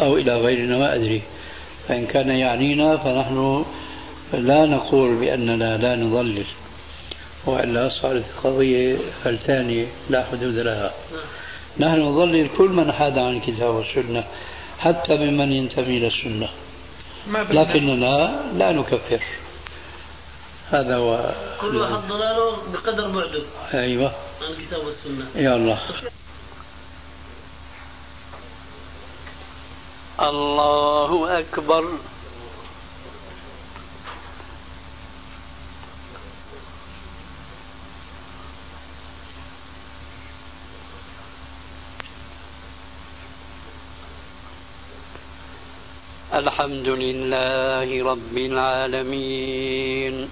أو 0.00 0.16
إلى 0.16 0.36
غيرنا 0.36 0.78
ما 0.78 0.94
أدري. 0.94 1.22
فإن 1.88 2.06
كان 2.06 2.30
يعنينا 2.30 2.96
فنحن 2.96 3.64
لا 4.32 4.66
نقول 4.66 5.14
بأننا 5.14 5.76
لا 5.76 5.96
نضلل. 5.96 6.44
وإلا 7.46 7.88
صارت 8.02 8.24
قضية 8.44 8.98
فلتانية 9.24 9.86
لا 10.10 10.24
حدود 10.24 10.54
لها. 10.54 10.94
نحن 11.78 12.00
نضلل 12.00 12.48
كل 12.58 12.68
من 12.68 12.92
حاد 12.92 13.18
عن 13.18 13.36
الكتاب 13.36 13.74
والسنة 13.74 14.24
حتى 14.78 15.14
ممن 15.14 15.52
ينتمي 15.52 15.96
إلى 15.98 16.06
السنة. 16.06 16.48
لكننا 17.50 18.42
لا 18.54 18.72
نكفر. 18.72 19.22
هذا 20.70 20.96
هو 20.96 21.34
كل 21.60 21.76
واحد 21.76 22.08
ضلاله 22.08 22.56
بقدر 22.72 23.10
بعده 23.10 23.42
أيوه. 23.74 24.12
عن 24.42 24.50
الكتاب 24.50 24.80
والسنة 24.86 25.26
يا 25.34 25.56
الله. 25.56 25.80
الله 30.20 31.38
أكبر. 31.38 31.84
الحمد 46.34 46.88
لله 46.88 48.12
رب 48.12 48.38
العالمين. 48.38 50.28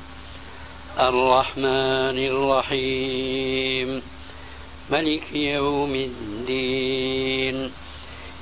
الرحمن 1.00 2.18
الرحيم. 2.18 4.02
ملك 4.90 5.32
يوم 5.32 5.94
الدين. 5.94 7.70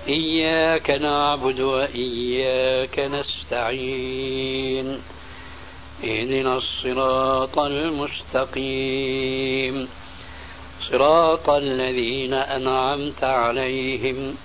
إياك 0.09 0.91
نعبد 0.91 1.61
وإياك 1.61 2.99
نستعين. 2.99 4.99
اهدنا 6.05 6.57
الصراط 6.57 7.59
المستقيم. 7.59 9.89
صراط 10.91 11.51
الذين 11.51 12.35
أنعمت 12.35 13.25
عليهم. 13.25 14.37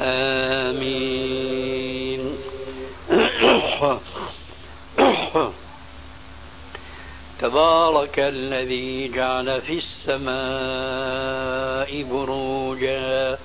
آمين. 0.00 1.16
تبارك 7.40 8.18
الذي 8.18 9.08
جعل 9.08 9.60
في 9.60 9.78
السماء 9.78 10.36
بروجا 12.02 13.38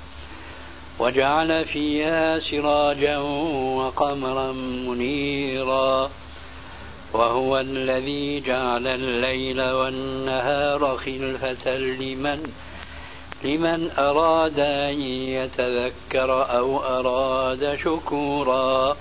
وجعل 1.00 1.66
فيها 1.66 2.40
سراجا 2.40 3.18
وقمرا 3.78 4.52
منيرا 4.52 6.12
وهو 7.14 7.60
الذي 7.60 8.40
جعل 8.40 8.88
الليل 8.88 9.62
والنهار 9.62 10.98
خلفة 10.98 11.78
لمن 11.78 12.54
لمن 13.44 13.92
أراد 13.98 14.60
أن 14.60 15.02
يتذكر 15.02 16.58
أو 16.58 16.80
أراد 16.80 17.80
شكورا. 17.84 18.98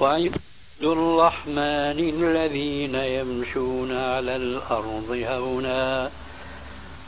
وعباد 0.00 0.40
الرحمن 0.82 1.98
الذين 1.98 2.94
يمشون 2.94 3.96
على 3.96 4.36
الأرض 4.36 5.24
هونا. 5.28 6.10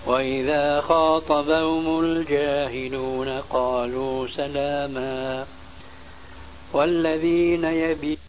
وإذا 0.06 0.80
خاطبهم 0.80 2.00
الجاهلون 2.00 3.28
قالوا 3.28 4.26
سلاما. 4.36 5.46
والذين 6.72 7.64
يبي 7.64 8.18